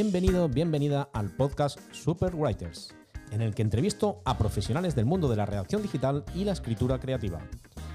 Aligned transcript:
Bienvenido, 0.00 0.48
bienvenida 0.48 1.08
al 1.12 1.34
podcast 1.34 1.80
Super 1.90 2.32
Writers, 2.32 2.94
en 3.32 3.42
el 3.42 3.52
que 3.52 3.62
entrevisto 3.62 4.22
a 4.24 4.38
profesionales 4.38 4.94
del 4.94 5.06
mundo 5.06 5.28
de 5.28 5.34
la 5.34 5.44
redacción 5.44 5.82
digital 5.82 6.24
y 6.36 6.44
la 6.44 6.52
escritura 6.52 7.00
creativa. 7.00 7.40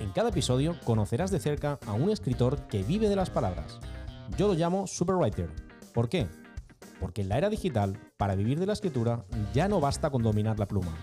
En 0.02 0.10
cada 0.10 0.28
episodio 0.28 0.76
conocerás 0.84 1.32
de 1.32 1.40
cerca 1.40 1.80
a 1.88 1.94
un 1.94 2.10
escritor 2.10 2.68
que 2.68 2.84
vive 2.84 3.08
de 3.08 3.16
las 3.16 3.30
palabras. 3.30 3.80
Yo 4.38 4.50
lo 4.50 4.54
llamo 4.54 4.86
Superwriter. 4.86 5.50
¿Por 5.94 6.10
qué? 6.10 6.28
Porque 7.00 7.22
en 7.22 7.30
la 7.30 7.38
era 7.38 7.50
digital, 7.50 7.98
para 8.18 8.36
vivir 8.36 8.60
de 8.60 8.66
la 8.66 8.74
escritura, 8.74 9.24
ya 9.54 9.70
no 9.70 9.80
basta 9.80 10.10
con 10.10 10.24
dominar 10.24 10.60
la 10.60 10.68
pluma. 10.68 10.94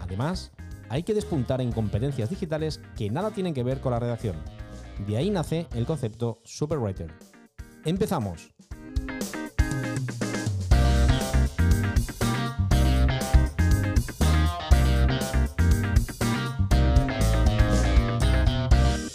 Además, 0.00 0.50
hay 0.88 1.04
que 1.04 1.14
despuntar 1.14 1.60
en 1.60 1.70
competencias 1.70 2.30
digitales 2.30 2.80
que 2.96 3.10
nada 3.10 3.30
tienen 3.30 3.54
que 3.54 3.62
ver 3.62 3.80
con 3.80 3.92
la 3.92 4.00
redacción. 4.00 4.34
De 5.06 5.16
ahí 5.16 5.30
nace 5.30 5.68
el 5.72 5.86
concepto 5.86 6.40
Superwriter. 6.42 7.14
¡Empezamos! 7.84 8.52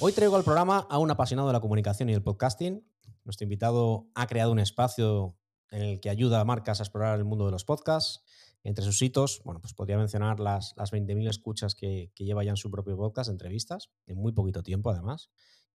Hoy 0.07 0.13
traigo 0.13 0.37
al 0.37 0.45
programa 0.45 0.87
a 0.89 0.99
un 0.99 1.11
apasionado 1.11 1.49
de 1.49 1.53
la 1.53 1.59
comunicación 1.59 2.07
y 2.07 2.13
el 2.13 2.23
podcasting. 2.23 2.81
Nuestro 3.25 3.43
invitado 3.43 4.07
ha 4.15 4.25
creado 4.25 4.53
un 4.53 4.59
espacio 4.59 5.37
en 5.69 5.81
el 5.81 5.99
que 5.99 6.09
ayuda 6.09 6.39
a 6.39 6.45
marcas 6.45 6.79
a 6.79 6.83
explorar 6.83 7.19
el 7.19 7.25
mundo 7.25 7.45
de 7.45 7.51
los 7.51 7.65
podcasts. 7.65 8.23
Entre 8.63 8.85
sus 8.85 9.01
hitos, 9.01 9.41
bueno, 9.43 9.59
pues 9.59 9.73
podría 9.73 9.97
mencionar 9.97 10.39
las, 10.39 10.73
las 10.77 10.93
20.000 10.93 11.27
escuchas 11.27 11.75
que, 11.75 12.13
que 12.15 12.23
lleva 12.23 12.45
ya 12.45 12.51
en 12.51 12.55
su 12.55 12.71
propio 12.71 12.95
podcast, 12.95 13.29
entrevistas, 13.29 13.89
en 14.05 14.15
muy 14.15 14.31
poquito 14.31 14.63
tiempo 14.63 14.91
además 14.91 15.29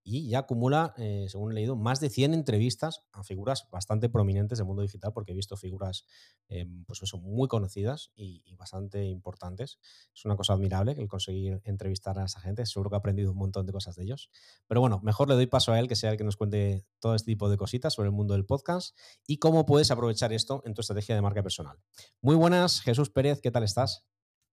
y 0.04 0.28
ya 0.28 0.40
acumula, 0.40 0.94
eh, 0.96 1.26
según 1.28 1.52
he 1.52 1.54
leído, 1.54 1.76
más 1.76 2.00
de 2.00 2.10
100 2.10 2.34
entrevistas 2.34 3.04
a 3.12 3.22
figuras 3.22 3.68
bastante 3.70 4.08
prominentes 4.08 4.58
del 4.58 4.66
mundo 4.66 4.82
digital, 4.82 5.12
porque 5.12 5.32
he 5.32 5.34
visto 5.34 5.56
figuras 5.56 6.04
eh, 6.48 6.66
pues 6.86 7.02
eso, 7.02 7.18
muy 7.18 7.48
conocidas 7.48 8.10
y, 8.14 8.42
bastante 8.56 9.06
importantes. 9.06 9.78
Es 10.14 10.24
una 10.24 10.36
cosa 10.36 10.52
admirable 10.52 10.92
el 10.92 11.08
conseguir 11.08 11.60
entrevistar 11.64 12.18
a 12.20 12.26
esa 12.26 12.38
gente. 12.38 12.64
Seguro 12.64 12.90
que 12.90 12.96
he 12.96 12.98
aprendido 12.98 13.32
un 13.32 13.38
montón 13.38 13.66
de 13.66 13.72
cosas 13.72 13.96
de 13.96 14.04
ellos. 14.04 14.30
Pero 14.68 14.80
bueno, 14.80 15.00
mejor 15.02 15.28
le 15.28 15.34
doy 15.34 15.46
paso 15.46 15.72
a 15.72 15.80
él, 15.80 15.88
que 15.88 15.96
sea 15.96 16.10
el 16.12 16.16
que 16.16 16.22
nos 16.22 16.36
cuente 16.36 16.86
todo 17.00 17.16
este 17.16 17.32
tipo 17.32 17.48
de 17.50 17.56
cositas 17.56 17.94
sobre 17.94 18.08
el 18.08 18.14
mundo 18.14 18.34
del 18.34 18.44
podcast 18.44 18.96
y 19.26 19.38
cómo 19.38 19.66
puedes 19.66 19.90
aprovechar 19.90 20.32
esto 20.32 20.62
en 20.64 20.74
tu 20.74 20.80
estrategia 20.80 21.16
de 21.16 21.22
marca 21.22 21.42
personal. 21.42 21.78
Muy 22.20 22.36
buenas, 22.36 22.80
Jesús 22.82 23.10
Pérez, 23.10 23.40
¿qué 23.40 23.50
tal 23.50 23.64
estás? 23.64 24.06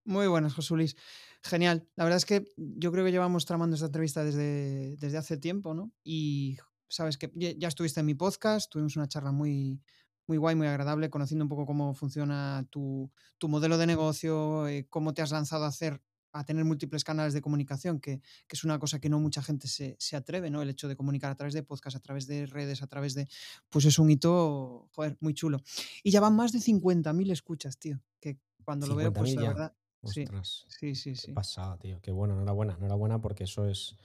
Muy 0.06 0.28
buenas, 0.28 0.54
José 0.54 0.74
Luis. 0.74 0.96
Genial. 1.42 1.88
La 1.96 2.04
verdad 2.04 2.18
es 2.18 2.26
que 2.26 2.46
yo 2.58 2.92
creo 2.92 3.06
que 3.06 3.12
llevamos 3.12 3.46
tramando 3.46 3.76
esta 3.76 3.88
entrevista 3.88 4.24
desde, 4.24 4.98
desde 4.98 5.18
hace 5.18 5.38
tiempo, 5.38 5.74
¿no? 5.74 5.92
Y 6.04 6.58
sabes 6.90 7.18
que 7.18 7.32
ya 7.36 7.68
estuviste 7.68 8.02
en 8.02 8.06
mi 8.06 8.16
podcast, 8.16 8.70
tuvimos 8.70 8.96
una 8.98 9.08
charla 9.08 9.32
muy, 9.32 9.82
muy 10.28 10.38
guay, 10.38 10.56
muy 10.56 10.68
agradable, 10.68 11.10
conociendo 11.10 11.46
un 11.46 11.50
poco 11.50 11.66
cómo 11.66 11.94
funciona 11.94 12.66
tu, 12.70 13.12
tu 13.38 13.48
modelo 13.48 13.78
de 13.78 13.88
negocio, 13.88 14.68
eh, 14.68 14.88
cómo 14.90 15.14
te 15.14 15.22
has 15.22 15.32
lanzado 15.32 15.66
a 15.66 15.70
hacer 15.70 16.02
a 16.32 16.44
tener 16.44 16.64
múltiples 16.64 17.04
canales 17.04 17.34
de 17.34 17.42
comunicación, 17.42 18.00
que, 18.00 18.22
que, 18.48 18.56
es 18.56 18.64
una 18.64 18.78
cosa 18.78 19.00
que 19.00 19.10
no 19.10 19.20
mucha 19.20 19.42
gente 19.42 19.68
se, 19.68 19.96
se, 20.00 20.16
atreve, 20.16 20.52
¿no? 20.52 20.62
El 20.62 20.70
hecho 20.70 20.88
de 20.88 20.96
comunicar 20.96 21.32
a 21.32 21.36
través 21.36 21.56
de 21.56 21.64
podcast, 21.64 21.96
a 21.96 22.00
través 22.00 22.28
de 22.28 22.46
redes, 22.46 22.84
a 22.84 22.88
través 22.88 23.16
de... 23.16 23.28
Pues 23.70 23.86
es 23.86 23.98
un 23.98 24.12
hito, 24.12 24.90
joder, 24.94 25.18
muy 25.22 25.34
chulo. 25.34 25.60
Y 26.04 26.12
ya 26.12 26.22
van 26.22 26.36
más 26.36 26.52
de 26.52 26.60
50.000 26.60 27.32
escuchas, 27.32 27.80
tío, 27.80 28.00
que 28.20 28.38
cuando 28.64 28.86
lo 28.86 28.96
veo, 28.96 29.12
pues 29.12 29.34
la 29.34 29.42
verdad, 29.42 29.76
Ostras, 30.02 30.66
sí, 30.70 30.96
sí, 30.96 31.16
sí. 31.16 31.28
Qué 31.28 31.34
pasada, 31.34 31.78
tío. 31.78 32.00
Qué 32.02 32.12
bueno, 32.12 32.36
enhorabuena, 32.36 32.76
enhorabuena 32.78 33.20
porque 33.20 33.44
eso 33.44 33.68
es 33.68 33.96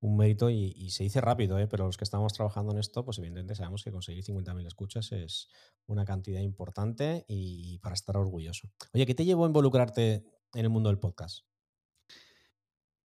un 0.00 0.16
mérito 0.16 0.48
y, 0.48 0.90
se 0.90 1.02
dice 1.02 1.20
rápido, 1.20 1.58
¿eh? 1.58 1.66
pero 1.66 1.86
los 1.86 1.96
que 1.96 2.04
estamos 2.04 2.32
trabajando 2.32 2.72
en 2.72 2.78
esto, 2.78 3.04
pues 3.04 3.18
evidentemente 3.18 3.54
sabemos 3.54 3.84
que 3.84 3.90
conseguir 3.90 4.24
50.000 4.24 4.66
escuchas 4.66 5.12
es 5.12 5.48
una 5.86 6.04
cantidad 6.04 6.40
importante 6.40 7.24
y 7.28 7.78
para 7.78 7.94
estar 7.94 8.16
orgulloso. 8.16 8.70
Oye, 8.94 9.04
¿qué 9.06 9.14
te 9.14 9.24
llevó 9.24 9.44
a 9.44 9.48
involucrarte 9.48 10.24
en 10.54 10.64
el 10.64 10.70
mundo 10.70 10.88
del 10.88 10.98
podcast? 10.98 11.44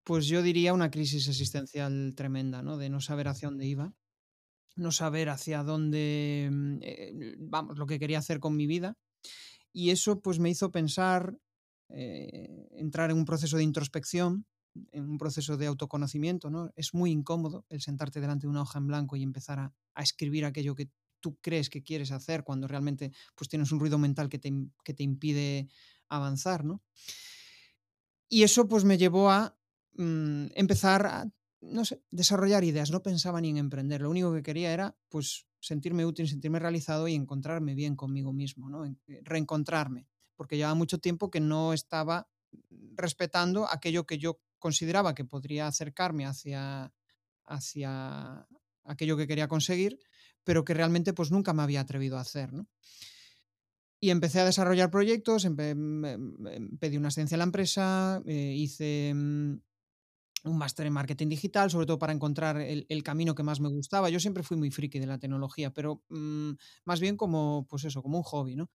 Pues 0.06 0.28
yo 0.28 0.44
diría 0.44 0.74
una 0.74 0.92
crisis 0.92 1.28
existencial 1.28 2.14
tremenda, 2.16 2.62
¿no? 2.62 2.78
De 2.78 2.90
no 2.90 3.02
saber 3.02 3.28
hacia 3.28 3.50
dónde 3.50 3.66
iba, 3.66 3.96
no 4.76 4.92
saber 4.92 5.30
hacia 5.30 5.64
dónde, 5.64 6.48
mm, 6.52 6.78
eh, 6.82 7.36
vamos, 7.40 7.78
lo 7.78 7.88
que 7.88 7.98
quería 7.98 8.20
hacer 8.20 8.40
con 8.40 8.56
mi 8.56 8.68
vida. 8.68 8.98
Y 9.74 9.90
eso 9.90 10.22
pues 10.22 10.38
me 10.38 10.52
hizo 10.52 10.72
pensar 10.72 11.40
eh, 11.90 12.68
entrar 12.72 13.12
en 13.12 13.18
un 13.18 13.26
proceso 13.26 13.58
de 13.58 13.64
introspección, 13.64 14.46
en 14.92 15.10
un 15.10 15.18
proceso 15.18 15.58
de 15.58 15.68
autoconocimiento, 15.68 16.50
¿no? 16.50 16.72
Es 16.76 16.94
muy 16.94 17.12
incómodo 17.12 17.66
el 17.70 17.82
sentarte 17.82 18.20
delante 18.20 18.48
de 18.48 18.52
una 18.52 18.62
hoja 18.62 18.80
en 18.80 18.88
blanco 18.88 19.16
y 19.16 19.24
empezar 19.24 19.60
a, 19.60 19.74
escribir 20.02 20.44
aquello 20.44 20.76
que 20.76 20.90
tú 21.22 21.38
crees 21.42 21.70
que 21.70 21.82
quieres 21.82 22.12
hacer 22.12 22.44
cuando 22.44 22.68
realmente 22.68 23.12
pues, 23.36 23.48
tienes 23.48 23.72
un 23.72 23.80
ruido 23.80 23.98
mental 23.98 24.28
que 24.28 24.40
te, 24.40 24.52
que 24.84 24.94
te 24.94 25.04
impide 25.04 25.70
avanzar, 26.10 26.66
¿no? 26.66 26.82
Y 28.28 28.44
eso 28.44 28.68
pues 28.68 28.84
me 28.84 28.98
llevó 28.98 29.30
a 29.30 29.58
mm, 29.94 30.48
empezar 30.56 31.06
a, 31.06 31.32
no 31.62 31.86
sé, 31.86 32.04
desarrollar 32.12 32.64
ideas. 32.64 32.92
No 32.92 33.02
pensaba 33.02 33.40
ni 33.40 33.50
en 33.50 33.58
emprender. 33.58 34.02
Lo 34.02 34.10
único 34.10 34.34
que 34.34 34.44
quería 34.44 34.74
era 34.74 34.98
pues 35.10 35.48
sentirme 35.62 36.06
útil, 36.06 36.28
sentirme 36.28 36.60
realizado 36.60 37.08
y 37.08 37.14
encontrarme 37.16 37.76
bien 37.76 37.96
conmigo 37.96 38.34
mismo, 38.34 38.70
¿no? 38.70 38.86
Eh, 38.86 39.22
reencontrarme 39.24 40.08
porque 40.36 40.58
llevaba 40.58 40.76
mucho 40.76 41.00
tiempo 41.00 41.30
que 41.30 41.40
no 41.40 41.74
estaba 41.74 42.28
respetando 42.96 43.70
aquello 43.70 44.06
que 44.06 44.18
yo 44.18 44.40
consideraba 44.60 45.16
que 45.16 45.26
podría 45.26 45.68
acercarme 45.68 46.26
hacia, 46.26 46.94
hacia 47.46 48.48
aquello 48.84 49.18
que 49.18 49.28
quería 49.28 49.48
conseguir, 49.48 50.00
pero 50.44 50.64
que 50.64 50.74
realmente 50.74 51.14
pues 51.14 51.32
nunca 51.32 51.54
me 51.54 51.64
había 51.64 51.82
atrevido 51.82 52.18
a 52.18 52.22
hacer. 52.22 52.52
Y 54.00 54.10
empecé 54.10 54.40
a 54.40 54.46
desarrollar 54.46 54.92
proyectos, 54.92 55.46
pedí 55.46 56.98
una 56.98 57.08
asistencia 57.08 57.36
a 57.36 57.40
la 57.40 57.44
empresa, 57.46 58.22
eh, 58.26 58.54
hice 58.56 59.14
mm, 59.16 59.56
un 60.46 60.58
máster 60.58 60.86
en 60.86 60.94
marketing 60.94 61.28
digital, 61.28 61.70
sobre 61.70 61.86
todo 61.86 62.00
para 62.00 62.14
encontrar 62.14 62.58
el, 62.60 63.04
camino 63.04 63.36
que 63.36 63.44
más 63.44 63.60
me 63.60 63.70
gustaba. 63.70 64.10
Yo 64.10 64.20
siempre 64.20 64.44
fui 64.44 64.58
muy 64.58 64.72
friki 64.72 65.00
de 65.00 65.08
la 65.08 65.18
tecnología, 65.18 65.72
pero 65.72 66.04
mm, 66.10 66.52
más 66.86 67.00
bien 67.00 67.18
como, 67.18 67.66
pues 67.70 67.84
eso, 67.86 68.02
como 68.02 68.18
un 68.18 68.24
hobby, 68.24 68.56
¿no? 68.56 68.70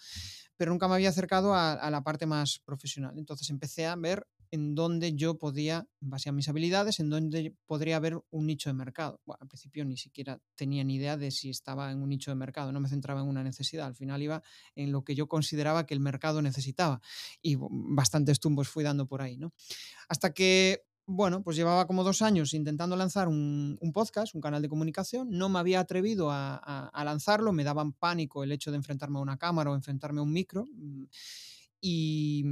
Pero 0.57 0.71
nunca 0.71 0.89
me 0.89 0.95
había 0.95 1.09
acercado 1.09 1.55
a, 1.55 1.91
la 1.91 2.03
parte 2.03 2.27
más 2.27 2.61
profesional. 2.65 3.19
Entonces 3.19 3.51
empecé 3.51 3.87
a 3.87 3.97
ver 3.97 4.27
en 4.53 4.75
dónde 4.75 5.15
yo 5.15 5.39
podía, 5.39 5.87
en 6.01 6.35
mis 6.35 6.49
habilidades, 6.49 6.99
en 6.99 7.09
dónde 7.09 7.55
podría 7.67 7.97
haber 7.97 8.21
un 8.31 8.47
nicho 8.47 8.69
de 8.69 8.75
mercado. 8.75 9.21
Bueno, 9.25 9.39
al 9.43 9.49
principio 9.49 9.85
ni 9.85 9.97
siquiera 9.97 10.41
tenía 10.57 10.83
ni 10.83 10.97
idea 10.97 11.17
de 11.17 11.31
si 11.31 11.51
estaba 11.51 11.91
en 11.93 12.03
un 12.03 12.09
nicho 12.09 12.33
de 12.33 12.35
mercado, 12.35 12.73
no 12.73 12.81
me 12.81 12.89
centraba 12.89 13.21
en 13.21 13.29
una 13.29 13.45
necesidad, 13.45 13.87
al 13.87 13.95
final 13.95 14.23
iba 14.23 14.43
en 14.75 14.91
lo 14.91 15.05
que 15.05 15.15
yo 15.15 15.29
consideraba 15.29 15.87
que 15.87 15.95
el 15.95 16.01
mercado 16.01 16.43
necesitaba 16.43 17.01
y 17.41 17.57
bastantes 17.59 18.41
tumbos 18.41 18.69
fui 18.69 18.83
dando 18.83 19.07
por 19.07 19.23
ahí, 19.23 19.37
¿no? 19.37 19.53
Hasta 20.09 20.35
que 20.35 20.83
bueno, 21.13 21.43
pues 21.43 21.57
llevaba 21.57 21.87
como 21.89 22.05
dos 22.05 22.23
años 22.23 22.55
intentando 22.55 22.95
lanzar 22.95 23.27
un, 23.27 23.79
podcast, 23.93 24.35
un 24.35 24.41
canal 24.41 24.63
de 24.63 24.69
comunicación. 24.69 25.29
No 25.31 25.49
me 25.49 25.59
había 25.59 25.81
atrevido 25.81 26.29
a, 26.31 26.91
lanzarlo, 27.05 27.53
me 27.53 27.65
daban 27.65 27.93
pánico 27.93 28.45
el 28.45 28.53
hecho 28.53 28.71
de 28.71 28.77
enfrentarme 28.77 29.19
a 29.19 29.23
una 29.23 29.37
cámara 29.37 29.73
o 29.73 29.75
enfrentarme 29.75 30.21
a 30.21 30.23
un 30.23 30.33
micro. 30.33 30.67
Mm, 30.73 31.05
y, 31.81 32.45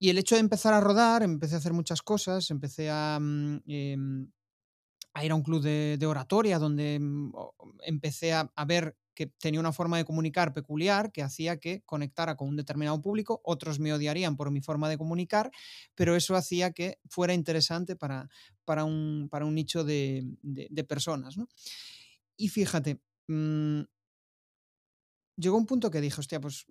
el 0.00 0.18
hecho 0.18 0.36
de 0.36 0.42
empezar 0.42 0.74
a 0.74 0.80
rodar, 0.80 1.24
empecé 1.24 1.56
a 1.56 1.58
hacer 1.58 1.72
muchas 1.72 2.00
cosas, 2.02 2.48
empecé 2.52 2.88
a, 2.88 3.18
mm, 3.20 3.62
em, 3.66 4.30
a 5.14 5.24
ir 5.24 5.32
a 5.32 5.34
un 5.34 5.42
club 5.42 5.62
de, 5.62 6.06
oratoria 6.06 6.60
donde 6.60 7.00
mm, 7.00 7.32
empecé 7.82 8.32
a, 8.32 8.48
ver 8.64 8.96
que 9.18 9.26
tenía 9.26 9.58
una 9.58 9.72
forma 9.72 9.96
de 9.96 10.04
comunicar 10.04 10.54
peculiar 10.54 11.10
que 11.10 11.24
hacía 11.24 11.58
que 11.58 11.82
conectara 11.84 12.36
con 12.36 12.46
un 12.46 12.54
determinado 12.54 13.02
público, 13.02 13.40
otros 13.42 13.80
me 13.80 13.92
odiarían 13.92 14.36
por 14.36 14.52
mi 14.52 14.60
forma 14.60 14.88
de 14.88 14.96
comunicar, 14.96 15.50
pero 15.96 16.14
eso 16.14 16.36
hacía 16.36 16.70
que 16.70 17.00
fuera 17.10 17.34
interesante 17.34 17.96
para, 17.96 18.28
para, 18.64 18.84
un, 18.84 19.26
para 19.28 19.44
un 19.44 19.56
nicho 19.56 19.82
de, 19.82 20.24
personas. 20.88 21.34
Y 22.36 22.48
fíjate, 22.48 23.00
mm, 23.26 23.80
llegó 25.36 25.56
un 25.56 25.66
punto 25.66 25.90
que 25.90 26.00
dije, 26.00 26.20
hostia, 26.20 26.40
pues 26.40 26.66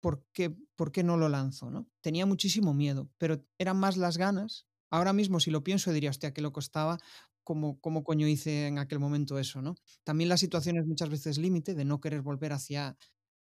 ¿por 0.00 0.24
qué, 0.32 0.56
¿por 0.76 0.90
qué 0.90 1.02
no 1.02 1.18
lo 1.18 1.28
lanzo? 1.28 1.70
¿no? 1.70 1.86
Tenía 2.00 2.24
muchísimo 2.24 2.72
miedo, 2.72 3.10
pero 3.18 3.44
eran 3.58 3.76
más 3.76 3.98
las 3.98 4.16
ganas. 4.16 4.66
Ahora 4.88 5.12
mismo, 5.12 5.38
si 5.38 5.50
lo 5.50 5.62
pienso, 5.62 5.92
diría, 5.92 6.08
hostia, 6.08 6.32
que 6.32 6.40
lo 6.40 6.50
costaba 6.50 6.98
cómo, 7.44 8.04
coño 8.04 8.26
hice 8.26 8.66
en 8.66 8.78
aquel 8.78 8.98
momento 8.98 9.38
eso, 9.38 9.62
¿no? 9.62 9.76
También 10.02 10.28
la 10.28 10.36
situación 10.36 10.78
es 10.78 10.86
muchas 10.86 11.10
veces 11.10 11.38
límite 11.38 11.74
de 11.74 11.84
no 11.84 12.00
querer 12.00 12.22
volver 12.22 12.52
hacia, 12.52 12.96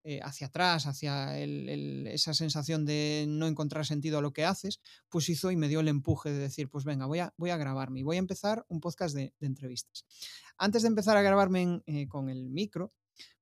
eh, 0.03 0.19
hacia 0.23 0.47
atrás, 0.47 0.85
hacia 0.85 1.37
esa 1.39 2.33
sensación 2.33 2.85
de 2.85 3.25
no 3.27 3.47
encontrar 3.47 3.85
sentido 3.85 4.19
a 4.19 4.21
lo 4.21 4.31
que 4.31 4.45
haces, 4.45 4.79
pues 5.09 5.27
hizo 5.29 5.51
y 5.51 5.57
me 5.57 5.67
dio 5.67 5.81
el 5.81 5.87
empuje 5.87 6.31
de 6.31 6.39
decir, 6.39 6.69
pues 6.69 6.85
venga, 6.85 7.05
voy 7.07 7.19
a, 7.19 7.33
voy 7.37 7.49
a 7.49 7.57
grabarme 7.57 7.99
y 7.99 8.03
voy 8.03 8.15
a 8.17 8.19
empezar 8.19 8.65
un 8.69 8.79
podcast 8.79 9.15
de, 9.15 9.33
entrevistas. 9.41 10.05
Antes 10.57 10.83
de 10.83 10.89
empezar 10.89 11.17
a 11.17 11.21
grabarme 11.21 11.81
eh, 11.85 12.07
con 12.07 12.29
el 12.29 12.49
micro, 12.49 12.93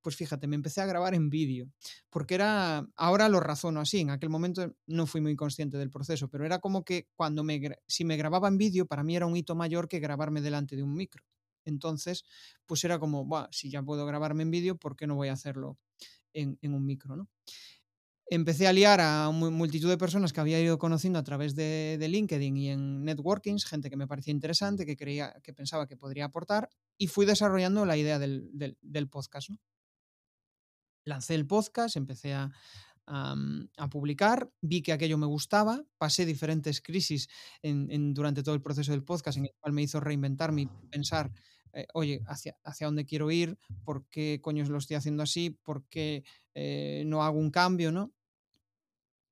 pues 0.01 0.15
fíjate, 0.15 0.47
me 0.47 0.55
empecé 0.55 0.81
a 0.81 0.85
grabar 0.85 1.13
en 1.13 1.29
vídeo, 1.29 1.71
porque 2.09 2.35
era, 2.35 2.87
ahora 2.95 3.29
lo 3.29 3.39
razono 3.39 3.81
así, 3.81 3.99
en 3.99 4.09
aquel 4.09 4.29
momento 4.29 4.75
no 4.87 5.07
fui 5.07 5.21
muy 5.21 5.35
consciente 5.35 5.77
del 5.77 5.89
proceso, 5.89 6.29
pero 6.29 6.45
era 6.45 6.59
como 6.59 6.83
que 6.83 7.07
cuando 7.15 7.43
me, 7.43 7.61
si 7.87 8.05
me 8.05 8.17
grababa 8.17 8.47
en 8.47 8.57
vídeo, 8.57 8.85
para 8.85 9.03
mí 9.03 9.15
era 9.15 9.25
un 9.25 9.35
hito 9.35 9.55
mayor 9.55 9.87
que 9.87 9.99
grabarme 9.99 10.41
delante 10.41 10.75
de 10.75 10.83
un 10.83 10.93
micro. 10.93 11.23
Entonces, 11.65 12.25
pues 12.65 12.83
era 12.83 12.99
como, 12.99 13.27
si 13.51 13.69
ya 13.71 13.81
puedo 13.81 14.05
grabarme 14.05 14.43
en 14.43 14.51
vídeo, 14.51 14.77
¿por 14.77 14.95
qué 14.95 15.07
no 15.07 15.15
voy 15.15 15.29
a 15.29 15.33
hacerlo 15.33 15.79
en, 16.35 16.73
un 16.73 16.85
micro. 16.85 17.15
¿no? 17.15 17.29
Empecé 18.27 18.67
a 18.67 18.73
liar 18.73 18.99
a 19.01 19.29
multitud 19.31 19.89
de 19.89 19.97
personas 19.97 20.33
que 20.33 20.41
había 20.41 20.59
ido 20.59 20.77
conociendo 20.77 21.19
a 21.19 21.23
través 21.23 21.55
de, 21.55 21.97
LinkedIn 21.99 22.57
y 22.57 22.69
en 22.69 23.03
networkings, 23.03 23.65
gente 23.65 23.89
que 23.89 23.97
me 23.97 24.07
parecía 24.07 24.31
interesante, 24.31 24.85
que 24.85 24.97
creía, 24.97 25.35
que 25.43 25.53
pensaba 25.53 25.87
que 25.87 25.97
podría 25.97 26.25
aportar, 26.25 26.69
y 26.97 27.07
fui 27.07 27.25
desarrollando 27.25 27.85
la 27.85 27.97
idea 27.97 28.19
del, 28.19 28.49
del 28.81 29.09
podcast. 29.09 29.49
¿no? 29.49 29.59
Lancé 31.05 31.35
el 31.35 31.45
podcast, 31.45 31.95
empecé 31.97 32.33
a, 32.33 32.51
a, 33.07 33.89
publicar, 33.89 34.51
vi 34.61 34.81
que 34.81 34.91
aquello 34.91 35.17
me 35.17 35.25
gustaba, 35.25 35.83
pasé 35.97 36.25
diferentes 36.25 36.81
crisis 36.81 37.27
en, 37.61 38.13
durante 38.13 38.43
todo 38.43 38.55
el 38.55 38.61
proceso 38.61 38.91
del 38.91 39.03
podcast, 39.03 39.37
en 39.37 39.45
el 39.45 39.53
cual 39.59 39.73
me 39.73 39.83
hizo 39.83 39.99
reinventarme 39.99 40.63
y 40.63 40.67
pensar, 40.89 41.31
eh, 41.73 41.87
oye, 41.93 42.21
hacia, 42.27 42.57
hacia 42.63 42.87
dónde 42.87 43.05
quiero 43.05 43.29
ir, 43.31 43.57
por 43.83 44.07
qué 44.07 44.39
coño 44.41 44.65
lo 44.65 44.77
estoy 44.77 44.95
haciendo 44.95 45.23
así, 45.23 45.51
por 45.51 45.85
qué 45.87 46.23
eh, 46.53 47.03
no 47.05 47.23
hago 47.23 47.39
un 47.39 47.51
cambio, 47.51 47.91
¿no? 47.91 48.11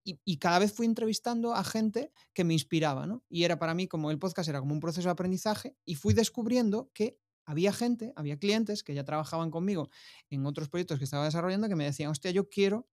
Y, 0.06 0.36
cada 0.36 0.59
vez 0.59 0.74
fui 0.74 0.86
entrevistando 0.86 1.56
a 1.56 1.63
gente 1.63 2.12
que 2.33 2.44
me 2.44 2.54
inspiraba, 2.54 3.07
¿no? 3.07 3.24
Y 3.30 3.45
era 3.45 3.57
para 3.57 3.74
mí 3.74 3.88
como 3.88 4.12
el 4.12 4.19
podcast 4.19 4.50
era 4.50 4.59
como 4.59 4.74
un 4.74 4.81
proceso 4.81 5.07
de 5.07 5.13
aprendizaje 5.13 5.77
y 5.86 5.95
fui 5.95 6.13
descubriendo 6.13 6.92
que 6.94 7.21
había 7.45 7.74
gente, 7.74 8.13
había 8.16 8.38
clientes 8.38 8.84
que 8.84 8.94
ya 8.94 9.04
trabajaban 9.04 9.51
conmigo 9.51 9.90
en 10.30 10.45
otros 10.45 10.69
proyectos 10.69 10.98
que 10.98 11.06
estaba 11.06 11.25
desarrollando 11.25 11.69
que 11.69 11.75
me 11.75 11.86
decían, 11.86 12.10
hostia, 12.10 12.31
yo 12.31 12.50
quiero 12.50 12.88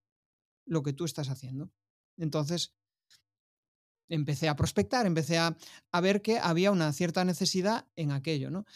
lo 0.64 0.82
que 0.82 0.92
tú 0.92 1.04
estás 1.04 1.28
haciendo. 1.28 1.70
Entonces, 2.16 2.74
empecé 4.08 4.48
a 4.48 4.56
prospectar, 4.56 5.06
empecé 5.06 5.38
a, 5.38 5.56
ver 6.02 6.20
que 6.20 6.38
había 6.38 6.70
una 6.70 6.92
cierta 6.92 7.24
necesidad 7.24 7.86
en 7.96 8.10
aquello, 8.10 8.50
¿no? 8.50 8.66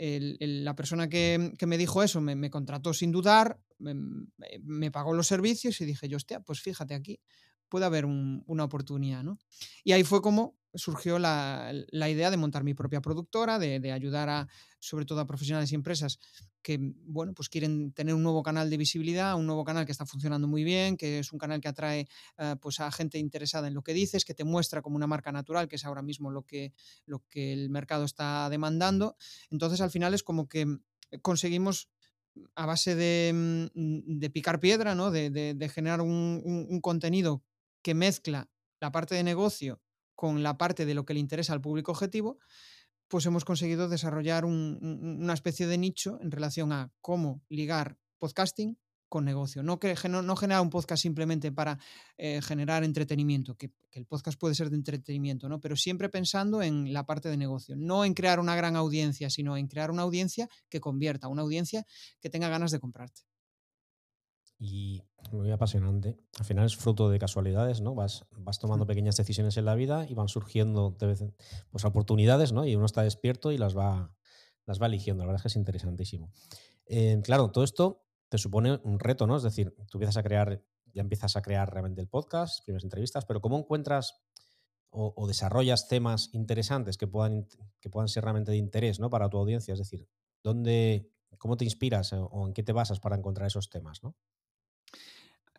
la 0.00 0.76
persona 0.76 1.08
que, 1.08 1.52
me 1.66 1.78
dijo 1.78 2.02
eso 2.02 2.20
me, 2.20 2.50
contrató 2.50 2.94
sin 2.94 3.10
dudar, 3.10 3.60
me, 3.78 4.90
pagó 4.90 5.12
los 5.12 5.26
servicios 5.26 5.80
y 5.80 5.84
dije 5.84 6.08
yo, 6.08 6.16
hostia, 6.16 6.40
pues 6.40 6.60
fíjate 6.60 6.94
aquí, 6.94 7.20
puede 7.68 7.84
haber 7.84 8.04
una 8.06 8.64
oportunidad, 8.64 9.22
¿no? 9.24 9.38
Y 9.84 9.92
ahí 9.92 10.04
fue 10.04 10.22
como 10.22 10.57
surgió 10.74 11.18
la, 11.18 11.72
idea 11.92 12.30
de 12.30 12.36
montar 12.36 12.64
mi 12.64 12.74
propia 12.74 13.00
productora, 13.00 13.58
de, 13.58 13.92
ayudar 13.92 14.28
a, 14.28 14.48
sobre 14.78 15.04
todo 15.04 15.20
a 15.20 15.26
profesionales 15.26 15.72
y 15.72 15.74
empresas 15.74 16.18
que, 16.62 16.78
bueno, 16.80 17.32
pues 17.34 17.48
quieren 17.48 17.92
tener 17.92 18.14
un 18.14 18.22
nuevo 18.22 18.42
canal 18.42 18.68
de 18.68 18.76
visibilidad, 18.76 19.36
un 19.36 19.46
nuevo 19.46 19.64
canal 19.64 19.86
que 19.86 19.92
está 19.92 20.04
funcionando 20.04 20.46
muy 20.48 20.64
bien, 20.64 20.96
que 20.96 21.20
es 21.20 21.32
un 21.32 21.38
canal 21.38 21.60
que 21.60 21.68
atrae 21.68 22.08
eh, 22.38 22.56
pues 22.60 22.80
a 22.80 22.90
gente 22.92 23.18
interesada 23.18 23.68
en 23.68 23.74
lo 23.74 23.82
que 23.82 23.94
dices, 23.94 24.24
que 24.24 24.34
te 24.34 24.44
muestra 24.44 24.82
como 24.82 24.96
una 24.96 25.06
marca 25.06 25.32
natural, 25.32 25.68
que 25.68 25.76
es 25.76 25.84
ahora 25.84 26.02
mismo 26.02 26.30
lo 26.30 26.42
que, 26.42 26.72
lo 27.06 27.24
que 27.28 27.52
el 27.52 27.70
mercado 27.70 28.04
está 28.04 28.48
demandando. 28.50 29.16
Entonces, 29.50 29.80
al 29.80 29.90
final 29.90 30.14
es 30.14 30.22
como 30.22 30.48
que 30.48 30.66
conseguimos 31.22 31.88
a 32.54 32.66
base 32.66 32.94
de, 32.94 33.70
mm, 33.74 34.20
picar 34.32 34.60
piedra, 34.60 34.94
¿no? 34.94 35.10
de, 35.10 35.70
generar 35.72 36.00
un 36.02 36.80
contenido 36.82 37.42
que 37.82 37.94
mezcla 37.94 38.48
la 38.80 38.92
parte 38.92 39.14
de 39.14 39.24
negocio 39.24 39.80
con 40.18 40.42
la 40.42 40.58
parte 40.58 40.84
de 40.84 40.94
lo 40.94 41.04
que 41.04 41.14
le 41.14 41.20
interesa 41.20 41.52
al 41.52 41.60
público 41.60 41.92
objetivo, 41.92 42.40
pues 43.06 43.24
hemos 43.26 43.44
conseguido 43.44 43.88
desarrollar 43.88 44.44
una 44.44 45.32
especie 45.32 45.68
de 45.68 45.78
nicho 45.78 46.18
en 46.20 46.32
relación 46.32 46.72
a 46.72 46.90
cómo 47.00 47.40
ligar 47.48 47.96
podcasting 48.18 48.76
con 49.08 49.24
negocio. 49.24 49.62
No, 49.62 49.78
que, 49.78 49.94
no, 50.08 50.34
generar 50.34 50.60
un 50.60 50.70
podcast 50.70 51.02
simplemente 51.02 51.52
para 51.52 51.78
eh, 52.16 52.42
generar 52.42 52.82
entretenimiento, 52.82 53.54
que, 53.54 53.70
el 53.92 54.06
podcast 54.06 54.36
puede 54.40 54.56
ser 54.56 54.70
de 54.70 54.76
entretenimiento, 54.76 55.48
¿no? 55.48 55.60
pero 55.60 55.76
siempre 55.76 56.08
pensando 56.08 56.62
en 56.62 56.92
la 56.92 57.06
parte 57.06 57.28
de 57.28 57.36
negocio, 57.36 57.76
no 57.76 58.04
en 58.04 58.12
crear 58.12 58.40
una 58.40 58.56
gran 58.56 58.74
audiencia, 58.74 59.30
sino 59.30 59.56
en 59.56 59.68
crear 59.68 59.92
una 59.92 60.02
audiencia 60.02 60.48
que 60.68 60.80
convierta, 60.80 61.28
una 61.28 61.42
audiencia 61.42 61.86
que 62.20 62.28
tenga 62.28 62.48
ganas 62.48 62.72
de 62.72 62.80
comprarte 62.80 63.22
y 64.58 65.02
muy 65.32 65.50
apasionante. 65.50 66.16
Al 66.38 66.44
final 66.44 66.64
es 66.64 66.76
fruto 66.76 67.10
de 67.10 67.18
casualidades, 67.18 67.80
¿no? 67.80 67.94
Vas, 67.94 68.24
vas 68.36 68.58
tomando 68.58 68.86
pequeñas 68.86 69.16
decisiones 69.16 69.56
en 69.56 69.64
la 69.64 69.74
vida 69.74 70.06
y 70.08 70.14
van 70.14 70.28
surgiendo 70.28 70.96
pues, 70.98 71.84
oportunidades, 71.84 72.52
¿no? 72.52 72.64
Y 72.64 72.76
uno 72.76 72.86
está 72.86 73.02
despierto 73.02 73.52
y 73.52 73.58
las 73.58 73.76
va, 73.76 74.14
las 74.64 74.80
va 74.80 74.86
eligiendo. 74.86 75.24
La 75.24 75.28
verdad 75.28 75.40
es 75.40 75.42
que 75.42 75.48
es 75.48 75.56
interesantísimo. 75.56 76.30
Eh, 76.86 77.20
claro, 77.22 77.50
todo 77.50 77.64
esto 77.64 78.04
te 78.28 78.38
supone 78.38 78.80
un 78.84 78.98
reto, 78.98 79.26
¿no? 79.26 79.36
Es 79.36 79.42
decir, 79.42 79.74
tú 79.90 79.98
empiezas 79.98 80.16
a 80.16 80.22
crear, 80.22 80.62
ya 80.92 81.02
empiezas 81.02 81.36
a 81.36 81.42
crear 81.42 81.70
realmente 81.70 82.00
el 82.00 82.08
podcast, 82.08 82.64
primeras 82.64 82.84
entrevistas, 82.84 83.24
pero 83.26 83.40
¿cómo 83.40 83.58
encuentras 83.58 84.22
o, 84.90 85.26
desarrollas 85.26 85.86
temas 85.86 86.30
interesantes 86.32 86.96
que 86.96 87.06
puedan, 87.06 87.46
que 87.78 87.90
puedan 87.90 88.08
ser 88.08 88.24
realmente 88.24 88.52
de 88.52 88.56
interés, 88.56 88.98
¿no? 88.98 89.10
Para 89.10 89.28
tu 89.28 89.36
audiencia. 89.36 89.72
Es 89.72 89.78
decir, 89.78 90.08
¿dónde, 90.42 91.12
¿cómo 91.36 91.58
te 91.58 91.64
inspiras 91.64 92.14
o 92.14 92.46
en 92.46 92.54
qué 92.54 92.62
te 92.62 92.72
basas 92.72 92.98
para 92.98 93.16
encontrar 93.16 93.48
esos 93.48 93.68
temas, 93.68 94.02
¿no? 94.02 94.16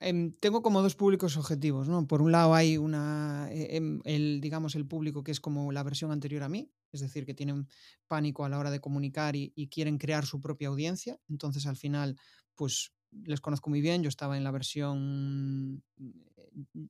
Em, 0.01 0.31
tengo 0.39 0.61
como 0.61 0.81
dos 0.81 0.95
públicos 0.95 1.35
objetivos, 1.35 1.89
¿no? 1.89 2.07
Por 2.07 2.21
un 2.21 2.31
lado 2.31 2.55
hay 2.55 2.77
una, 2.77 3.49
eh, 3.51 3.75
em, 3.75 3.99
el, 4.05 4.39
digamos, 4.39 4.75
el 4.75 4.85
público 4.85 5.23
que 5.23 5.31
es 5.31 5.41
como 5.41 5.73
la 5.73 5.83
versión 5.83 6.11
anterior 6.11 6.43
a 6.43 6.49
mí, 6.49 6.71
es 6.93 7.01
decir, 7.01 7.25
que 7.25 7.33
tienen 7.33 7.67
pánico 8.07 8.45
a 8.45 8.49
la 8.49 8.57
hora 8.57 8.71
de 8.71 8.79
comunicar 8.79 9.35
y, 9.35 9.51
quieren 9.69 9.97
crear 9.97 10.25
su 10.25 10.39
propia 10.39 10.69
audiencia. 10.69 11.19
Entonces, 11.27 11.65
al 11.65 11.75
final, 11.75 12.17
pues 12.55 12.93
les 13.11 13.41
conozco 13.41 13.69
muy 13.69 13.81
bien. 13.81 14.01
Yo 14.01 14.09
estaba 14.09 14.37
en 14.37 14.43
la 14.43 14.51
versión, 14.51 15.83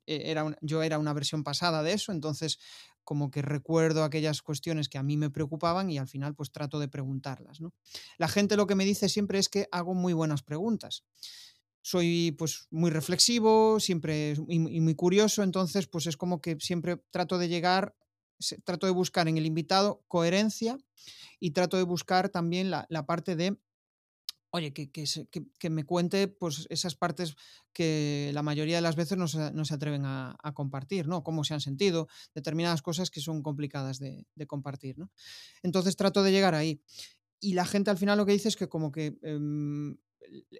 eh, 0.06 0.22
era 0.26 0.56
yo 0.62 0.84
era 0.84 1.00
una 1.00 1.14
versión 1.14 1.44
pasada 1.44 1.82
de 1.82 1.94
eso, 1.94 2.12
entonces 2.12 2.60
como 3.04 3.32
que 3.32 3.42
recuerdo 3.42 4.04
aquellas 4.04 4.44
cuestiones 4.44 4.88
que 4.88 5.00
a 5.00 5.04
mí 5.04 5.18
me 5.18 5.32
preocupaban 5.32 5.90
y 5.90 5.98
al 5.98 6.08
final 6.08 6.36
pues 6.36 6.52
trato 6.52 6.80
de 6.80 6.88
preguntarlas. 6.88 7.60
La 8.20 8.28
gente 8.28 8.56
lo 8.56 8.68
que 8.68 8.76
me 8.76 8.86
dice 8.86 9.10
siempre 9.10 9.40
es 9.40 9.50
que 9.50 9.68
hago 9.72 9.96
muy 9.96 10.14
buenas 10.14 10.44
preguntas 10.44 11.04
soy 11.82 12.36
pues 12.38 12.68
muy 12.72 12.92
reflexivo, 12.92 13.80
siempre 13.80 14.36
y, 14.48 14.60
muy 14.60 14.96
curioso, 14.96 15.44
entonces 15.44 15.88
pues 15.88 16.08
es 16.08 16.18
como 16.18 16.42
que 16.42 16.58
siempre 16.60 16.98
trato 17.12 17.38
de 17.38 17.48
llegar, 17.48 17.96
trato 18.64 18.86
de 18.86 18.94
buscar 18.94 19.28
en 19.28 19.38
el 19.38 19.46
invitado 19.46 20.04
coherencia 20.08 20.78
y 21.40 21.52
trato 21.52 21.78
de 21.78 21.84
buscar 21.84 22.30
también 22.30 22.70
la, 22.70 23.06
parte 23.06 23.36
de, 23.36 23.58
oye, 24.52 24.74
que, 24.74 24.92
que, 24.92 25.70
me 25.70 25.86
cuente 25.86 26.28
pues 26.28 26.68
esas 26.70 26.96
partes 26.96 27.36
que 27.72 28.32
la 28.34 28.44
mayoría 28.44 28.76
de 28.76 28.82
las 28.82 28.96
veces 28.96 29.18
no 29.18 29.28
se, 29.28 29.74
atreven 29.74 30.04
a, 30.06 30.36
compartir, 30.54 31.08
¿no? 31.08 31.24
Cómo 31.24 31.44
se 31.44 31.54
han 31.54 31.62
sentido, 31.62 32.08
determinadas 32.36 32.82
cosas 32.82 33.10
que 33.10 33.22
son 33.22 33.42
complicadas 33.42 34.00
de, 34.00 34.26
compartir, 34.48 34.98
¿no? 34.98 35.12
Entonces 35.64 35.96
trato 35.96 36.24
de 36.24 36.32
llegar 36.32 36.56
ahí. 36.56 36.82
Y 37.42 37.54
la 37.54 37.66
gente 37.66 37.90
al 37.90 37.98
final 37.98 38.18
lo 38.18 38.26
que 38.26 38.34
dice 38.34 38.50
es 38.50 38.58
que 38.58 38.68
como 38.68 38.92
que 38.92 39.18
em, 39.22 39.96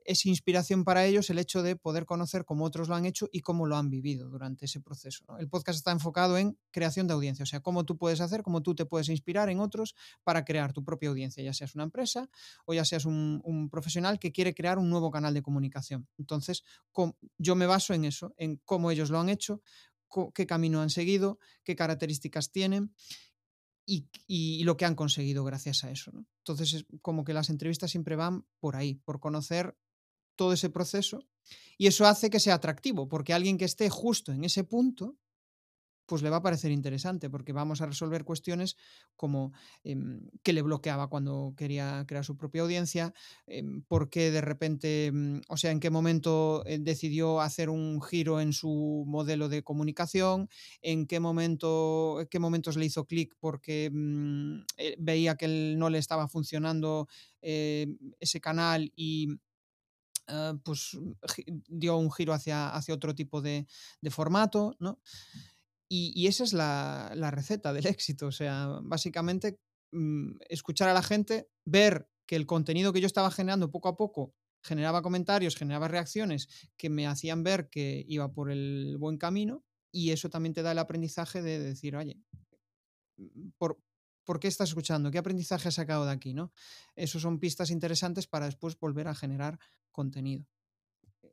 es 0.06 0.26
inspiración 0.26 0.84
para 0.84 1.06
ellos 1.06 1.30
el 1.30 1.40
hecho 1.40 1.64
de 1.64 1.76
poder 1.76 2.06
conocer 2.06 2.46
cómo 2.46 2.66
otros 2.66 2.90
lo 2.90 2.96
han 2.96 3.06
hecho 3.06 3.30
y 3.32 3.42
cómo 3.42 3.66
lo 3.66 3.76
han 3.78 3.90
vivido 3.90 4.30
durante 4.30 4.66
ese 4.66 4.82
proceso. 4.82 5.26
El 5.40 5.50
podcast 5.50 5.78
está 5.78 5.92
enfocado 5.92 6.38
en 6.38 6.58
creación 6.72 7.08
de 7.08 7.14
audiencia, 7.14 7.44
o 7.44 7.46
sea, 7.46 7.60
cómo 7.60 7.86
tú 7.86 7.98
puedes 7.98 8.22
hacer, 8.22 8.44
cómo 8.44 8.62
tú 8.62 8.76
te 8.76 8.86
puedes 8.86 9.10
inspirar 9.10 9.50
en 9.50 9.60
otros 9.60 9.96
para 10.24 10.46
crear 10.46 10.74
tu 10.74 10.84
propia 10.84 11.10
audiencia, 11.10 11.44
ya 11.44 11.54
seas 11.54 11.76
una 11.76 11.84
empresa 11.84 12.30
o 12.66 12.74
ya 12.74 12.86
seas 12.86 13.06
un, 13.06 13.70
profesional 13.72 14.20
que 14.20 14.32
quiere 14.32 14.54
crear 14.54 14.80
un 14.80 14.90
nuevo 14.90 15.12
canal 15.12 15.34
de 15.34 15.42
comunicación. 15.42 16.08
Entonces, 16.18 16.64
yo 17.38 17.56
me 17.56 17.66
baso 17.66 17.94
en 17.94 18.06
eso, 18.06 18.34
en 18.38 18.58
cómo 18.66 18.92
ellos 18.92 19.10
lo 19.10 19.20
han 19.20 19.30
hecho, 19.30 19.62
qué 20.34 20.48
camino 20.48 20.82
han 20.82 20.90
seguido, 20.90 21.40
qué 21.64 21.76
características 21.76 22.52
tienen 22.52 22.94
y, 24.28 24.64
lo 24.64 24.78
que 24.78 24.86
han 24.86 24.96
conseguido 24.96 25.44
gracias 25.44 25.84
a 25.84 25.92
eso. 25.92 26.12
Entonces, 26.40 26.74
es 26.74 26.86
como 27.02 27.24
que 27.24 27.34
las 27.34 27.50
entrevistas 27.50 27.92
siempre 27.92 28.16
van 28.16 28.46
por 28.60 28.76
ahí, 28.76 28.96
por 28.96 29.20
conocer 29.20 29.78
todo 30.36 30.54
ese 30.54 30.70
proceso 30.70 31.20
y 31.78 31.88
eso 31.88 32.06
hace 32.06 32.30
que 32.30 32.40
sea 32.40 32.56
atractivo, 32.56 33.10
porque 33.10 33.34
alguien 33.34 33.58
que 33.58 33.66
esté 33.66 33.90
justo 33.90 34.32
en 34.32 34.44
ese 34.44 34.64
punto 34.64 35.18
pues 36.10 36.24
le 36.24 36.32
va 36.32 36.38
a 36.38 36.42
parecer 36.42 36.72
interesante 36.72 37.30
porque 37.30 37.54
vamos 37.54 37.82
a 37.82 37.86
resolver 37.86 38.26
cuestiones 38.26 38.76
como 39.16 39.54
em, 39.84 40.28
qué 40.42 40.54
le 40.54 40.64
bloqueaba 40.64 41.08
cuando 41.08 41.54
quería 41.56 42.04
crear 42.08 42.26
su 42.26 42.36
propia 42.36 42.64
audiencia, 42.64 43.14
em, 43.46 43.84
por 43.84 44.10
qué 44.10 44.32
de 44.32 44.42
repente, 44.42 45.12
mm, 45.14 45.42
o 45.48 45.56
sea, 45.56 45.70
en 45.70 45.80
qué 45.80 45.92
momento 45.92 46.64
eh, 46.66 46.80
decidió 46.80 47.42
hacer 47.42 47.70
un 47.70 48.02
giro 48.02 48.42
en 48.42 48.54
su 48.54 49.04
modelo 49.06 49.50
de 49.50 49.64
comunicación, 49.64 50.50
en 50.82 51.06
qué 51.06 51.20
momento, 51.20 52.26
qué 52.32 52.40
momentos 52.40 52.76
le 52.76 52.86
hizo 52.86 53.06
clic 53.06 53.36
porque 53.40 53.92
mm, 53.94 54.62
eh, 54.78 54.96
veía 54.98 55.36
que 55.36 55.48
no 55.78 55.92
le 55.92 56.00
estaba 56.00 56.28
funcionando 56.28 57.08
eh, 57.42 57.86
ese 58.20 58.42
canal 58.42 58.92
y 58.96 59.30
pues 60.64 60.96
dio 61.68 61.98
un 61.98 62.12
giro 62.12 62.34
hacia, 62.34 62.70
hacia 62.70 62.94
otro 62.94 63.16
tipo 63.16 63.42
de, 63.42 63.66
de 64.00 64.12
formato, 64.12 64.76
¿no? 64.78 65.00
Y, 65.92 66.28
esa 66.28 66.44
es 66.44 66.54
la, 66.54 67.32
receta 67.32 67.74
del 67.74 67.88
éxito. 67.88 68.28
O 68.28 68.32
sea, 68.32 68.80
básicamente 68.84 69.60
mm, 69.92 70.38
escuchar 70.48 70.88
a 70.88 70.94
la 70.94 71.02
gente, 71.02 71.50
ver 71.66 72.08
que 72.28 72.36
el 72.36 72.46
contenido 72.46 72.94
que 72.94 73.02
yo 73.02 73.08
estaba 73.08 73.32
generando 73.32 73.72
poco 73.72 73.90
a 73.90 73.98
poco 73.98 74.36
generaba 74.62 75.02
comentarios, 75.02 75.56
generaba 75.56 75.88
reacciones 75.88 76.48
que 76.78 76.90
me 76.90 77.08
hacían 77.08 77.44
ver 77.44 77.70
que 77.70 78.06
iba 78.08 78.32
por 78.32 78.52
el 78.52 78.98
buen 79.00 79.18
camino 79.18 79.64
y 79.92 80.12
eso 80.12 80.30
también 80.30 80.54
te 80.54 80.62
da 80.62 80.74
el 80.74 80.80
aprendizaje 80.80 81.42
de 81.42 81.58
decir, 81.58 81.96
oye, 81.96 82.22
mm, 83.18 83.50
¿por, 83.58 83.82
¿por 84.26 84.40
qué 84.40 84.48
estás 84.48 84.70
escuchando? 84.70 85.10
¿Qué 85.10 85.18
aprendizaje 85.18 85.70
has 85.70 85.74
sacado 85.76 86.06
de 86.06 86.12
aquí? 86.12 86.36
¿no? 86.36 86.52
Eso 86.96 87.20
son 87.20 87.40
pistas 87.40 87.72
interesantes 87.72 88.28
para 88.28 88.46
después 88.46 88.78
volver 88.78 89.08
a 89.08 89.16
generar 89.16 89.58
contenido. 89.92 90.46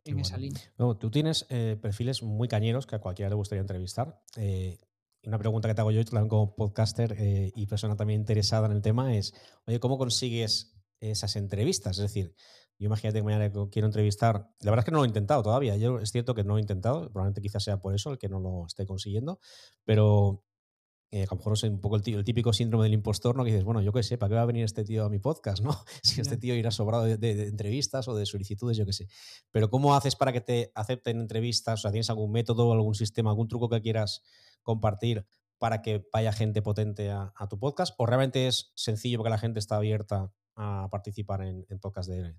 En 0.06 0.20
esa 0.20 0.36
línea. 0.36 0.62
tú 0.98 1.10
tienes 1.10 1.46
eh, 1.48 1.76
perfiles 1.80 2.22
muy 2.22 2.48
cañeros 2.48 2.86
que 2.86 2.96
a 2.96 3.00
cualquiera 3.00 3.28
le 3.28 3.36
gustaría 3.36 3.60
entrevistar. 3.60 4.20
Eh, 4.36 4.78
una 5.24 5.38
pregunta 5.38 5.68
que 5.68 5.74
te 5.74 5.80
hago 5.80 5.90
yo 5.90 6.04
también 6.04 6.28
como 6.28 6.54
podcaster 6.54 7.16
eh, 7.18 7.52
y 7.54 7.66
persona 7.66 7.96
también 7.96 8.20
interesada 8.20 8.66
en 8.66 8.72
el 8.72 8.82
tema 8.82 9.16
es, 9.16 9.34
oye, 9.66 9.80
¿cómo 9.80 9.98
consigues 9.98 10.76
esas 11.00 11.34
entrevistas? 11.36 11.98
Es 11.98 12.02
decir, 12.02 12.34
yo 12.78 12.86
imagínate 12.86 13.18
que 13.18 13.24
mañana 13.24 13.50
quiero 13.70 13.86
entrevistar, 13.86 14.50
la 14.60 14.70
verdad 14.70 14.80
es 14.80 14.84
que 14.84 14.90
no 14.92 14.98
lo 14.98 15.04
he 15.04 15.08
intentado 15.08 15.42
todavía, 15.42 15.76
yo 15.76 15.98
es 15.98 16.12
cierto 16.12 16.34
que 16.34 16.44
no 16.44 16.50
lo 16.50 16.58
he 16.58 16.60
intentado, 16.60 17.10
probablemente 17.10 17.40
quizás 17.40 17.64
sea 17.64 17.80
por 17.80 17.94
eso 17.94 18.10
el 18.10 18.18
que 18.18 18.28
no 18.28 18.38
lo 18.38 18.66
esté 18.66 18.86
consiguiendo, 18.86 19.40
pero 19.84 20.44
eh, 21.16 21.22
a 21.22 21.26
lo 21.30 21.36
mejor 21.38 21.54
es 21.54 21.62
un 21.62 21.80
poco 21.80 21.96
el, 21.96 22.02
típico 22.02 22.52
síndrome 22.52 22.84
del 22.84 22.92
impostor, 22.92 23.36
¿no? 23.36 23.42
Que 23.42 23.50
dices, 23.50 23.64
bueno, 23.64 23.80
yo 23.80 23.90
qué 23.90 24.02
sé, 24.02 24.18
¿para 24.18 24.28
qué 24.28 24.34
va 24.34 24.42
a 24.42 24.46
venir 24.46 24.64
este 24.64 24.84
tío 24.84 25.06
a 25.06 25.08
mi 25.08 25.18
podcast, 25.18 25.62
no? 25.62 25.70
Si 26.02 26.20
este 26.20 26.36
tío 26.36 26.54
irá 26.54 26.70
sobrado 26.70 27.04
de, 27.04 27.48
entrevistas 27.48 28.06
o 28.08 28.14
de 28.14 28.26
solicitudes, 28.26 28.76
yo 28.76 28.84
qué 28.84 28.92
sé. 28.92 29.08
Pero 29.50 29.70
¿cómo 29.70 29.94
haces 29.94 30.14
para 30.14 30.32
que 30.32 30.42
te 30.42 30.72
acepten 30.74 31.18
entrevistas? 31.20 31.80
O 31.80 31.82
sea, 31.82 31.90
¿tienes 31.90 32.10
algún 32.10 32.32
método, 32.32 32.70
algún 32.72 32.94
sistema, 32.94 33.30
algún 33.30 33.48
truco 33.48 33.70
que 33.70 33.80
quieras 33.80 34.22
compartir 34.62 35.26
para 35.58 35.80
que 35.80 36.06
vaya 36.12 36.32
gente 36.32 36.60
potente 36.60 37.10
a, 37.10 37.32
tu 37.48 37.58
podcast? 37.58 37.94
¿O 37.96 38.04
realmente 38.04 38.46
es 38.46 38.72
sencillo 38.74 39.18
porque 39.18 39.30
la 39.30 39.38
gente 39.38 39.58
está 39.58 39.76
abierta 39.76 40.30
a 40.54 40.88
participar 40.90 41.42
en, 41.42 41.64
en 41.70 41.78
podcast 41.78 42.10
de, 42.10 42.36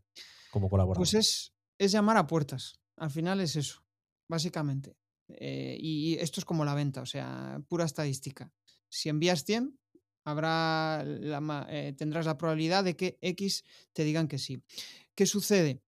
como 0.51 0.69
colaborador? 0.69 0.97
Pues 0.97 1.15
es, 1.15 1.55
es 1.79 1.91
llamar 1.91 2.17
a 2.17 2.27
puertas. 2.27 2.79
Al 2.95 3.09
final 3.09 3.41
es 3.41 3.55
eso, 3.55 3.83
básicamente. 4.29 4.97
Eh, 5.29 5.77
y 5.79 6.15
esto 6.15 6.39
es 6.39 6.45
como 6.45 6.65
la 6.65 6.73
venta, 6.73 7.01
o 7.01 7.05
sea, 7.05 7.61
pura 7.67 7.85
estadística. 7.85 8.51
Si 8.89 9.09
envías 9.09 9.43
100, 9.43 9.77
habrá 10.23 11.03
eh, 11.69 11.93
tendrás 11.97 12.25
la 12.25 12.37
probabilidad 12.37 12.83
de 12.83 12.95
que 12.95 13.17
X 13.21 13.63
te 13.93 14.03
digan 14.03 14.27
que 14.27 14.37
sí. 14.37 14.61
¿Qué 15.15 15.25
sucede? 15.25 15.81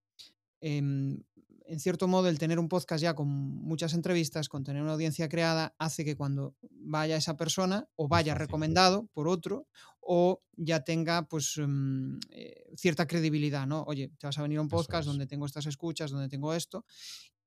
Em, 0.62 1.22
en 1.66 1.80
cierto 1.80 2.08
modo, 2.08 2.30
el 2.30 2.40
tener 2.40 2.58
un 2.58 2.68
podcast 2.68 3.04
ya 3.04 3.14
con 3.14 3.28
muchas 3.28 3.94
entrevistas, 3.94 4.50
con 4.50 4.64
tener 4.64 4.82
una 4.82 4.94
audiencia 4.94 5.30
creada, 5.30 5.76
hace 5.78 6.04
que 6.04 6.16
cuando 6.16 6.56
vaya 6.72 7.16
esa 7.16 7.38
persona 7.38 7.88
o 7.96 8.08
vaya 8.08 8.34
recomendado 8.34 9.08
por 9.14 9.28
otro 9.28 9.68
o 10.00 10.42
ya 10.56 10.84
tenga 10.84 11.28
pues 11.28 11.58
em, 11.58 12.20
eh, 12.32 12.74
cierta 12.76 13.06
credibilidad, 13.06 13.68
¿no? 13.68 13.84
Oye, 13.84 14.12
te 14.18 14.26
vas 14.26 14.38
a 14.40 14.42
venir 14.42 14.58
a 14.58 14.62
un 14.62 14.68
podcast 14.68 15.06
donde 15.06 15.28
tengo 15.28 15.46
estas 15.46 15.68
escuchas, 15.68 16.10
donde 16.10 16.28
tengo 16.28 16.54
esto 16.56 16.86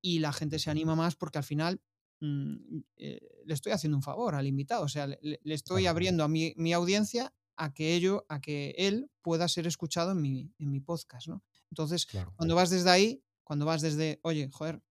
y 0.00 0.18
la 0.18 0.32
gente 0.32 0.58
se 0.58 0.70
anima 0.70 0.94
más 0.94 1.16
porque 1.16 1.38
al 1.38 1.44
final 1.44 1.80
mm, 2.22 2.80
eh, 2.96 3.42
le 3.44 3.54
estoy 3.54 3.72
haciendo 3.72 3.96
un 3.96 4.02
favor 4.02 4.34
al 4.34 4.46
invitado, 4.46 4.84
o 4.84 4.88
sea, 4.88 5.06
le, 5.06 5.40
estoy 5.44 5.86
abriendo 5.86 6.24
a 6.24 6.28
mi, 6.28 6.72
audiencia 6.72 7.34
a 7.56 7.74
que 7.74 7.94
ello, 7.94 8.24
a 8.28 8.40
que 8.40 8.74
él 8.78 9.10
pueda 9.20 9.48
ser 9.48 9.66
escuchado 9.66 10.12
en 10.12 10.20
mi, 10.20 10.52
en 10.58 10.70
mi 10.70 10.80
podcast, 10.80 11.28
¿no? 11.28 11.42
Entonces, 11.70 12.06
cuando 12.36 12.54
vas 12.54 12.70
desde 12.70 12.90
ahí, 12.90 13.22
cuando 13.42 13.66
vas 13.66 13.82
desde, 13.82 14.20
oye, 14.22 14.48
joder, 14.50 14.82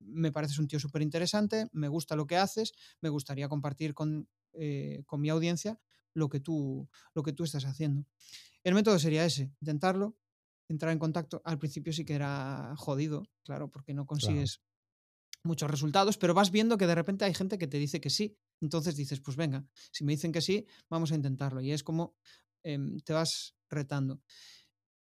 me 0.00 0.32
pareces 0.32 0.58
un 0.58 0.66
tío 0.66 0.80
súper 0.80 1.02
interesante, 1.02 1.68
me 1.72 1.88
gusta 1.88 2.16
lo 2.16 2.26
que 2.26 2.36
haces, 2.36 2.72
me 3.00 3.08
gustaría 3.08 3.48
compartir 3.48 3.94
con, 3.94 4.28
eh, 4.54 5.02
con 5.06 5.20
mi 5.20 5.28
audiencia 5.28 5.78
lo 6.14 6.28
que, 6.28 6.40
tú, 6.40 6.88
lo 7.14 7.22
que 7.22 7.32
tú 7.32 7.44
estás 7.44 7.64
haciendo. 7.64 8.06
El 8.64 8.74
método 8.74 8.98
sería 8.98 9.24
ese, 9.24 9.52
intentarlo, 9.60 10.16
entrar 10.68 10.92
en 10.92 10.98
contacto. 10.98 11.42
Al 11.44 11.58
principio 11.58 11.92
sí 11.92 12.04
que 12.04 12.14
era 12.14 12.74
jodido, 12.76 13.28
claro, 13.44 13.70
porque 13.70 13.94
no 13.94 14.06
consigues 14.06 14.60
muchos 15.44 15.70
resultados, 15.70 16.18
pero 16.18 16.34
vas 16.34 16.50
viendo 16.50 16.78
que 16.78 16.86
de 16.86 16.94
repente 16.94 17.24
hay 17.24 17.34
gente 17.34 17.58
que 17.58 17.66
te 17.66 17.78
dice 17.78 18.00
que 18.00 18.10
sí. 18.10 18.36
Entonces 18.60 18.96
dices, 18.96 19.20
pues 19.20 19.36
venga, 19.36 19.66
si 19.90 20.04
me 20.04 20.12
dicen 20.12 20.32
que 20.32 20.40
sí, 20.40 20.66
vamos 20.88 21.12
a 21.12 21.14
intentarlo. 21.14 21.60
Y 21.60 21.72
es 21.72 21.82
como 21.82 22.16
em, 22.62 22.98
te 23.00 23.12
vas 23.12 23.54
retando. 23.68 24.20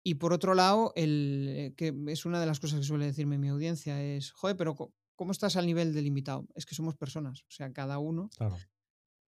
Y 0.03 0.15
por 0.15 0.33
otro 0.33 0.55
lado, 0.55 0.93
el, 0.97 1.47
eh, 1.49 1.75
que 1.77 1.95
es 2.09 2.25
una 2.25 2.41
de 2.41 2.47
las 2.47 2.59
cosas 2.59 2.81
que 2.81 2.87
suele 2.87 3.07
decirme 3.07 3.39
mi 3.39 3.49
audiencia, 3.49 4.03
es, 4.03 4.33
joder, 4.33 4.57
pero 4.57 4.75
¿cómo 5.15 5.33
estás 5.33 5.57
al 5.57 5.67
nivel 5.67 5.93
del 5.93 6.07
invitado? 6.07 6.47
Es 6.55 6.65
que 6.65 6.75
somos 6.75 6.97
personas, 6.97 7.43
o 7.43 7.51
sea, 7.51 7.73
cada 7.73 7.99
uno 7.99 8.31
claro. 8.37 8.57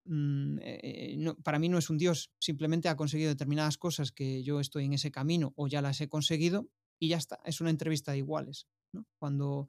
Mm, 0.05 0.59
eh, 0.63 1.15
no, 1.19 1.37
para 1.37 1.59
mí 1.59 1.69
no 1.69 1.79
es 1.79 1.89
un 1.89 1.99
dios, 1.99 2.33
simplemente 2.41 2.89
ha 2.89 2.97
conseguido 2.97 3.31
determinadas 3.31 3.79
cosas 3.79 4.11
que 4.11 4.43
yo 4.43 4.59
estoy 4.59 4.85
en 4.87 4.95
ese 4.95 5.13
camino 5.13 5.53
o 5.57 5.69
ya 5.69 5.81
las 5.81 6.01
he 6.01 6.09
conseguido 6.09 6.69
y 6.99 7.09
ya 7.09 7.19
está, 7.19 7.41
es 7.45 7.61
una 7.61 7.71
entrevista 7.71 8.13
de 8.13 8.19
iguales. 8.19 8.67
¿No? 8.93 9.07
Cuando 9.19 9.69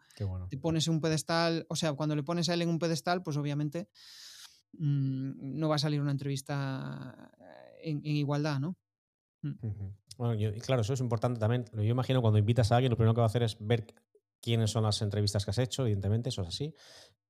te 0.50 0.58
pones 0.58 0.88
en 0.88 0.94
un 0.94 1.01
pedestal, 1.01 1.65
o 1.70 1.75
sea, 1.75 1.94
cuando 1.94 2.15
le 2.15 2.24
pones 2.24 2.50
a 2.50 2.53
él 2.53 2.62
en 2.62 2.70
un 2.70 2.80
pedestal, 2.80 3.24
pues 3.24 3.38
obviamente 3.38 3.89
mm, 4.74 5.58
no 5.60 5.70
va 5.70 5.75
a 5.75 5.80
salir 5.80 6.01
una 6.01 6.12
entrevista 6.12 7.32
eh, 7.39 7.92
en, 7.92 8.06
igualdad, 8.06 8.60
¿no? 8.60 8.77
Mm. 9.42 9.53
Bueno, 10.18 10.53
claro, 10.62 10.82
eso 10.82 10.94
es 10.94 11.00
importante 11.00 11.39
también. 11.39 11.65
Yo 11.74 11.84
imagino 11.84 12.22
cuando 12.22 12.38
invitas 12.38 12.72
a 12.72 12.75
alguien, 12.75 12.92
lo 12.92 12.98
primero 12.98 13.13
que 13.13 13.22
va 13.22 13.25
a 13.25 13.27
hacer 13.27 13.44
es 13.44 13.58
ver 13.60 13.94
quiénes 14.42 14.72
son 14.72 14.84
las 14.84 15.01
entrevistas 15.01 15.44
que 15.44 15.51
has 15.51 15.58
hecho, 15.58 15.84
evidentemente, 15.84 16.30
eso 16.30 16.42
es 16.44 16.50
así 16.50 16.74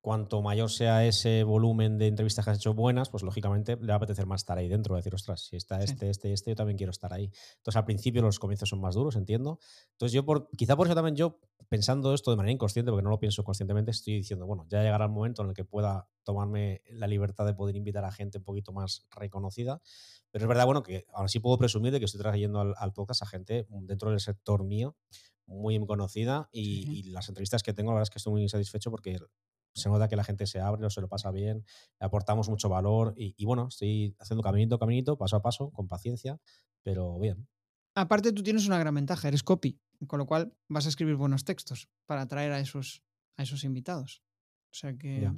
cuanto 0.03 0.41
mayor 0.41 0.69
sea 0.69 1.05
ese 1.05 1.45
volumen 1.45 1.97
de 1.97 2.07
entrevistas 2.07 2.43
que 2.43 2.51
has 2.51 2.57
hecho 2.57 2.73
buenas, 2.73 3.09
pues 3.09 3.23
lógicamente 3.23 3.77
le 3.77 3.87
va 3.87 3.93
a 3.93 3.97
apetecer 3.97 4.25
más 4.25 4.41
estar 4.41 4.57
ahí 4.57 4.67
dentro, 4.67 4.97
decir, 4.97 5.15
ostras, 5.15 5.45
si 5.45 5.55
está 5.55 5.81
este, 5.81 6.09
este 6.09 6.27
y 6.27 6.33
este, 6.33 6.51
yo 6.51 6.57
también 6.57 6.75
quiero 6.77 6.91
estar 6.91 7.13
ahí. 7.13 7.31
Entonces 7.55 7.77
al 7.77 7.85
principio 7.85 8.21
los 8.21 8.37
comienzos 8.37 8.67
son 8.67 8.81
más 8.81 8.95
duros, 8.95 9.15
entiendo. 9.15 9.59
Entonces 9.93 10.11
yo, 10.11 10.25
por, 10.25 10.49
quizá 10.57 10.75
por 10.75 10.87
eso 10.87 10.93
también 10.93 11.15
yo, 11.15 11.39
pensando 11.69 12.13
esto 12.13 12.31
de 12.31 12.35
manera 12.35 12.51
inconsciente, 12.51 12.91
porque 12.91 13.01
no 13.01 13.11
lo 13.11 13.17
pienso 13.17 13.45
conscientemente, 13.45 13.91
estoy 13.91 14.15
diciendo, 14.15 14.45
bueno, 14.45 14.65
ya 14.67 14.83
llegará 14.83 15.05
el 15.05 15.11
momento 15.11 15.41
en 15.41 15.47
el 15.47 15.55
que 15.55 15.63
pueda 15.63 16.09
tomarme 16.23 16.81
la 16.89 17.07
libertad 17.07 17.45
de 17.45 17.53
poder 17.53 17.77
invitar 17.77 18.03
a 18.03 18.11
gente 18.11 18.39
un 18.39 18.43
poquito 18.43 18.73
más 18.73 19.07
reconocida. 19.09 19.81
Pero 20.31 20.43
es 20.43 20.49
verdad, 20.49 20.65
bueno, 20.65 20.83
que 20.83 21.05
ahora 21.13 21.29
sí 21.29 21.39
puedo 21.39 21.57
presumir 21.57 21.93
de 21.93 21.99
que 21.99 22.05
estoy 22.05 22.19
trayendo 22.19 22.59
al, 22.59 22.73
al 22.77 22.91
podcast 22.91 23.21
a 23.21 23.25
gente 23.25 23.67
dentro 23.69 24.09
del 24.09 24.19
sector 24.19 24.65
mío 24.65 24.97
muy 25.45 25.79
conocida 25.85 26.49
y, 26.51 26.99
y, 26.99 27.03
las 27.03 27.29
entrevistas 27.29 27.63
que 27.63 27.73
tengo, 27.73 27.91
la 27.91 27.95
verdad 27.95 28.03
es 28.03 28.09
que 28.09 28.17
estoy 28.17 28.31
muy 28.31 28.49
satisfecho 28.49 28.91
porque 28.91 29.19
se 29.73 29.89
nota 29.89 30.07
que 30.07 30.15
la 30.15 30.23
gente 30.23 30.45
se 30.47 30.59
abre, 30.59 30.85
o 30.85 30.89
se 30.89 31.01
lo 31.01 31.07
pasa 31.07 31.31
bien, 31.31 31.65
aportamos 31.99 32.49
mucho 32.49 32.69
valor 32.69 33.13
y, 33.17 33.45
bueno, 33.45 33.67
estoy 33.69 34.15
haciendo 34.19 34.43
caminito, 34.43 34.77
caminito, 34.79 35.17
paso 35.17 35.35
a 35.35 35.41
paso, 35.41 35.71
con 35.71 35.87
paciencia, 35.87 36.39
pero 36.83 37.19
bien. 37.19 37.47
Aparte 37.95 38.31
tú 38.31 38.43
tienes 38.43 38.67
una 38.67 38.77
gran 38.79 38.95
ventaja, 38.95 39.27
eres 39.27 39.43
copy, 39.43 39.79
con 40.07 40.19
lo 40.19 40.25
cual 40.25 40.55
vas 40.67 40.85
a 40.85 40.89
escribir 40.89 41.15
buenos 41.15 41.43
textos 41.43 41.89
para 42.05 42.21
atraer 42.21 42.51
a 42.51 42.59
esos, 42.59 43.03
a 43.37 43.43
esos 43.43 43.63
invitados. 43.63 44.23
O 44.71 44.75
sea 44.75 44.97
que 44.97 45.29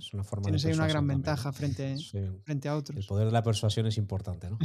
tienes 0.43 0.65
ahí 0.65 0.73
una 0.73 0.87
gran 0.87 1.05
ventaja 1.05 1.51
frente, 1.51 1.97
frente 2.43 2.69
a 2.69 2.75
otros. 2.77 2.97
El 2.97 3.05
poder 3.05 3.25
de 3.25 3.33
la 3.33 3.43
persuasión 3.43 3.85
es 3.85 3.97
importante, 3.97 4.49
¿no? 4.49 4.57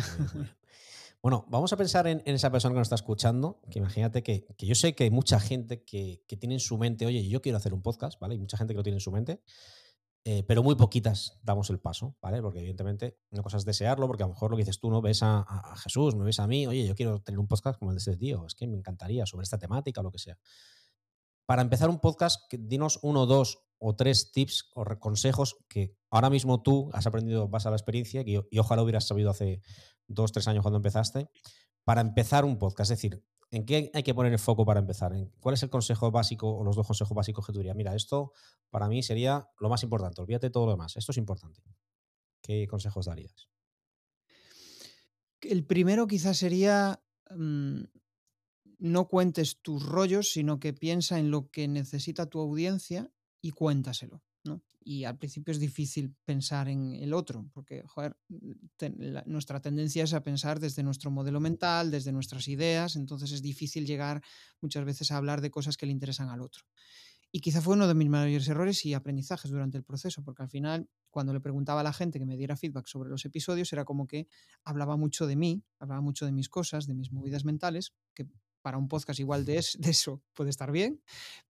Bueno, 1.23 1.45
vamos 1.50 1.71
a 1.75 1.77
pensar 1.77 2.07
en, 2.07 2.23
esa 2.25 2.50
persona 2.50 2.73
que 2.73 2.79
nos 2.79 2.87
está 2.87 2.95
escuchando, 2.95 3.61
que 3.71 3.79
imagínate 3.79 4.23
que, 4.23 4.47
yo 4.59 4.75
sé 4.75 4.95
que 4.95 5.05
hay 5.05 5.11
mucha 5.11 5.39
gente 5.39 5.85
que, 5.85 6.25
tiene 6.39 6.55
en 6.55 6.61
su 6.61 6.79
mente, 6.79 7.05
oye, 7.05 7.29
yo 7.29 7.43
quiero 7.43 7.59
hacer 7.59 7.75
un 7.75 7.83
podcast, 7.83 8.19
¿vale? 8.19 8.33
Hay 8.33 8.39
mucha 8.39 8.57
gente 8.57 8.73
que 8.73 8.79
lo 8.79 8.83
tiene 8.83 8.97
en 8.97 9.00
su 9.00 9.12
mente, 9.12 9.43
eh, 10.25 10.45
pero 10.45 10.62
muy 10.62 10.77
poquitas 10.77 11.39
damos 11.43 11.69
el 11.69 11.79
paso, 11.79 12.17
¿vale? 12.23 12.41
Porque 12.41 12.61
evidentemente 12.61 13.19
una 13.31 13.43
cosa 13.43 13.59
es 13.59 13.67
desearlo, 13.67 14.07
porque 14.07 14.23
a 14.23 14.27
lo 14.27 14.33
mejor 14.33 14.50
lo 14.50 14.57
que 14.57 14.62
dices 14.62 14.81
tú, 14.81 14.91
¿no? 14.91 15.03
Ves 15.03 15.23
a, 15.23 15.45
Jesús, 15.83 16.15
me 16.15 16.25
ves 16.25 16.41
a 16.41 16.47
mí, 16.47 16.67
oye, 16.67 16.87
yo 16.87 16.95
quiero 16.95 17.21
tener 17.21 17.39
un 17.39 17.49
podcast 17.49 17.79
como 17.79 17.91
el 17.91 17.97
de 17.97 17.99
este 17.99 18.17
tío, 18.17 18.47
es 18.47 18.55
que 18.55 18.67
me 18.67 18.79
encantaría 18.79 19.27
sobre 19.27 19.43
esta 19.43 19.59
temática 19.59 20.00
o 20.00 20.05
lo 20.05 20.11
que 20.11 20.19
sea. 20.19 20.39
Para 21.45 21.61
empezar 21.61 21.91
un 21.91 22.00
podcast, 22.00 22.50
dinos 22.50 22.99
uno, 23.03 23.27
dos 23.27 23.67
o 23.77 23.95
tres 23.95 24.33
tips 24.33 24.71
o 24.75 24.85
consejos 24.99 25.59
que 25.69 25.99
ahora 26.09 26.31
mismo 26.31 26.62
tú 26.62 26.89
has 26.95 27.07
aprendido 27.07 27.49
vas 27.49 27.67
a 27.67 27.71
la 27.71 27.77
experiencia 27.77 28.23
y, 28.25 28.39
y 28.50 28.59
ojalá 28.59 28.83
hubieras 28.83 29.07
sabido 29.07 29.31
hace 29.31 29.61
dos, 30.11 30.33
tres 30.33 30.49
años 30.49 30.62
cuando 30.62 30.76
empezaste, 30.76 31.31
para 31.85 32.00
empezar 32.00 32.45
un 32.45 32.59
podcast? 32.59 32.90
Es 32.90 32.99
decir, 32.99 33.25
¿en 33.50 33.64
qué 33.64 33.90
hay 33.95 34.02
que 34.02 34.14
poner 34.14 34.33
el 34.33 34.38
foco 34.38 34.64
para 34.64 34.81
empezar? 34.81 35.12
¿Cuál 35.40 35.55
es 35.55 35.62
el 35.62 35.71
consejo 35.71 36.11
básico 36.11 36.55
o 36.57 36.64
los 36.64 36.76
dos 36.76 36.87
consejos 36.87 37.14
básicos 37.14 37.47
que 37.47 37.52
tú 37.52 37.59
dirías? 37.59 37.76
Mira, 37.76 37.95
esto 37.95 38.33
para 38.71 38.88
mí 38.88 39.02
sería 39.02 39.49
lo 39.59 39.69
más 39.69 39.83
importante, 39.83 40.21
olvídate 40.21 40.50
todo 40.50 40.67
lo 40.67 40.73
demás, 40.73 40.97
esto 40.97 41.12
es 41.12 41.19
importante. 41.19 41.62
¿Qué 42.43 42.67
consejos 42.69 43.07
darías? 43.07 43.49
El 45.40 45.64
primero 45.64 46.07
quizás 46.07 46.37
sería 46.37 47.02
mm, 47.31 47.83
no 48.79 49.09
cuentes 49.09 49.61
tus 49.61 49.85
rollos, 49.85 50.33
sino 50.33 50.59
que 50.59 50.73
piensa 50.73 51.19
en 51.19 51.31
lo 51.31 51.50
que 51.50 51.69
necesita 51.69 52.26
tu 52.26 52.40
audiencia 52.40 53.12
y 53.40 53.52
cuéntaselo. 53.52 54.23
Y 54.83 55.05
al 55.05 55.19
principio 55.19 55.53
es 55.53 55.61
difícil 55.61 56.15
pensar 56.25 56.69
en 56.69 56.95
el 56.95 57.13
otro, 57.13 57.47
porque 57.53 57.85
nuestra 59.27 59.61
tendencia 59.61 60.05
es 60.05 60.15
a 60.15 60.23
pensar 60.23 60.59
desde 60.59 60.83
nuestro 60.83 61.11
modelo 61.11 61.39
mental, 61.39 61.91
desde 61.91 62.13
nuestras 62.13 62.49
ideas, 62.49 62.97
entonces 62.97 63.33
es 63.33 63.43
difícil 63.43 63.87
llegar 63.87 64.23
muchas 64.61 64.85
veces 64.87 65.11
a 65.11 65.19
hablar 65.19 65.43
de 65.43 65.51
cosas 65.51 65.77
que 65.77 65.85
le 65.87 65.93
interesan 65.93 66.31
al 66.31 66.41
otro. 66.41 66.65
Y 67.33 67.41
quizá 67.41 67.61
fue 67.61 67.75
uno 67.75 67.87
de 67.87 67.95
mis 67.95 68.09
mayores 68.09 68.49
errores 68.49 68.85
y 68.85 68.95
aprendizajes 68.95 69.51
durante 69.51 69.79
el 69.79 69.85
proceso, 69.85 70.25
porque 70.25 70.43
al 70.43 70.49
final, 70.49 70.89
cuando 71.11 71.33
le 71.33 71.41
preguntaba 71.41 71.81
a 71.81 71.85
la 71.85 71.93
gente 71.93 72.19
que 72.19 72.27
me 72.27 72.37
diera 72.37 72.57
feedback 72.57 72.87
sobre 72.87 73.09
los 73.09 73.25
episodios, 73.25 73.73
era 73.73 73.85
como 73.85 74.09
que 74.09 74.27
hablaba 74.65 74.97
mucho 74.97 75.29
de 75.29 75.37
mí, 75.37 75.63
hablaba 75.79 76.01
mucho 76.01 76.27
de 76.27 76.33
mis 76.33 76.49
cosas, 76.49 76.87
de 76.87 76.95
mis 76.95 77.13
movidas 77.13 77.45
mentales, 77.45 77.95
que 78.15 78.27
para 78.62 78.79
un 78.79 78.88
podcast 78.88 79.21
igual 79.21 79.45
de, 79.47 79.57
eso 79.57 80.23
puede 80.33 80.50
estar 80.50 80.73
bien, 80.73 81.02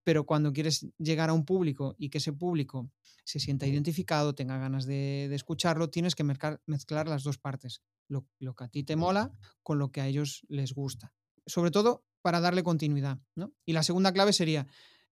pero 0.05 0.25
cuando 0.25 0.53
quieres 0.53 0.87
llegar 0.99 1.31
a 1.31 1.33
un 1.33 1.45
público 1.45 1.95
y 1.99 2.11
que 2.11 2.19
ese 2.19 2.33
público 2.33 2.91
se 3.25 3.41
sienta 3.41 3.67
identificado, 3.67 4.35
tenga 4.35 4.59
ganas 4.59 4.87
de, 4.87 5.33
escucharlo, 5.35 5.91
tienes 5.91 6.15
que 6.15 6.25
mezclar, 6.25 7.09
las 7.09 7.23
dos 7.23 7.39
partes, 7.39 7.83
lo, 8.09 8.27
que 8.39 8.65
a 8.65 8.69
ti 8.69 8.83
te 8.83 8.97
mola 8.97 9.33
con 9.63 9.79
lo 9.79 9.93
que 9.93 10.01
a 10.01 10.07
ellos 10.07 10.45
les 10.49 10.73
gusta. 10.73 11.13
Sobre 11.47 11.71
todo 11.71 12.05
para 12.23 12.41
darle 12.41 12.63
continuidad. 12.63 13.19
Y 13.65 13.73
la 13.73 13.83
segunda 13.83 14.13
clave 14.13 14.33
sería, 14.33 14.67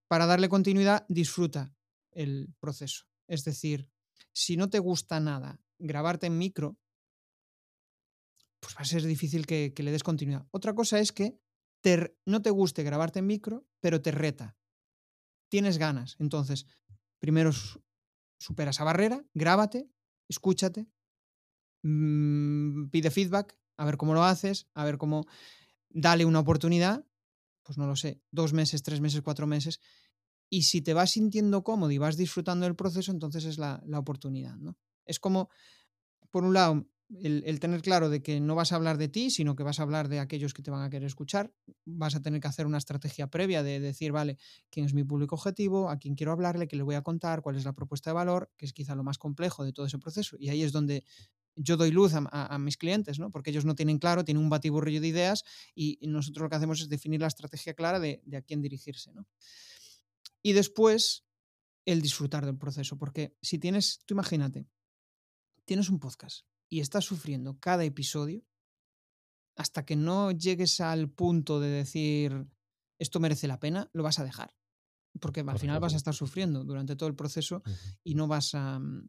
para 0.08 0.26
darle 0.26 0.48
continuidad, 0.48 1.06
disfruta 1.08 1.72
el 2.10 2.52
proceso. 2.58 3.04
Es 3.28 3.44
decir, 3.44 3.88
si 4.32 4.56
no 4.56 4.68
te 4.68 4.78
gusta 4.78 5.20
nada 5.20 5.60
grabarte 5.78 6.26
en 6.26 6.38
micro, 6.38 6.76
pues 8.60 8.74
va 8.74 8.80
a 8.80 8.84
ser 8.84 9.02
difícil 9.04 9.46
que, 9.46 9.72
le 9.76 9.90
des 9.90 10.02
continuidad. 10.02 10.46
Otra 10.50 10.74
cosa 10.74 10.98
es 10.98 11.12
que 11.12 11.38
no 12.26 12.42
te 12.42 12.50
guste 12.50 12.82
grabarte 12.82 13.18
en 13.20 13.26
micro, 13.26 13.66
pero 13.80 14.02
te 14.02 14.10
reta. 14.10 14.56
Tienes 15.48 15.78
ganas. 15.78 16.16
Entonces, 16.18 16.66
primero 17.18 17.50
supera 18.38 18.70
esa 18.70 18.84
barrera, 18.84 19.24
grábate, 19.34 19.88
escúchate, 20.28 20.86
mm, 21.82 22.88
pide 22.90 23.10
feedback, 23.10 23.58
a 23.76 23.84
ver 23.84 23.96
cómo 23.96 24.14
lo 24.14 24.24
haces, 24.24 24.68
a 24.74 24.84
ver 24.84 24.98
cómo... 24.98 25.26
Dale 25.90 26.26
una 26.26 26.40
oportunidad, 26.40 27.06
pues 27.62 27.78
no 27.78 27.86
lo 27.86 27.96
sé, 27.96 28.20
dos 28.30 28.52
meses, 28.52 28.82
tres 28.82 29.00
meses, 29.00 29.22
cuatro 29.22 29.46
meses. 29.46 29.80
Y 30.50 30.64
si 30.64 30.82
te 30.82 30.92
vas 30.92 31.12
sintiendo 31.12 31.64
cómodo 31.64 31.90
y 31.90 31.98
vas 31.98 32.18
disfrutando 32.18 32.66
del 32.66 32.76
proceso, 32.76 33.10
entonces 33.10 33.46
es 33.46 33.56
la, 33.56 33.82
la 33.86 33.98
oportunidad, 33.98 34.56
¿no? 34.56 34.76
Es 35.06 35.18
como, 35.18 35.48
por 36.30 36.44
un 36.44 36.52
lado, 36.52 36.86
el, 37.10 37.60
tener 37.60 37.80
claro 37.80 38.10
de 38.10 38.22
que 38.22 38.40
no 38.40 38.54
vas 38.54 38.72
a 38.72 38.76
hablar 38.76 38.98
de 38.98 39.08
ti, 39.08 39.30
sino 39.30 39.56
que 39.56 39.62
vas 39.62 39.80
a 39.80 39.82
hablar 39.82 40.08
de 40.08 40.20
aquellos 40.20 40.52
que 40.52 40.62
te 40.62 40.70
van 40.70 40.82
a 40.82 40.90
querer 40.90 41.06
escuchar. 41.06 41.52
Vas 41.84 42.14
a 42.14 42.20
tener 42.20 42.40
que 42.40 42.48
hacer 42.48 42.66
una 42.66 42.78
estrategia 42.78 43.28
previa 43.28 43.62
de 43.62 43.80
decir, 43.80 44.12
vale, 44.12 44.36
quién 44.70 44.84
es 44.86 44.94
mi 44.94 45.04
público 45.04 45.34
objetivo, 45.34 45.88
a 45.88 45.98
quién 45.98 46.14
quiero 46.14 46.32
hablarle, 46.32 46.68
qué 46.68 46.76
le 46.76 46.82
voy 46.82 46.96
a 46.96 47.02
contar, 47.02 47.40
cuál 47.40 47.56
es 47.56 47.64
la 47.64 47.72
propuesta 47.72 48.10
de 48.10 48.14
valor, 48.14 48.50
que 48.56 48.66
es 48.66 48.72
quizá 48.72 48.94
lo 48.94 49.04
más 49.04 49.18
complejo 49.18 49.64
de 49.64 49.72
todo 49.72 49.86
ese 49.86 49.98
proceso. 49.98 50.36
Y 50.38 50.50
ahí 50.50 50.62
es 50.62 50.72
donde 50.72 51.04
yo 51.56 51.76
doy 51.76 51.90
luz 51.90 52.12
a, 52.14 52.58
mis 52.58 52.76
clientes, 52.76 53.18
¿no? 53.18 53.30
Porque 53.30 53.50
ellos 53.50 53.64
no 53.64 53.74
tienen 53.74 53.98
claro, 53.98 54.24
tienen 54.24 54.42
un 54.42 54.50
batiburrillo 54.50 55.00
de 55.00 55.08
ideas 55.08 55.44
y, 55.74 55.98
nosotros 56.02 56.44
lo 56.44 56.50
que 56.50 56.56
hacemos 56.56 56.80
es 56.80 56.88
definir 56.88 57.20
la 57.20 57.26
estrategia 57.26 57.74
clara 57.74 57.98
de, 57.98 58.22
a 58.36 58.42
quién 58.42 58.62
dirigirse, 58.62 59.12
¿no? 59.12 59.26
Y 60.40 60.52
después 60.52 61.24
el 61.84 62.00
disfrutar 62.00 62.46
del 62.46 62.56
proceso, 62.56 62.96
porque 62.96 63.34
si 63.42 63.58
tienes, 63.58 64.00
tú 64.04 64.14
imagínate, 64.14 64.68
tienes 65.64 65.88
un 65.88 65.98
podcast 65.98 66.44
y 66.68 66.80
estás 66.80 67.04
sufriendo 67.04 67.58
cada 67.58 67.84
episodio, 67.84 68.44
hasta 69.56 69.84
que 69.84 69.96
no 69.96 70.30
llegues 70.30 70.80
al 70.80 71.10
punto 71.10 71.60
de 71.60 71.68
decir 71.68 72.46
esto 72.98 73.20
merece 73.20 73.48
la 73.48 73.60
pena, 73.60 73.90
lo 73.92 74.02
vas 74.02 74.18
a 74.18 74.24
dejar. 74.24 74.54
Porque 75.20 75.40
al 75.40 75.58
final 75.58 75.80
vas 75.80 75.94
a 75.94 75.96
estar 75.96 76.14
sufriendo 76.14 76.64
durante 76.64 76.94
todo 76.94 77.08
el 77.08 77.16
proceso 77.16 77.62
y 78.04 78.14
no 78.14 78.28
vas 78.28 78.54
a, 78.54 78.78
mm, 78.78 79.08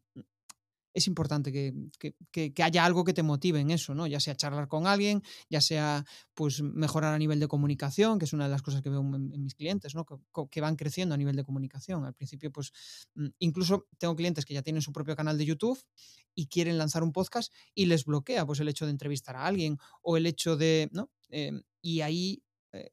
es 0.93 1.07
importante 1.07 1.51
que, 1.51 2.53
haya 2.63 2.85
algo 2.85 3.03
que 3.03 3.13
te 3.13 3.23
motive 3.23 3.59
en 3.59 3.71
eso, 3.71 3.93
¿no? 3.93 4.07
Ya 4.07 4.19
sea 4.19 4.35
charlar 4.35 4.67
con 4.67 4.87
alguien, 4.87 5.21
ya 5.49 5.61
sea 5.61 6.05
pues 6.33 6.61
mejorar 6.61 7.13
a 7.13 7.17
nivel 7.17 7.39
de 7.39 7.47
comunicación, 7.47 8.19
que 8.19 8.25
es 8.25 8.33
una 8.33 8.45
de 8.45 8.51
las 8.51 8.61
cosas 8.61 8.81
que 8.81 8.89
veo 8.89 9.01
en, 9.01 9.43
mis 9.43 9.55
clientes, 9.55 9.95
¿no? 9.95 10.05
Que, 10.05 10.61
van 10.61 10.75
creciendo 10.75 11.15
a 11.15 11.17
nivel 11.17 11.35
de 11.35 11.43
comunicación. 11.43 12.05
Al 12.05 12.13
principio, 12.13 12.51
pues 12.51 12.71
mm, 13.15 13.27
incluso 13.39 13.87
tengo 13.97 14.15
clientes 14.15 14.45
que 14.45 14.53
ya 14.53 14.61
tienen 14.61 14.81
su 14.81 14.91
propio 14.91 15.15
canal 15.15 15.37
de 15.37 15.45
YouTube 15.45 15.79
y 16.35 16.47
quieren 16.47 16.77
lanzar 16.77 17.03
un 17.03 17.11
podcast 17.11 17.53
y 17.73 17.85
les 17.85 18.05
bloquea 18.05 18.45
pues 18.45 18.59
el 18.59 18.67
hecho 18.67 18.85
de 18.85 18.91
entrevistar 18.91 19.35
a 19.35 19.45
alguien 19.45 19.77
o 20.01 20.17
el 20.17 20.25
hecho 20.25 20.57
de, 20.57 20.89
¿no? 20.91 21.09
Em, 21.29 21.61
y 21.81 22.01
ahí 22.01 22.43
eh, 22.73 22.91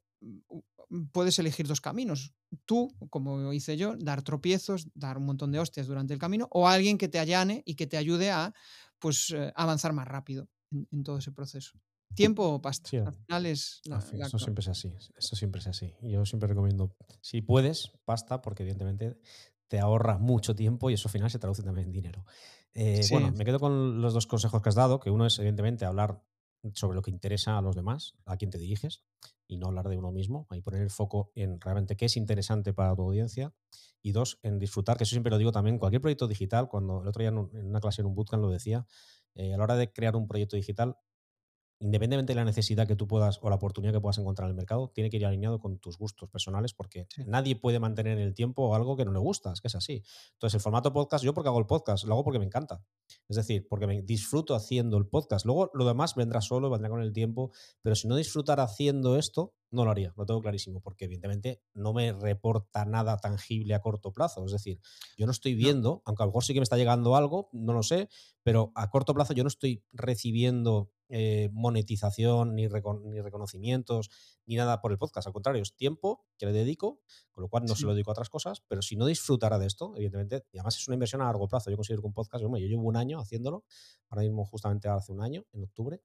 puedes 1.12 1.38
elegir 1.38 1.66
dos 1.66 1.80
caminos 1.80 2.34
tú, 2.64 2.94
como 3.10 3.52
hice 3.52 3.76
yo, 3.76 3.96
dar 3.98 4.22
tropiezos, 4.22 4.88
dar 4.94 5.18
un 5.18 5.26
montón 5.26 5.52
de 5.52 5.58
hostias 5.58 5.86
durante 5.86 6.14
el 6.14 6.20
camino, 6.20 6.48
o 6.50 6.68
alguien 6.68 6.98
que 6.98 7.08
te 7.08 7.18
allane 7.18 7.62
y 7.66 7.74
que 7.74 7.86
te 7.86 7.96
ayude 7.96 8.30
a 8.30 8.54
pues, 8.98 9.30
eh, 9.34 9.52
avanzar 9.54 9.92
más 9.92 10.06
rápido 10.06 10.48
en, 10.70 11.04
todo 11.04 11.18
ese 11.18 11.32
proceso. 11.32 11.78
Tiempo 12.14 12.44
o 12.44 12.62
pasta. 12.62 12.88
Al 13.04 13.12
final 13.12 13.46
es 13.46 13.82
eso 13.84 14.38
siempre 14.38 14.62
es 14.62 14.68
así. 14.68 14.94
Eso 15.16 15.36
siempre 15.36 15.60
es 15.60 15.66
así. 15.66 15.92
Yo 16.02 16.24
siempre 16.24 16.48
recomiendo, 16.48 16.94
si 17.20 17.42
puedes, 17.42 17.92
pasta, 18.04 18.40
porque 18.40 18.62
evidentemente 18.62 19.18
te 19.68 19.80
ahorra 19.80 20.16
mucho 20.16 20.54
tiempo 20.54 20.88
y 20.88 20.94
eso 20.94 21.08
al 21.08 21.12
final 21.12 21.30
se 21.30 21.38
traduce 21.38 21.62
también 21.62 21.88
en 21.88 21.92
dinero. 21.92 22.24
Eh, 22.74 23.04
bueno, 23.10 23.32
me 23.32 23.44
quedo 23.44 23.58
con 23.58 24.00
los 24.00 24.14
dos 24.14 24.26
consejos 24.26 24.62
que 24.62 24.68
has 24.68 24.74
dado, 24.76 25.00
que 25.00 25.10
uno 25.10 25.26
es 25.26 25.38
evidentemente 25.38 25.84
hablar 25.84 26.22
sobre 26.74 26.94
lo 26.94 27.02
que 27.02 27.10
interesa 27.10 27.58
a 27.58 27.62
los 27.62 27.74
demás, 27.74 28.14
a 28.24 28.36
quien 28.36 28.50
te 28.50 28.58
diriges, 28.58 29.02
y 29.48 29.56
no 29.58 29.68
hablar 29.68 29.88
de 29.88 29.96
uno 29.96 30.12
mismo, 30.12 30.46
y 30.52 30.60
poner 30.60 30.82
el 30.82 30.90
foco 30.90 31.30
en 31.34 31.60
realmente 31.60 31.96
qué 31.96 32.06
es 32.06 32.16
interesante 32.16 32.72
para 32.72 32.94
tu 32.94 33.02
audiencia, 33.02 33.52
y 34.02 34.12
dos, 34.12 34.38
en 34.42 34.58
disfrutar, 34.58 34.96
que 34.96 35.04
eso 35.04 35.10
siempre 35.10 35.30
lo 35.30 35.38
digo 35.38 35.52
también, 35.52 35.78
cualquier 35.78 36.00
proyecto 36.00 36.28
digital, 36.28 36.68
cuando 36.68 37.02
el 37.02 37.08
otro 37.08 37.20
día 37.20 37.30
en 37.30 37.66
una 37.66 37.80
clase 37.80 38.02
en 38.02 38.06
un 38.06 38.14
bootcamp 38.14 38.42
lo 38.42 38.50
decía, 38.50 38.86
eh, 39.34 39.52
a 39.52 39.56
la 39.56 39.64
hora 39.64 39.76
de 39.76 39.92
crear 39.92 40.16
un 40.16 40.28
proyecto 40.28 40.56
digital, 40.56 40.96
independientemente 41.78 42.32
de 42.32 42.36
la 42.36 42.44
necesidad 42.44 42.86
que 42.86 42.96
tú 42.96 43.06
puedas 43.06 43.38
o 43.42 43.50
la 43.50 43.56
oportunidad 43.56 43.92
que 43.92 44.00
puedas 44.00 44.18
encontrar 44.18 44.46
en 44.46 44.50
el 44.50 44.56
mercado, 44.56 44.90
tiene 44.94 45.10
que 45.10 45.18
ir 45.18 45.26
alineado 45.26 45.58
con 45.58 45.78
tus 45.78 45.98
gustos 45.98 46.28
personales 46.30 46.72
porque 46.72 47.06
nadie 47.26 47.56
puede 47.56 47.78
mantener 47.78 48.18
en 48.18 48.24
el 48.24 48.34
tiempo 48.34 48.74
algo 48.74 48.96
que 48.96 49.04
no 49.04 49.12
le 49.12 49.18
gusta, 49.18 49.52
es 49.52 49.60
que 49.60 49.68
es 49.68 49.74
así. 49.74 50.02
Entonces, 50.32 50.54
el 50.54 50.60
formato 50.60 50.92
podcast, 50.92 51.24
yo 51.24 51.34
porque 51.34 51.48
hago 51.48 51.58
el 51.58 51.66
podcast, 51.66 52.04
lo 52.04 52.14
hago 52.14 52.24
porque 52.24 52.38
me 52.38 52.46
encanta. 52.46 52.82
Es 53.28 53.36
decir, 53.36 53.66
porque 53.68 53.86
me 53.86 54.02
disfruto 54.02 54.54
haciendo 54.54 54.96
el 54.96 55.06
podcast. 55.06 55.44
Luego 55.44 55.70
lo 55.74 55.86
demás 55.86 56.14
vendrá 56.14 56.40
solo, 56.40 56.70
vendrá 56.70 56.88
con 56.88 57.02
el 57.02 57.12
tiempo, 57.12 57.52
pero 57.82 57.94
si 57.94 58.08
no 58.08 58.16
disfrutara 58.16 58.62
haciendo 58.62 59.16
esto, 59.16 59.54
no 59.70 59.84
lo 59.84 59.90
haría, 59.90 60.12
lo 60.16 60.24
tengo 60.26 60.40
clarísimo, 60.40 60.80
porque 60.80 61.04
evidentemente 61.06 61.62
no 61.74 61.92
me 61.92 62.12
reporta 62.12 62.84
nada 62.84 63.16
tangible 63.18 63.74
a 63.74 63.80
corto 63.80 64.12
plazo. 64.12 64.44
Es 64.46 64.52
decir, 64.52 64.80
yo 65.18 65.26
no 65.26 65.32
estoy 65.32 65.54
viendo, 65.54 66.02
aunque 66.06 66.22
a 66.22 66.26
lo 66.26 66.30
mejor 66.30 66.44
sí 66.44 66.54
que 66.54 66.60
me 66.60 66.64
está 66.64 66.76
llegando 66.76 67.16
algo, 67.16 67.48
no 67.52 67.72
lo 67.72 67.82
sé, 67.82 68.08
pero 68.42 68.72
a 68.74 68.90
corto 68.90 69.12
plazo 69.12 69.34
yo 69.34 69.42
no 69.42 69.48
estoy 69.48 69.84
recibiendo 69.92 70.92
eh, 71.08 71.48
monetización, 71.52 72.54
ni, 72.54 72.66
ni, 72.66 73.20
reconocimientos, 73.20 74.10
ni 74.44 74.56
nada 74.56 74.80
por 74.80 74.92
el 74.92 74.98
podcast. 74.98 75.26
Al 75.26 75.32
contrario, 75.32 75.62
es 75.62 75.74
tiempo 75.74 76.24
que 76.36 76.46
le 76.46 76.52
dedico, 76.52 77.00
con 77.30 77.42
lo 77.42 77.48
cual 77.48 77.64
no 77.64 77.74
se 77.74 77.84
lo 77.84 77.92
dedico 77.92 78.10
a 78.10 78.12
otras 78.12 78.28
cosas, 78.28 78.62
pero 78.68 78.82
si 78.82 78.96
no 78.96 79.06
disfrutara 79.06 79.58
de 79.58 79.66
esto, 79.66 79.92
evidentemente, 79.96 80.44
y 80.52 80.58
además 80.58 80.76
es 80.76 80.88
una 80.88 80.94
inversión 80.94 81.22
a 81.22 81.26
largo 81.26 81.48
plazo. 81.48 81.70
Yo 81.70 81.76
considero 81.76 82.02
que 82.02 82.08
un 82.08 82.14
podcast, 82.14 82.42
yo 82.42 82.48
llevo 82.56 82.82
un 82.82 82.96
año 82.96 83.20
haciéndolo, 83.20 83.64
ahora 84.08 84.22
mismo 84.22 84.44
justamente 84.44 84.88
hace 84.88 85.12
un 85.12 85.22
año, 85.22 85.44
en 85.52 85.62
octubre, 85.64 86.00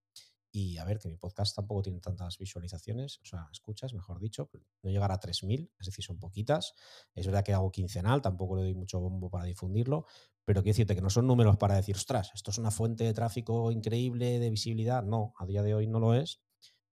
y 0.54 0.78
a 0.78 0.84
ver, 0.84 1.00
que 1.00 1.08
mi 1.08 1.16
podcast 1.16 1.56
tampoco 1.56 1.82
tiene 1.82 2.00
tantas 2.02 2.38
visualizaciones, 2.38 3.20
o 3.22 3.26
sea, 3.26 3.48
escuchas, 3.52 3.94
mejor 3.94 4.20
dicho, 4.20 4.50
no 4.84 4.90
llegará 4.90 5.14
a 5.16 5.20
3.000, 5.20 5.72
es 5.80 5.86
decir, 5.86 6.04
son 6.04 6.20
poquitas. 6.20 6.74
Es 7.16 7.26
verdad 7.26 7.44
que 7.44 7.54
hago 7.54 7.72
quincenal, 7.72 8.22
tampoco 8.22 8.58
le 8.58 8.64
doy 8.64 8.74
mucho 8.74 9.00
bombo 9.00 9.30
para 9.30 9.46
difundirlo, 9.46 10.06
pero 10.44 10.62
quiero 10.62 10.74
decirte 10.74 10.96
que 10.96 11.02
no 11.02 11.10
son 11.10 11.28
números 11.28 11.56
para 11.58 11.76
decir, 11.76 11.96
ostras, 11.96 12.32
esto 12.36 12.52
es 12.52 12.58
una 12.58 12.70
fuente 12.70 13.06
de 13.06 13.14
tráfico 13.14 13.72
increíble, 13.72 14.40
de 14.40 14.50
visibilidad. 14.50 15.04
No, 15.04 15.34
a 15.38 15.46
día 15.46 15.64
de 15.64 15.74
hoy 15.74 15.88
no 15.88 16.00
lo 16.00 16.14
es, 16.14 16.42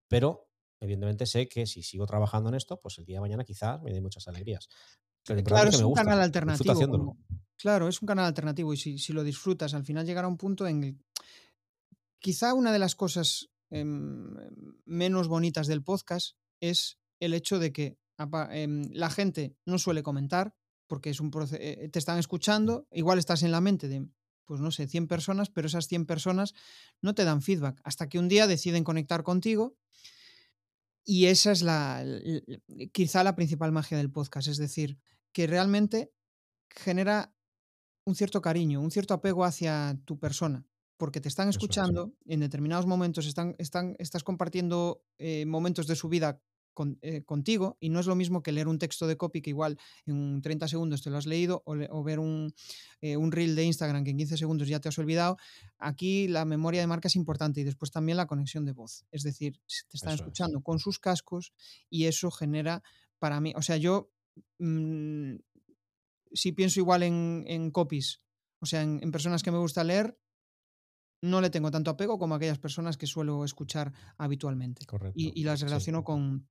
pero 0.07 0.49
evidentemente 0.79 1.25
sé 1.25 1.49
que 1.49 1.65
si 1.65 1.83
sigo 1.83 2.05
trabajando 2.05 2.49
en 2.49 2.55
esto, 2.55 2.79
pues 2.79 2.97
el 2.99 3.05
día 3.05 3.17
de 3.17 3.21
mañana 3.21 3.43
quizás 3.43 3.81
me 3.81 3.91
dé 3.91 3.99
muchas 3.99 4.25
alegrías. 4.29 4.69
claro, 5.43 5.69
es, 5.69 5.81
un 5.81 5.93
canal 5.93 6.21
alternativo. 6.21 7.17
claro, 7.57 7.89
es 7.89 8.01
un 8.01 8.05
canal 8.05 8.25
alternativo 8.25 8.73
y 8.73 8.77
si, 8.77 8.97
si, 8.97 9.11
lo 9.11 9.23
disfrutas, 9.25 9.73
al 9.73 9.83
final 9.83 10.05
llegará 10.05 10.29
un 10.29 10.37
punto 10.37 10.65
en 10.65 10.83
el 10.83 10.97
Quizá 12.19 12.53
una 12.53 12.71
de 12.71 12.79
las 12.79 12.95
cosas 12.95 13.49
em, 13.69 14.35
menos 14.85 15.27
bonitas 15.27 15.67
del 15.67 15.83
podcast 15.83 16.35
es 16.59 16.99
el 17.19 17.33
hecho 17.33 17.59
de 17.59 17.71
que 17.71 17.97
em, 18.51 18.89
la 18.91 19.09
gente 19.09 19.55
no 19.65 19.79
suele 19.79 20.03
comentar 20.03 20.53
porque 20.87 21.11
es 21.11 21.19
un 21.19 21.31
eh, 21.53 21.89
te 21.91 21.99
están 21.99 22.17
escuchando, 22.17 22.87
igual 22.91 23.19
estás 23.19 23.43
en 23.43 23.51
la 23.51 23.61
mente 23.61 23.87
de, 23.87 24.07
pues 24.45 24.59
no 24.59 24.71
sé, 24.71 24.87
100 24.87 25.07
personas, 25.07 25.49
pero 25.49 25.67
esas 25.67 25.87
100 25.87 26.05
personas 26.05 26.55
no 27.01 27.13
te 27.13 27.23
dan 27.23 27.41
feedback 27.41 27.79
hasta 27.83 28.09
que 28.09 28.19
un 28.19 28.27
día 28.27 28.47
deciden 28.47 28.83
conectar 28.83 29.23
contigo 29.23 29.77
y 31.05 31.27
esa 31.27 31.51
es 31.51 31.61
la, 31.61 32.03
quizá 32.91 33.23
la 33.23 33.35
principal 33.35 33.71
magia 33.71 33.97
del 33.97 34.11
podcast, 34.11 34.47
es 34.47 34.57
decir, 34.57 34.99
que 35.31 35.47
realmente 35.47 36.11
genera 36.69 37.33
un 38.03 38.15
cierto 38.15 38.41
cariño, 38.41 38.81
un 38.81 38.91
cierto 38.91 39.13
apego 39.13 39.45
hacia 39.45 39.97
tu 40.05 40.19
persona 40.19 40.65
porque 40.99 41.21
te 41.21 41.29
están 41.29 41.47
escuchando, 41.47 42.13
en 42.25 42.41
determinados 42.41 42.85
momentos 42.85 43.25
están, 43.25 43.55
están, 43.57 43.95
estás 43.99 44.25
compartiendo 44.25 45.01
eh, 45.17 45.45
momentos 45.45 45.87
de 45.87 45.95
su 45.95 46.09
vida 46.09 46.41
eh, 47.01 47.23
contigo 47.23 47.77
y 47.79 47.89
no 47.89 48.01
es 48.01 48.05
lo 48.05 48.15
mismo 48.15 48.43
que 48.43 48.51
leer 48.51 48.67
un 48.67 48.79
texto 48.79 49.07
de 49.07 49.15
copy 49.15 49.41
que 49.41 49.49
igual 49.49 49.77
en 50.05 50.41
30 50.41 50.67
segundos 50.67 51.01
te 51.01 51.09
lo 51.09 51.17
has 51.17 51.25
leído 51.25 51.63
o, 51.65 52.03
ver 52.03 52.19
un, 52.19 52.53
eh, 52.99 53.15
un, 53.15 53.31
reel 53.31 53.55
de 53.55 53.63
Instagram 53.63 54.03
que 54.03 54.11
en 54.11 54.17
15 54.17 54.37
segundos 54.37 54.67
ya 54.67 54.81
te 54.81 54.89
has 54.89 54.97
olvidado. 54.99 55.37
Aquí 55.77 56.27
la 56.27 56.43
memoria 56.43 56.81
de 56.81 56.87
marca 56.87 57.07
es 57.07 57.15
importante 57.15 57.61
y 57.61 57.63
después 57.63 57.91
también 57.91 58.17
la 58.17 58.27
conexión 58.27 58.65
de 58.65 58.73
voz. 58.73 59.05
Es 59.09 59.23
decir, 59.23 59.61
te 59.89 59.95
están 59.95 60.15
escuchando 60.15 60.61
con 60.61 60.79
sus 60.79 60.99
cascos 60.99 61.53
y 61.89 62.05
eso 62.05 62.29
genera 62.29 62.83
para 63.19 63.39
mí, 63.39 63.53
o 63.55 63.61
sea, 63.61 63.77
yo 63.77 64.11
mm, 64.59 65.35
si 66.33 66.51
pienso 66.51 66.81
igual 66.81 67.03
en, 67.03 67.45
en 67.47 67.71
copies, 67.71 68.21
o 68.59 68.65
sea, 68.65 68.81
en 68.81 69.11
personas 69.11 69.43
que 69.43 69.51
me 69.51 69.57
gusta 69.57 69.85
leer, 69.85 70.17
no 71.21 71.41
le 71.41 71.49
tengo 71.49 71.71
tanto 71.71 71.91
apego 71.91 72.17
como 72.17 72.35
aquellas 72.35 72.59
personas 72.59 72.97
que 72.97 73.07
suelo 73.07 73.43
escuchar 73.43 73.93
habitualmente. 74.17 74.85
Y, 75.15 75.43
las 75.43 75.61
relaciono 75.61 76.03
con... 76.03 76.47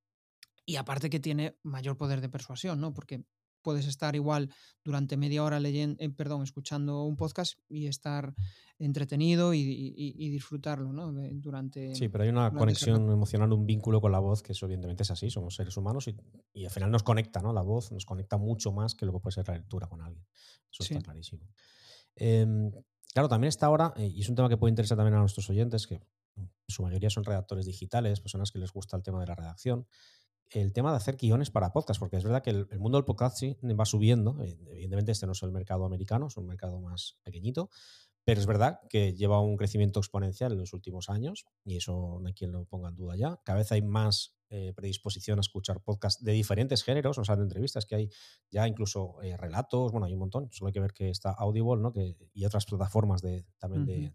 Y 0.67 0.77
aparte 0.77 1.09
que 1.09 1.21
tiene 1.21 1.57
mayor 1.63 1.97
poder 1.97 2.21
de 2.21 2.29
persuasión, 2.29 2.81
¿no? 2.81 2.93
Porque 2.93 3.25
puedes 3.63 3.87
estar 3.87 4.15
igual 4.15 4.51
durante 4.85 5.17
media 5.17 5.43
hora 5.43 5.61
leyendo, 5.61 6.03
eh, 6.03 6.11
perdón, 6.11 6.43
escuchando 6.43 7.05
un 7.05 7.17
podcast 7.17 7.59
y 7.69 7.87
estar 7.87 8.35
entretenido 8.79 9.53
y, 9.55 10.31
disfrutarlo, 10.31 10.93
¿no? 10.93 11.13
durante. 11.33 11.95
Sí, 11.95 12.09
pero 12.09 12.25
hay 12.25 12.31
una 12.31 12.53
conexión 12.53 13.11
emocional, 13.11 13.53
un 13.53 13.67
vínculo 13.67 14.01
con 14.01 14.13
la 14.13 14.21
voz, 14.21 14.43
que 14.43 14.53
eso 14.53 14.67
evidentemente 14.67 15.03
es 15.03 15.11
así, 15.11 15.31
somos 15.31 15.55
seres 15.55 15.77
humanos 15.77 16.09
y, 16.55 16.65
al 16.65 16.71
final 16.71 16.91
nos 16.91 17.03
conecta, 17.03 17.41
¿no? 17.41 17.53
La 17.53 17.63
voz 17.63 17.91
nos 17.93 18.07
conecta 18.07 18.37
mucho 18.37 18.73
más 18.73 18.95
que 18.95 19.05
lo 19.05 19.13
que 19.13 19.21
puede 19.21 19.35
ser 19.35 19.49
la 19.49 19.55
lectura 19.55 19.89
con 19.89 20.01
alguien. 20.01 20.25
Eso 20.71 20.83
está 20.83 21.01
clarísimo. 21.01 21.49
Em, 22.15 22.71
claro, 23.13 23.29
también 23.29 23.49
está 23.49 23.67
ahora, 23.67 23.93
eh, 23.97 24.07
y 24.07 24.21
es 24.21 24.29
un 24.29 24.35
tema 24.37 24.49
que 24.49 24.57
puede 24.57 24.71
interesar 24.71 24.97
también 24.97 25.15
a 25.15 25.21
nuestros 25.21 25.49
oyentes, 25.51 25.87
que 25.87 26.01
su 26.69 26.83
mayoría 26.83 27.11
son 27.11 27.25
redactores 27.25 27.67
digitales, 27.67 28.21
personas 28.21 28.53
que 28.53 28.59
les 28.59 28.73
gusta 28.73 28.97
el 28.97 29.03
tema 29.03 29.21
de 29.21 29.27
la 29.27 29.35
redacción 29.35 29.87
el 30.51 30.73
tema 30.73 30.91
de 30.91 30.97
hacer 30.97 31.17
guiones 31.17 31.51
para 31.51 31.73
podcast, 31.73 32.01
porque 32.01 32.17
es 32.17 32.25
verdad 32.25 32.43
que 32.43 32.51
el, 32.51 32.79
mundo 32.79 32.99
del 32.99 33.05
podcast 33.05 33.39
sí 33.39 33.57
va 33.79 33.85
subiendo. 33.85 34.41
Eh, 34.43 34.59
evidentemente, 34.71 35.13
este 35.13 35.27
no 35.27 35.33
es 35.33 35.43
el 35.43 35.53
mercado 35.53 35.85
americano, 35.85 36.29
es 36.29 36.37
un 36.37 36.47
mercado 36.47 36.81
más 36.81 37.19
pequeñito, 37.23 37.71
pero 38.29 38.43
es 38.43 38.47
verdad 38.47 38.81
que 38.91 39.15
lleva 39.15 39.41
un 39.41 39.57
crecimiento 39.57 40.01
exponencial 40.01 40.53
en 40.53 40.59
los 40.59 40.75
últimos 40.75 41.09
años 41.09 41.47
y 41.65 41.79
eso 41.79 42.19
no 42.21 42.27
hay 42.27 42.35
quien 42.35 42.53
lo 42.53 42.67
ponga 42.67 42.91
en 42.91 42.95
duda 42.95 43.17
ya. 43.17 43.41
Cada 43.43 43.57
vez 43.57 43.73
hay 43.73 43.81
más 43.81 44.37
eh, 44.51 44.75
predisposición 44.77 45.39
a 45.39 45.41
escuchar 45.41 45.83
podcasts 45.83 46.23
de 46.23 46.33
diferentes 46.33 46.83
géneros, 46.83 47.17
o 47.17 47.25
sea, 47.25 47.37
de 47.37 47.45
entrevistas 47.45 47.87
que 47.87 47.95
hay 47.95 48.11
ya 48.51 48.69
incluso 48.69 49.17
eh, 49.23 49.35
relatos, 49.39 49.93
bueno, 49.93 50.05
hay 50.07 50.13
un 50.13 50.19
montón. 50.19 50.51
Solo 50.53 50.67
hay 50.67 50.75
que 50.75 50.81
ver 50.81 50.93
que 50.93 51.09
está 51.09 51.31
Audible 51.31 51.81
¿no? 51.81 51.91
que, 51.91 52.19
y 52.35 52.45
otras 52.45 52.67
plataformas 52.67 53.23
de, 53.23 53.47
también 53.57 53.87
de, 53.87 54.15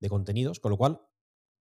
de 0.00 0.08
contenidos, 0.08 0.58
con 0.58 0.72
lo 0.72 0.76
cual 0.76 1.00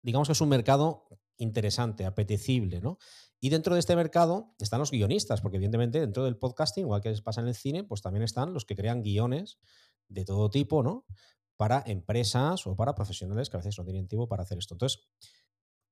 digamos 0.03 0.29
que 0.29 0.33
es 0.33 0.41
un 0.43 0.51
mercado 0.51 1.09
interesante, 1.39 2.05
apetecible, 2.05 2.83
¿no? 2.83 2.99
Y 3.41 3.49
dentro 3.49 3.73
de 3.73 3.81
este 3.81 3.97
mercado 3.97 4.55
están 4.59 4.81
los 4.81 4.91
guionistas, 4.91 5.41
porque 5.41 5.57
evidentemente 5.57 5.99
dentro 5.99 6.25
del 6.25 6.37
podcasting, 6.37 6.83
igual 6.83 7.01
que 7.01 7.09
les 7.09 7.23
pasa 7.23 7.41
en 7.41 7.49
el 7.49 7.55
cine, 7.55 7.85
pues 7.85 8.03
también 8.03 8.23
están 8.23 8.53
los 8.53 8.67
que 8.67 8.77
crean 8.77 9.03
guiones 9.03 9.59
de 10.09 10.27
todo 10.27 10.51
tipo, 10.51 10.83
¿no? 10.83 11.07
Para 11.57 11.83
empresas 11.87 12.67
o 12.67 12.75
para 12.77 12.95
profesionales 12.95 13.49
que 13.49 13.57
a 13.57 13.61
veces 13.61 13.79
no 13.79 13.85
tienen 13.85 14.09
tiempo 14.09 14.29
para 14.29 14.43
hacer 14.43 14.59
esto. 14.59 14.75
Entonces, 14.75 15.05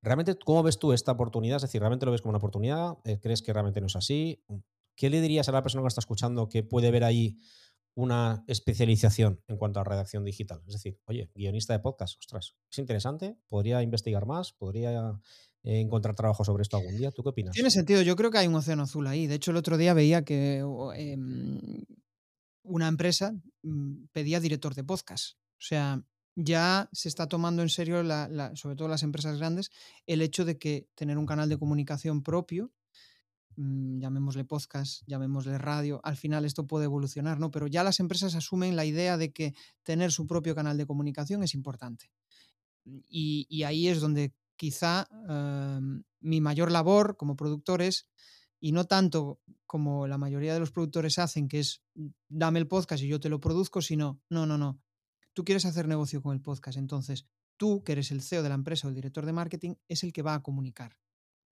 ¿realmente 0.03 0.37
cómo 0.39 0.63
ves 0.63 0.79
tú 0.79 0.93
esta 0.93 1.13
oportunidad? 1.13 1.57
Es 1.57 1.63
decir, 1.63 1.81
¿realmente 1.81 2.07
lo 2.07 2.13
ves 2.13 2.23
como 2.23 2.31
una 2.31 2.39
oportunidad? 2.39 2.99
Eh, 3.05 3.21
¿Crees 3.21 3.43
que 3.43 3.53
realmente 3.53 3.81
no 3.81 3.87
es 3.87 3.97
así? 3.97 4.45
¿Qué 4.97 5.09
le 5.09 5.21
dirías 5.21 5.49
a 5.49 5.53
la 5.53 5.63
persona 5.63 5.83
que 5.83 5.89
está 5.89 6.01
escuchando 6.01 6.49
que 6.49 6.63
puede 6.63 6.91
ver 6.91 7.05
ahí 7.05 7.39
una 7.95 8.45
especialización 8.47 9.41
en 9.49 9.57
cuanto 9.57 9.81
a 9.81 9.85
redacción 9.85 10.25
digital. 10.25 10.63
Es 10.67 10.75
decir, 10.75 10.99
oye, 11.05 11.31
guionista 11.35 11.73
de 11.75 11.81
podcast, 11.81 12.19
ostras, 12.19 12.57
es 12.71 12.79
interesante, 12.79 13.37
podría 13.49 13.83
investigar 13.83 14.27
más, 14.27 14.53
podría 14.53 15.21
eh, 15.63 15.81
encontrar 15.81 16.15
trabajo 16.15 16.45
sobre 16.45 16.63
esto 16.63 16.79
algún 16.79 16.97
día. 16.97 17.11
¿Tú 17.11 17.23
qué 17.23 17.31
opinas? 17.31 17.55
Tiene 17.55 17.71
sentido, 17.71 18.03
yo 18.03 18.17
creo 18.17 18.31
que 18.31 18.39
hay 18.39 18.47
un 18.47 18.55
océano 18.55 18.85
azul 18.85 19.07
ahí. 19.07 19.27
De 19.27 19.35
hecho, 19.35 19.51
el 19.51 19.59
otro 19.59 19.77
día 19.77 19.93
veía 19.93 20.25
que 20.25 20.59
em, 20.97 21.85
una 22.63 22.89
empresa 22.89 23.35
mm, 23.63 24.07
pedía 24.13 24.41
director 24.41 24.75
de 24.75 24.85
podcast. 24.85 25.37
O 25.63 25.65
sea, 25.65 26.03
ya 26.35 26.91
se 26.93 27.09
está 27.09 27.29
tomando 27.29 27.63
en 27.63 27.69
serio, 27.69 28.03
sobre 28.55 28.77
todo 28.77 28.89
las 28.89 29.03
empresas 29.03 29.39
grandes, 29.39 29.71
el 30.07 30.21
hecho 30.21 30.45
de 30.45 30.59
que 30.59 30.89
tener 30.95 31.17
un 31.19 31.27
canal 31.27 31.49
de 31.49 31.59
comunicación 31.59 32.23
propio 32.23 32.73
Mm, 33.57 34.01
llamémosle 34.01 34.45
podcast, 34.45 35.03
llamémosle 35.07 35.59
radio, 35.59 36.01
al 36.05 36.17
final 36.17 36.45
esto 36.45 36.67
puede 36.67 36.87
evolucionar, 36.87 37.39
¿no? 37.39 37.51
Pero 37.51 37.67
ya 37.67 37.85
las 37.85 38.01
empresas 38.01 38.35
asumen 38.35 38.77
la 38.77 38.87
idea 38.87 39.17
de 39.19 39.33
que 39.33 39.55
tener 39.83 40.11
su 40.11 40.27
propio 40.27 40.55
canal 40.55 40.79
de 40.79 40.87
comunicación 40.87 41.43
es 41.43 41.55
importante. 41.55 42.11
Y, 42.85 43.63
ahí 43.65 43.89
es 43.89 44.01
donde 44.01 44.33
quizá 44.57 45.07
em, 45.29 46.03
mi 46.21 46.41
mayor 46.41 46.71
labor 46.73 47.17
como 47.17 47.37
productor 47.37 47.83
es, 47.83 48.09
y 48.61 48.73
no 48.73 48.87
tanto 48.87 49.41
como 49.67 50.07
la 50.07 50.19
mayoría 50.19 50.55
de 50.55 50.61
los 50.61 50.73
productores 50.73 51.19
hacen, 51.19 51.49
que 51.49 51.61
es 51.61 51.83
dame 52.29 52.59
el 52.59 52.69
podcast 52.69 53.03
y 53.03 53.09
yo 53.09 53.21
te 53.21 53.29
lo 53.29 53.41
produzco, 53.41 53.83
sino, 53.83 54.21
no, 54.31 54.47
no, 54.47 54.57
no. 54.57 54.81
Tú 55.35 55.45
quieres 55.45 55.65
hacer 55.65 55.89
negocio 55.89 56.23
con 56.23 56.35
el 56.35 56.43
podcast, 56.43 56.79
entonces 56.79 57.27
tú, 57.57 57.83
que 57.85 57.93
eres 57.93 58.11
el 58.11 58.23
CEO 58.23 58.43
de 58.43 58.49
la 58.49 58.55
empresa 58.55 58.87
o 58.87 58.91
el 58.91 58.95
director 58.95 59.27
de 59.27 59.33
marketing, 59.33 59.75
es 59.89 60.03
el 60.03 60.13
que 60.13 60.23
va 60.23 60.35
a 60.35 60.43
comunicar 60.43 60.97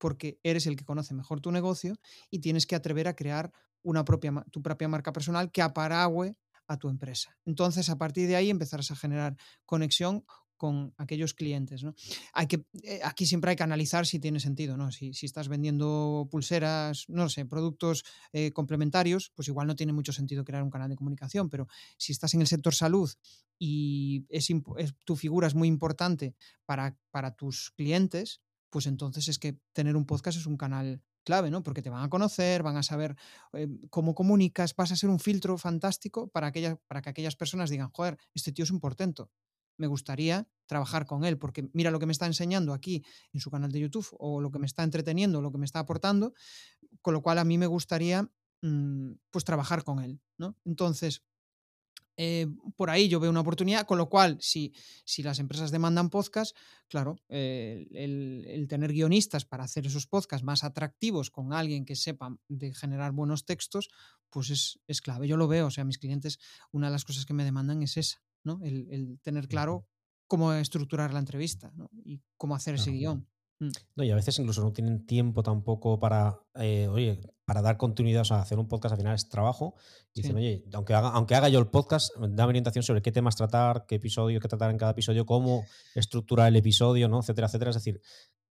porque 0.03 0.41
eres 0.43 0.67
el 0.67 0.75
que 0.75 0.85
conoce 0.85 1.15
mejor 1.15 1.41
tu 1.41 1.53
negocio 1.53 1.95
y 2.29 2.41
tienes 2.41 2.67
que 2.67 2.75
atrever 2.75 3.07
a 3.07 3.15
crear 3.15 3.53
una 3.85 4.05
propia, 4.05 4.33
tu 4.51 4.61
propia 4.61 4.89
marca 4.89 5.13
personal 5.13 5.53
que 5.53 5.63
aparagüe 5.63 6.37
a 6.67 6.77
tu 6.77 6.89
empresa. 6.89 7.39
Entonces, 7.45 7.89
a 7.89 7.99
partir 7.99 8.27
de 8.27 8.35
ahí 8.35 8.51
empezarás 8.51 8.91
a 8.91 8.97
generar 8.97 9.37
conexión 9.65 10.25
con 10.63 10.95
aquellos 10.97 11.35
clientes. 11.35 11.83
¿no? 11.83 11.93
Hay 12.35 12.47
que, 12.47 12.65
eh, 12.85 13.01
aquí 13.03 13.27
siempre 13.27 13.51
hay 13.51 13.57
que 13.57 13.65
analizar 13.65 14.07
si 14.07 14.21
tiene 14.21 14.39
sentido. 14.39 14.77
¿no? 14.77 14.93
Si, 14.93 15.11
estás 15.11 15.49
vendiendo 15.49 16.29
pulseras, 16.31 17.07
no 17.09 17.29
sé, 17.29 17.47
productos 17.47 18.05
eh, 18.33 18.53
complementarios, 18.53 19.33
pues 19.35 19.49
igual 19.49 19.67
no 19.67 19.75
tiene 19.75 19.93
mucho 19.93 20.13
sentido 20.13 20.45
crear 20.45 20.63
un 20.63 20.71
canal 20.71 20.89
de 20.89 20.95
comunicación, 20.95 21.51
pero 21.51 21.67
si 21.97 22.13
estás 22.13 22.35
en 22.35 22.43
el 22.43 22.47
sector 22.47 22.77
salud 22.77 23.11
y 23.59 24.25
es, 24.29 24.47
tu 25.05 25.17
figura 25.17 25.49
es 25.49 25.57
muy 25.57 25.67
importante 25.67 26.37
para, 26.65 26.97
para 27.11 27.35
tus 27.35 27.73
clientes, 27.73 28.41
pues 28.71 28.87
entonces 28.87 29.27
es 29.27 29.41
que 29.41 29.59
tener 29.73 29.97
un 29.97 30.07
podcast 30.07 30.39
es 30.39 30.47
un 30.47 30.57
canal 30.57 31.03
clave, 31.25 31.51
¿no? 31.51 31.65
Porque 31.65 31.83
te 31.83 31.91
van 31.91 32.05
a 32.05 32.09
conocer, 32.09 32.63
van 32.63 32.77
a 32.77 32.85
saber 32.85 33.17
eh, 33.53 33.67
cómo 33.91 34.15
comunicas, 34.15 34.77
vas 34.77 34.93
a 34.93 34.97
ser 34.97 35.11
un 35.11 35.19
filtro 35.19 35.59
fantástico 35.59 36.29
para, 36.29 36.53
para 36.87 37.03
que 37.03 37.11
aquellas 37.11 37.35
personas 37.35 37.69
digan, 37.69 37.91
joder, 37.91 38.17
este 38.33 38.53
tío 38.53 38.63
es 38.63 38.71
un 38.71 38.79
portento. 38.79 39.29
Me 39.83 39.89
gustaría 39.89 40.47
trabajar 40.67 41.07
con 41.07 41.25
él, 41.25 41.39
porque 41.39 41.69
mira 41.73 41.91
lo 41.91 41.99
que 41.99 42.07
me 42.07 42.13
está 42.13 42.27
enseñando 42.27 42.73
aquí 42.73 43.05
en 43.33 43.41
su 43.41 43.51
canal 43.51 43.73
de 43.73 43.81
YouTube, 43.81 44.07
o 44.13 44.41
lo 44.41 44.53
que 44.53 44.61
me 44.61 44.67
está 44.67 44.85
entreteniendo, 44.85 45.43
lo 45.43 45.51
que 45.51 45.59
me 45.59 45.65
está 45.65 45.81
aportando, 45.81 46.35
con 47.01 47.15
lo 47.15 47.21
cual 47.21 47.39
a 47.39 47.45
mí 47.45 47.59
me 47.59 47.67
gustaría 47.67 48.23
mm, 48.63 49.11
pues 49.33 49.45
trabajar 49.45 49.83
con 49.83 49.99
él, 49.99 50.21
¿no? 50.39 50.57
Entonces, 50.65 51.25
eh, 52.17 52.47
por 52.77 52.91
ahí 52.91 53.09
yo 53.09 53.19
veo 53.19 53.31
una 53.31 53.41
oportunidad, 53.41 53.87
con 53.87 53.99
lo 53.99 54.09
cual, 54.09 54.37
si, 54.41 54.73
si 55.05 55.25
las 55.25 55.41
empresas 55.41 55.73
demandan 55.73 56.11
podcast, 56.11 56.57
claro, 56.89 57.17
eh, 57.29 57.89
el, 57.93 58.67
tener 58.69 58.93
guionistas 58.93 59.45
para 59.45 59.65
hacer 59.65 59.87
esos 59.87 60.07
podcasts 60.07 60.45
más 60.45 60.63
atractivos 60.63 61.31
con 61.31 61.53
alguien 61.53 61.85
que 61.85 61.97
sepa 61.97 62.37
de 62.49 62.75
generar 62.75 63.11
buenos 63.11 63.45
textos, 63.45 63.89
pues 64.31 64.79
es, 64.87 65.01
clave. 65.01 65.27
Yo 65.27 65.37
lo 65.37 65.49
veo, 65.49 65.67
o 65.67 65.71
sea, 65.71 65.85
mis 65.85 65.99
clientes, 65.99 66.39
una 66.71 66.87
de 66.87 66.93
las 66.93 67.05
cosas 67.05 67.27
que 67.27 67.35
me 67.35 67.45
demandan 67.45 67.83
es 67.83 67.97
esa, 67.97 68.23
¿no? 68.45 68.61
El, 68.63 69.19
tener 69.23 69.49
claro 69.49 69.87
cómo 70.27 70.53
estructurar 70.53 71.13
la 71.13 71.19
entrevista 71.19 71.73
y 72.05 72.21
cómo 72.37 72.55
hacer 72.55 72.75
ese 72.75 72.91
guion. 72.91 73.29
Mm. 73.61 73.71
No, 73.97 74.05
y 74.05 74.11
a 74.11 74.17
veces 74.17 74.39
incluso 74.39 74.63
no 74.63 74.73
tienen 74.73 75.07
tiempo 75.07 75.43
tampoco 75.43 76.01
para, 76.01 76.41
eh, 76.55 76.89
oye, 76.89 77.21
para 77.45 77.63
dar 77.63 77.77
continuidad, 77.77 78.23
o 78.23 78.25
sea, 78.25 78.41
hacer 78.41 78.59
un 78.59 78.67
podcast 78.67 78.95
al 78.95 78.99
final 78.99 79.15
es 79.15 79.29
trabajo. 79.29 79.75
Y 80.15 80.23
dicen, 80.23 80.37
oye, 80.37 80.65
aunque 80.73 80.95
haga, 80.95 81.11
aunque 81.11 81.35
haga 81.35 81.49
yo 81.49 81.59
el 81.59 81.69
podcast, 81.69 82.13
dame 82.17 82.51
orientación 82.51 82.83
sobre 82.83 83.03
qué 83.03 83.13
temas 83.13 83.37
tratar, 83.37 83.87
qué 83.87 83.97
episodio, 83.97 84.41
qué 84.41 84.49
tratar 84.49 84.71
en 84.71 84.79
cada 84.79 84.93
episodio, 84.93 85.27
cómo 85.27 85.65
estructurar 85.95 86.49
el 86.49 86.57
episodio, 86.57 87.09
¿no? 87.09 87.21
Etcétera, 87.21 87.47
etcétera. 87.47 87.71
Es 87.71 87.77
decir, 87.77 88.01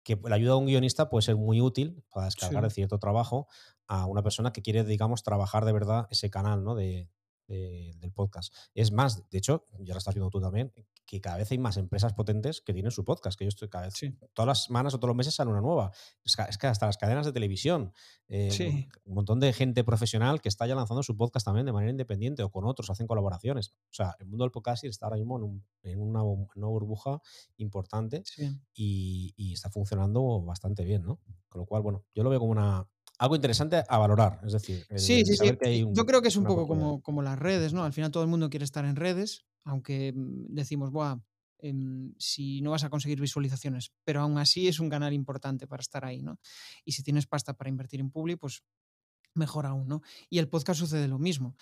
que 0.02 0.18
la 0.24 0.36
ayuda 0.36 0.52
de 0.52 0.58
un 0.58 0.66
guionista 0.66 1.08
puede 1.08 1.22
ser 1.22 1.36
muy 1.36 1.60
útil 1.60 2.02
para 2.12 2.26
descargar 2.26 2.70
cierto 2.70 2.98
trabajo 2.98 3.46
a 3.86 4.06
una 4.06 4.22
persona 4.22 4.52
que 4.52 4.62
quiere, 4.62 4.84
digamos, 4.84 5.22
trabajar 5.22 5.64
de 5.64 5.72
verdad 5.72 6.06
ese 6.10 6.30
canal, 6.30 6.64
¿no? 6.64 6.74
De, 6.74 7.08
del 7.48 8.12
podcast. 8.12 8.54
Es 8.74 8.92
más, 8.92 9.28
de 9.30 9.38
hecho, 9.38 9.64
ya 9.80 9.94
lo 9.94 9.98
estás 9.98 10.14
viendo 10.14 10.30
tú 10.30 10.40
también, 10.40 10.72
que 11.08 11.22
cada 11.22 11.38
vez 11.38 11.50
hay 11.50 11.58
más 11.58 11.78
empresas 11.78 12.12
potentes 12.12 12.60
que 12.60 12.74
tienen 12.74 12.90
su 12.90 13.02
podcast, 13.02 13.38
que 13.38 13.46
yo 13.46 13.48
estoy 13.48 13.68
cada 13.70 13.86
vez, 13.86 13.94
todas 14.34 14.46
las 14.46 14.64
semanas 14.64 14.92
o 14.92 14.98
todos 14.98 15.08
los 15.08 15.16
meses 15.16 15.34
sale 15.34 15.50
una 15.50 15.62
nueva. 15.62 15.90
Es 16.22 16.58
que, 16.58 16.66
hasta 16.66 16.84
las 16.84 16.98
cadenas 16.98 17.24
de 17.24 17.32
televisión, 17.32 17.94
eh, 18.28 18.86
un 19.04 19.14
montón 19.14 19.40
de 19.40 19.52
gente 19.54 19.84
profesional 19.84 20.42
que 20.42 20.50
está 20.50 20.66
ya 20.66 20.74
lanzando 20.74 21.02
su 21.02 21.16
podcast 21.16 21.46
también 21.46 21.64
de 21.64 21.72
manera 21.72 21.90
independiente 21.90 22.42
o 22.42 22.50
con 22.50 22.66
otros, 22.66 22.90
hacen 22.90 23.06
colaboraciones. 23.06 23.70
O 23.90 23.94
sea, 23.94 24.14
el 24.20 24.26
mundo 24.26 24.44
del 24.44 24.52
podcast 24.52 24.84
está 24.84 25.06
ahora 25.06 25.16
mismo 25.16 25.38
en, 25.82 25.98
una, 25.98 26.22
burbuja 26.22 27.22
importante 27.56 28.22
y, 28.74 29.32
y, 29.34 29.54
está 29.54 29.70
funcionando 29.70 30.42
bastante 30.42 30.84
bien, 30.84 31.04
¿no? 31.04 31.20
Con 31.48 31.60
lo 31.60 31.66
cual, 31.66 31.80
bueno, 31.82 32.04
yo 32.14 32.22
lo 32.22 32.28
veo 32.28 32.40
como 32.40 32.52
una, 32.52 32.86
algo 33.18 33.34
interesante 33.34 33.82
a 33.86 33.98
valorar. 33.98 34.40
Es 34.44 34.52
decir, 34.52 34.86
sí, 34.96 35.24
sí, 35.24 35.36
sí. 35.36 35.84
yo 35.92 36.06
creo 36.06 36.22
que 36.22 36.28
es 36.28 36.36
un 36.36 36.44
poco 36.44 36.66
como, 36.66 37.02
como, 37.02 37.22
las 37.22 37.38
redes, 37.38 37.72
¿no? 37.72 37.84
Al 37.84 37.92
final 37.92 38.10
todo 38.10 38.22
el 38.22 38.28
mundo 38.28 38.48
quiere 38.48 38.64
estar 38.64 38.84
en 38.84 38.96
redes, 38.96 39.44
aunque 39.64 40.12
mm, 40.14 40.54
decimos, 40.54 40.90
Buah, 40.92 41.18
em, 41.58 42.14
si 42.16 42.60
no 42.60 42.70
vas 42.70 42.84
a 42.84 42.90
conseguir 42.90 43.20
visualizaciones, 43.20 43.92
pero 44.04 44.20
aún 44.20 44.38
así 44.38 44.68
es 44.68 44.78
un 44.78 44.88
canal 44.88 45.12
importante 45.12 45.66
para 45.66 45.80
estar 45.80 46.04
ahí, 46.04 46.22
¿no? 46.22 46.38
Y 46.84 46.92
si 46.92 47.02
tienes 47.02 47.26
pasta 47.26 47.54
para 47.54 47.68
invertir 47.68 48.00
en 48.00 48.10
Publi, 48.10 48.36
pues 48.36 48.62
mejor 49.34 49.66
aún, 49.66 49.88
¿no? 49.88 50.02
Y 50.30 50.38
el 50.38 50.48
podcast 50.48 50.78
sucede 50.80 51.08
lo 51.08 51.18
mismo. 51.18 51.56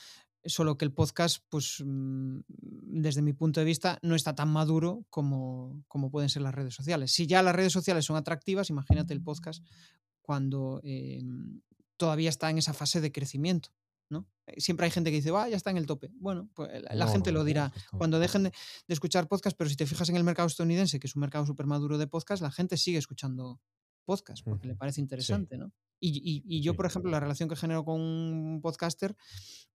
Solo 0.44 0.78
que 0.78 0.84
el 0.84 0.92
podcast, 0.92 1.42
pues 1.48 1.82
mm, 1.84 2.40
desde 2.48 3.22
mi 3.22 3.32
punto 3.32 3.60
de 3.60 3.66
vista, 3.66 3.98
no 4.02 4.14
está 4.14 4.34
tan 4.34 4.48
maduro 4.48 5.04
como, 5.08 5.82
como 5.88 6.10
pueden 6.10 6.28
ser 6.28 6.42
las 6.42 6.54
redes 6.54 6.74
sociales. 6.74 7.12
Si 7.12 7.26
ya 7.26 7.42
las 7.42 7.56
redes 7.56 7.72
sociales 7.72 8.04
son 8.04 8.16
atractivas, 8.16 8.70
imagínate 8.70 9.14
el 9.14 9.22
podcast 9.22 9.64
cuando 10.26 10.80
em, 10.82 11.60
todavía 11.96 12.28
está 12.28 12.50
en 12.50 12.58
esa 12.58 12.74
fase 12.74 13.00
de 13.00 13.12
crecimiento. 13.12 13.70
¿no? 14.10 14.28
Eh, 14.46 14.60
siempre 14.60 14.86
hay 14.86 14.90
gente 14.90 15.10
que 15.10 15.16
dice, 15.16 15.30
va, 15.30 15.48
ya 15.48 15.56
está 15.56 15.70
en 15.70 15.76
el 15.76 15.86
tope. 15.86 16.10
Bueno, 16.14 16.50
pues 16.54 16.68
la, 16.90 17.06
gente 17.08 17.30
lo 17.30 17.44
dirá 17.44 17.72
cuando 17.96 18.18
dejen 18.18 18.44
de, 18.44 18.52
escuchar 18.88 19.28
podcast, 19.28 19.56
pero 19.56 19.70
si 19.70 19.76
te 19.76 19.86
fijas 19.86 20.08
en 20.08 20.16
el 20.16 20.24
mercado 20.24 20.48
estadounidense, 20.48 20.98
que 20.98 21.06
es 21.06 21.14
un 21.14 21.20
mercado 21.20 21.46
súper 21.46 21.66
maduro 21.66 21.96
de 21.96 22.08
podcast, 22.08 22.42
la 22.42 22.50
gente 22.50 22.76
sigue 22.76 22.98
escuchando 22.98 23.60
podcast 24.04 24.44
porque 24.44 24.68
le 24.68 24.74
parece 24.74 25.00
interesante, 25.00 25.56
¿no? 25.56 25.72
Y, 25.98 26.60
yo, 26.60 26.74
por 26.74 26.86
ejemplo, 26.86 27.10
la 27.10 27.20
relación 27.20 27.48
que 27.48 27.56
genero 27.56 27.84
con 27.84 28.00
un 28.00 28.60
podcaster, 28.60 29.16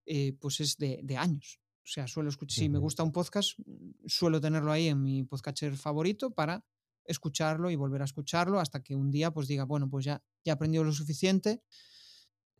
eh, 0.06 0.34
pues 0.40 0.60
es 0.60 0.78
de, 0.78 1.18
años. 1.18 1.60
O 1.84 1.88
sea, 1.88 2.08
suelo 2.08 2.30
escuchar, 2.30 2.60
si 2.60 2.70
me 2.70 2.78
gusta 2.78 3.04
un 3.04 3.12
podcast, 3.12 3.58
suelo 4.06 4.40
tenerlo 4.40 4.72
ahí 4.72 4.88
en 4.88 5.02
mi 5.02 5.24
podcaster 5.24 5.76
favorito 5.76 6.30
para 6.32 6.64
escucharlo 7.06 7.70
y 7.70 7.76
volver 7.76 8.02
a 8.02 8.06
escucharlo 8.06 8.60
hasta 8.60 8.82
que 8.82 8.96
un 8.96 9.12
día 9.12 9.32
pues 9.32 9.48
diga, 9.48 9.66
bueno, 9.66 9.90
pues 9.90 10.06
ya, 10.06 10.24
ya 10.44 10.52
he 10.52 10.56
aprendido 10.56 10.84
lo 10.84 10.92
suficiente 10.92 11.62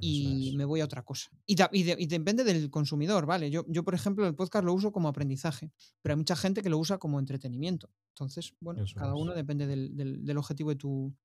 y 0.02 0.54
me 0.58 0.66
voy 0.66 0.82
a 0.82 0.86
otra 0.86 1.04
cosa. 1.04 1.30
Y, 1.46 1.56
y, 1.74 2.08
depende 2.08 2.44
del 2.44 2.70
consumidor, 2.70 3.26
¿vale? 3.26 3.52
Yo, 3.52 3.66
yo, 3.68 3.84
por 3.84 3.94
ejemplo, 3.94 4.26
el 4.26 4.36
podcast 4.36 4.66
lo 4.66 4.74
uso 4.74 4.92
como 4.92 5.08
aprendizaje, 5.08 5.72
pero 6.02 6.14
hay 6.14 6.18
mucha 6.18 6.36
gente 6.36 6.62
que 6.62 6.70
lo 6.70 6.78
usa 6.78 6.98
como 6.98 7.20
entretenimiento. 7.20 7.90
Entonces, 8.10 8.56
bueno, 8.60 8.84
cada 8.96 9.16
uno 9.16 9.34
depende 9.34 9.68
del, 9.68 9.96
del, 9.96 10.38
objetivo 10.38 10.70
de 10.72 10.76
tu, 10.76 11.16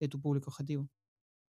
de 0.00 0.08
tu 0.08 0.20
público 0.20 0.50
objetivo. 0.50 0.88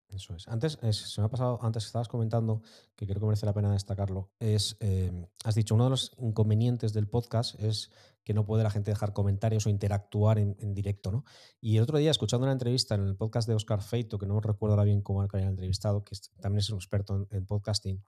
Eso 0.08 0.36
es. 0.36 0.46
Antes, 0.46 0.78
se 0.92 1.20
me 1.20 1.26
ha 1.26 1.30
pasado, 1.30 1.58
antes 1.62 1.84
estabas 1.84 2.08
comentando, 2.08 2.62
que 2.94 3.06
creo 3.06 3.18
que 3.18 3.26
merece 3.26 3.46
la 3.46 3.52
pena 3.52 3.72
destacarlo, 3.72 4.30
es, 4.38 4.76
em, 4.78 5.26
has 5.44 5.56
dicho, 5.56 5.74
uno 5.74 5.84
de 5.84 5.90
los 5.90 6.12
inconvenientes 6.18 6.92
del 6.92 7.08
podcast 7.08 7.58
es 7.60 7.90
que 8.26 8.34
no 8.34 8.44
puede 8.44 8.64
la 8.64 8.70
gente 8.70 8.90
dejar 8.90 9.12
comentarios 9.12 9.66
o 9.66 9.70
interactuar 9.70 10.40
en, 10.40 10.74
directo, 10.74 11.12
¿no? 11.12 11.24
Y 11.60 11.76
el 11.76 11.84
otro 11.84 11.96
día, 11.96 12.10
escuchando 12.10 12.44
una 12.44 12.52
entrevista 12.52 12.96
en 12.96 13.06
el 13.06 13.16
podcast 13.16 13.46
de 13.46 13.54
Oscar 13.54 13.80
Feito, 13.80 14.18
que 14.18 14.26
no 14.26 14.40
recuerdo 14.40 14.72
ahora 14.72 14.82
bien 14.82 15.00
cómo 15.00 15.22
era 15.22 15.38
el 15.38 15.46
entrevistado, 15.46 16.02
que 16.02 16.16
también 16.40 16.58
es 16.58 16.70
un 16.70 16.78
experto 16.78 17.28
en, 17.30 17.46
podcasting, 17.46 18.04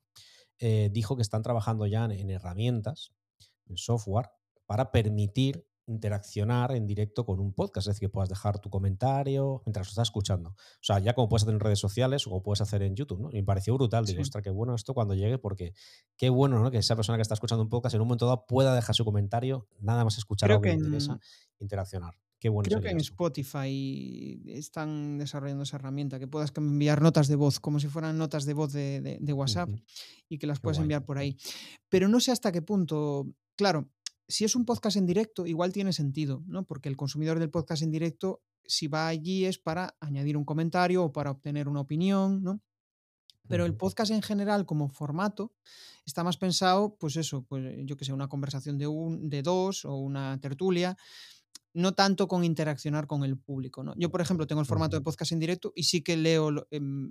eh, 0.58 0.90
dijo 0.92 1.14
que 1.14 1.22
están 1.22 1.44
trabajando 1.44 1.86
ya 1.86 2.04
en 2.04 2.30
herramientas, 2.30 3.12
en 3.66 3.76
software, 3.76 4.28
para 4.66 4.90
permitir 4.90 5.67
interaccionar 5.88 6.72
en 6.72 6.86
directo 6.86 7.24
con 7.24 7.40
un 7.40 7.52
podcast, 7.52 7.86
es 7.88 7.94
decir, 7.94 8.08
que 8.08 8.12
puedas 8.12 8.28
dejar 8.28 8.60
tu 8.60 8.70
comentario 8.70 9.62
mientras 9.66 9.86
lo 9.86 9.90
estás 9.90 10.08
escuchando. 10.08 10.50
O 10.50 10.82
sea, 10.82 10.98
ya 10.98 11.14
como 11.14 11.28
puedes 11.28 11.42
hacer 11.42 11.54
en 11.54 11.60
redes 11.60 11.78
sociales 11.78 12.26
o 12.26 12.42
puedes 12.42 12.60
hacer 12.60 12.82
en 12.82 12.94
YouTube, 12.94 13.20
¿no? 13.20 13.30
Y 13.30 13.36
me 13.36 13.44
pareció 13.44 13.74
brutal, 13.74 14.04
digo, 14.04 14.22
ostras, 14.22 14.44
qué 14.44 14.50
bueno 14.50 14.74
esto 14.74 14.94
cuando 14.94 15.14
llegue, 15.14 15.38
porque 15.38 15.72
qué 16.16 16.30
bueno, 16.30 16.62
¿no? 16.62 16.70
Que 16.70 16.78
esa 16.78 16.94
persona 16.94 17.18
que 17.18 17.22
está 17.22 17.34
escuchando 17.34 17.62
un 17.62 17.70
podcast 17.70 17.94
en 17.94 18.00
un 18.00 18.08
momento 18.08 18.26
dado 18.26 18.46
pueda 18.46 18.74
dejar 18.74 18.94
su 18.94 19.04
comentario, 19.04 19.68
nada 19.80 20.04
más 20.04 20.18
escuchar 20.18 20.50
algo 20.50 20.62
que, 20.62 20.72
interesa, 20.72 21.18
interaccionar. 21.58 22.14
Qué 22.38 22.48
bueno 22.48 22.68
Creo 22.68 22.80
que 22.80 22.90
en 22.90 23.00
Spotify 23.00 24.40
están 24.46 25.18
desarrollando 25.18 25.64
esa 25.64 25.76
herramienta, 25.76 26.20
que 26.20 26.28
puedas 26.28 26.52
enviar 26.56 27.02
notas 27.02 27.26
de 27.26 27.34
voz, 27.34 27.58
como 27.58 27.80
si 27.80 27.88
fueran 27.88 28.16
notas 28.16 28.44
de 28.44 28.54
voz 28.54 28.72
de, 28.72 29.32
WhatsApp, 29.32 29.70
y 30.28 30.38
que 30.38 30.46
las 30.46 30.60
puedes 30.60 30.78
enviar 30.78 31.04
por 31.04 31.18
ahí. 31.18 31.36
Pero 31.88 32.06
no 32.08 32.20
sé 32.20 32.30
hasta 32.30 32.52
qué 32.52 32.62
punto, 32.62 33.26
claro, 33.56 33.88
si 34.28 34.44
es 34.44 34.54
un 34.54 34.64
podcast 34.64 34.96
en 34.96 35.06
directo, 35.06 35.46
igual 35.46 35.72
tiene 35.72 35.92
sentido, 35.92 36.44
¿no? 36.46 36.64
Porque 36.64 36.88
el 36.88 36.96
consumidor 36.96 37.38
del 37.38 37.50
podcast 37.50 37.82
en 37.82 37.90
directo, 37.90 38.42
si 38.64 38.86
va 38.86 39.08
allí 39.08 39.46
es 39.46 39.58
para 39.58 39.96
añadir 40.00 40.36
un 40.36 40.44
comentario 40.44 41.02
o 41.02 41.12
para 41.12 41.30
obtener 41.30 41.66
una 41.66 41.80
opinión, 41.80 42.42
¿no? 42.42 42.60
Pero 43.48 43.64
el 43.64 43.74
podcast 43.74 44.12
en 44.12 44.20
general, 44.20 44.66
como 44.66 44.90
formato, 44.90 45.54
está 46.04 46.22
más 46.22 46.36
pensado, 46.36 46.96
pues 46.96 47.16
eso, 47.16 47.44
pues 47.48 47.64
yo 47.86 47.96
que 47.96 48.04
sé, 48.04 48.12
una 48.12 48.28
conversación 48.28 48.76
de, 48.76 48.86
un, 48.86 49.30
de 49.30 49.42
dos 49.42 49.86
o 49.86 49.96
una 49.96 50.38
tertulia, 50.38 50.98
no 51.72 51.94
tanto 51.94 52.28
con 52.28 52.44
interaccionar 52.44 53.06
con 53.06 53.24
el 53.24 53.38
público. 53.38 53.82
¿no? 53.82 53.94
Yo, 53.96 54.10
por 54.10 54.20
ejemplo, 54.20 54.46
tengo 54.46 54.60
el 54.60 54.66
formato 54.66 54.96
de 54.96 55.02
podcast 55.02 55.32
en 55.32 55.38
directo 55.38 55.72
y 55.74 55.84
sí 55.84 56.02
que 56.02 56.18
leo 56.18 56.66
em, 56.70 57.10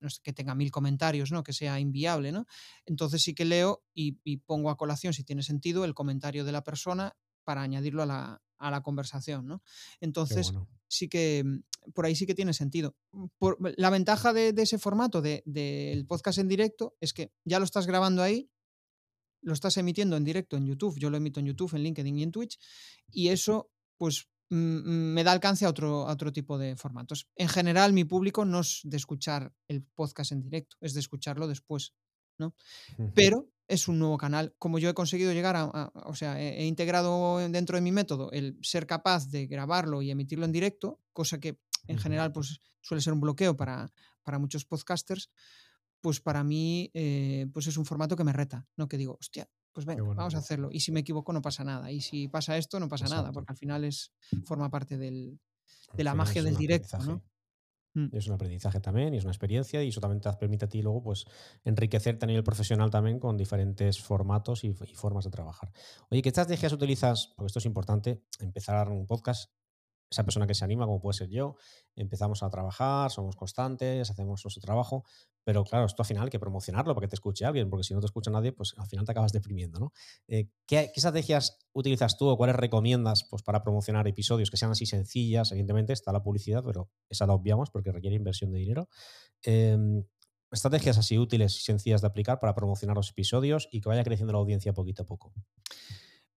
no 0.00 0.10
sé, 0.10 0.20
que 0.22 0.32
tenga 0.32 0.54
mil 0.54 0.70
comentarios, 0.70 1.32
¿no? 1.32 1.42
Que 1.42 1.52
sea 1.52 1.80
inviable, 1.80 2.32
¿no? 2.32 2.46
Entonces 2.84 3.22
sí 3.22 3.34
que 3.34 3.44
leo 3.44 3.82
y, 3.94 4.12
pongo 4.38 4.70
a 4.70 4.76
colación, 4.76 5.12
si 5.12 5.24
tiene 5.24 5.42
sentido, 5.42 5.84
el 5.84 5.94
comentario 5.94 6.44
de 6.44 6.52
la 6.52 6.62
persona 6.62 7.16
para 7.44 7.62
añadirlo 7.62 8.02
a 8.02 8.06
la, 8.06 8.82
conversación, 8.82 9.46
¿no? 9.46 9.62
Entonces 10.00 10.52
sí 10.88 11.08
que 11.08 11.44
mm, 11.44 11.92
por 11.92 12.06
ahí 12.06 12.14
sí 12.14 12.26
que 12.26 12.34
tiene 12.34 12.52
sentido. 12.52 12.96
Por, 13.38 13.58
la 13.78 13.90
ventaja 13.90 14.32
de, 14.32 14.54
ese 14.56 14.78
formato 14.78 15.22
del 15.22 15.42
de, 15.44 16.04
podcast 16.08 16.38
en 16.38 16.48
directo 16.48 16.96
es 17.00 17.12
que 17.12 17.32
ya 17.44 17.58
lo 17.58 17.64
estás 17.64 17.86
grabando 17.86 18.22
ahí, 18.22 18.50
lo 19.40 19.52
estás 19.52 19.76
emitiendo 19.76 20.16
en 20.16 20.24
directo 20.24 20.56
en 20.56 20.66
YouTube, 20.66 20.98
yo 20.98 21.10
lo 21.10 21.16
emito 21.16 21.40
en 21.40 21.46
YouTube, 21.46 21.74
en 21.74 21.82
LinkedIn 21.82 22.18
y 22.18 22.22
en 22.24 22.32
Twitch, 22.32 22.58
y 23.10 23.28
eso 23.28 23.70
pues 23.96 24.28
Mm, 24.28 24.37
me 24.50 25.24
da 25.24 25.32
alcance 25.32 25.66
a 25.66 25.68
otro, 25.68 26.04
otro 26.04 26.32
tipo 26.32 26.58
de 26.58 26.76
formatos. 26.76 27.28
En 27.36 27.48
general, 27.48 27.92
mi 27.92 28.04
público 28.04 28.44
no 28.44 28.60
es 28.60 28.80
de 28.84 28.96
escuchar 28.96 29.52
el 29.68 29.82
podcast 29.82 30.32
en 30.32 30.42
directo, 30.42 30.76
es 30.80 30.94
de 30.94 31.00
escucharlo 31.00 31.46
después, 31.46 31.94
¿no? 32.38 32.54
Pero 33.14 33.48
es 33.66 33.88
un 33.88 33.98
nuevo 33.98 34.16
canal. 34.16 34.54
Como 34.58 34.78
yo 34.78 34.88
he 34.88 34.94
conseguido 34.94 35.32
llegar 35.32 35.56
a, 35.56 35.92
o 35.94 36.14
sea, 36.14 36.40
he, 36.40 36.64
integrado 36.64 37.38
dentro 37.50 37.76
de 37.76 37.82
mi 37.82 37.92
método 37.92 38.30
el 38.32 38.58
ser 38.62 38.86
capaz 38.86 39.28
de 39.28 39.46
grabarlo 39.46 40.00
y 40.00 40.10
emitirlo 40.10 40.46
en 40.46 40.52
directo, 40.52 41.00
cosa 41.12 41.38
que 41.38 41.58
en 41.86 41.98
general 41.98 42.32
pues, 42.32 42.60
suele 42.80 43.02
ser 43.02 43.12
un 43.12 43.20
bloqueo 43.20 43.56
para, 43.56 43.92
para 44.22 44.38
muchos 44.38 44.64
podcasters, 44.64 45.30
pues 46.00 46.20
para 46.20 46.44
mí 46.44 46.90
eh, 46.94 47.46
pues 47.52 47.66
es 47.66 47.76
un 47.76 47.84
formato 47.84 48.16
que 48.16 48.24
me 48.24 48.32
reta, 48.32 48.66
¿no? 48.76 48.88
Que 48.88 48.96
digo, 48.96 49.18
hostia, 49.20 49.48
pues 49.78 49.86
venga, 49.86 50.02
vamos 50.02 50.34
a 50.34 50.38
hacerlo. 50.38 50.70
Y 50.72 50.80
si 50.80 50.90
me 50.90 50.98
equivoco, 50.98 51.32
no 51.32 51.40
pasa 51.40 51.62
nada. 51.62 51.92
Y 51.92 52.00
si 52.00 52.26
pasa 52.26 52.56
esto, 52.56 52.80
no 52.80 52.88
pasa 52.88 53.06
nada, 53.06 53.30
porque 53.30 53.52
al 53.52 53.56
final 53.56 53.84
es, 53.84 54.12
forma 54.44 54.68
parte 54.70 54.98
del, 54.98 55.38
de 55.92 56.02
la 56.02 56.14
magia 56.14 56.42
del 56.42 56.56
directo. 56.56 56.98
¿no? 56.98 57.22
Mm. 57.94 58.08
Es 58.10 58.26
un 58.26 58.32
aprendizaje 58.34 58.80
también 58.80 59.14
y 59.14 59.18
es 59.18 59.22
una 59.22 59.30
experiencia 59.30 59.80
y 59.84 59.90
eso 59.90 60.00
también 60.00 60.20
te 60.20 60.32
permite 60.32 60.64
a 60.64 60.68
ti 60.68 60.82
luego 60.82 61.00
pues 61.00 61.26
enriquecerte 61.62 62.24
a 62.24 62.26
nivel 62.26 62.42
profesional 62.42 62.90
también 62.90 63.20
con 63.20 63.36
diferentes 63.36 64.00
formatos 64.00 64.64
y, 64.64 64.70
y 64.70 64.94
formas 64.96 65.26
de 65.26 65.30
trabajar. 65.30 65.70
Oye, 66.10 66.22
¿qué 66.22 66.30
estrategias 66.30 66.72
utilizas? 66.72 67.32
Porque 67.36 67.46
esto 67.46 67.60
es 67.60 67.66
importante, 67.66 68.24
empezar 68.40 68.88
un 68.88 69.06
podcast 69.06 69.48
esa 70.10 70.24
persona 70.24 70.46
que 70.46 70.54
se 70.54 70.64
anima, 70.64 70.86
como 70.86 71.00
puede 71.00 71.18
ser 71.18 71.28
yo, 71.28 71.56
empezamos 71.94 72.42
a 72.42 72.50
trabajar, 72.50 73.10
somos 73.10 73.36
constantes, 73.36 74.10
hacemos 74.10 74.44
nuestro 74.44 74.60
trabajo, 74.60 75.04
pero 75.48 75.64
claro, 75.64 75.86
esto 75.86 76.02
al 76.02 76.06
final 76.06 76.24
hay 76.24 76.28
que 76.28 76.38
promocionarlo 76.38 76.94
para 76.94 77.06
que 77.06 77.08
te 77.08 77.16
escuche 77.16 77.46
alguien, 77.46 77.70
porque 77.70 77.82
si 77.82 77.94
no 77.94 78.00
te 78.00 78.04
escucha 78.04 78.30
nadie, 78.30 78.52
pues 78.52 78.74
al 78.76 78.86
final 78.86 79.06
te 79.06 79.12
acabas 79.12 79.32
deprimiendo, 79.32 79.80
¿no? 79.80 79.94
Eh, 80.26 80.50
¿qué, 80.66 80.92
estrategias 80.94 81.56
utilizas 81.72 82.18
tú 82.18 82.28
o 82.28 82.36
cuáles 82.36 82.54
recomiendas 82.54 83.26
pues, 83.30 83.42
para 83.42 83.62
promocionar 83.62 84.06
episodios 84.06 84.50
que 84.50 84.58
sean 84.58 84.72
así 84.72 84.84
sencillas? 84.84 85.50
Evidentemente 85.50 85.94
está 85.94 86.12
la 86.12 86.22
publicidad, 86.22 86.62
pero 86.62 86.90
esa 87.08 87.26
la 87.26 87.32
obviamos 87.32 87.70
porque 87.70 87.92
requiere 87.92 88.14
inversión 88.14 88.52
de 88.52 88.58
dinero. 88.58 88.90
Em, 89.40 90.04
estrategias 90.52 90.98
así 90.98 91.16
útiles 91.16 91.56
y 91.56 91.62
sencillas 91.62 92.02
de 92.02 92.08
aplicar 92.08 92.40
para 92.40 92.54
promocionar 92.54 92.94
los 92.94 93.08
episodios 93.08 93.70
y 93.72 93.80
que 93.80 93.88
vaya 93.88 94.04
creciendo 94.04 94.34
la 94.34 94.40
audiencia 94.40 94.74
poquito 94.74 95.04
a 95.04 95.06
poco. 95.06 95.32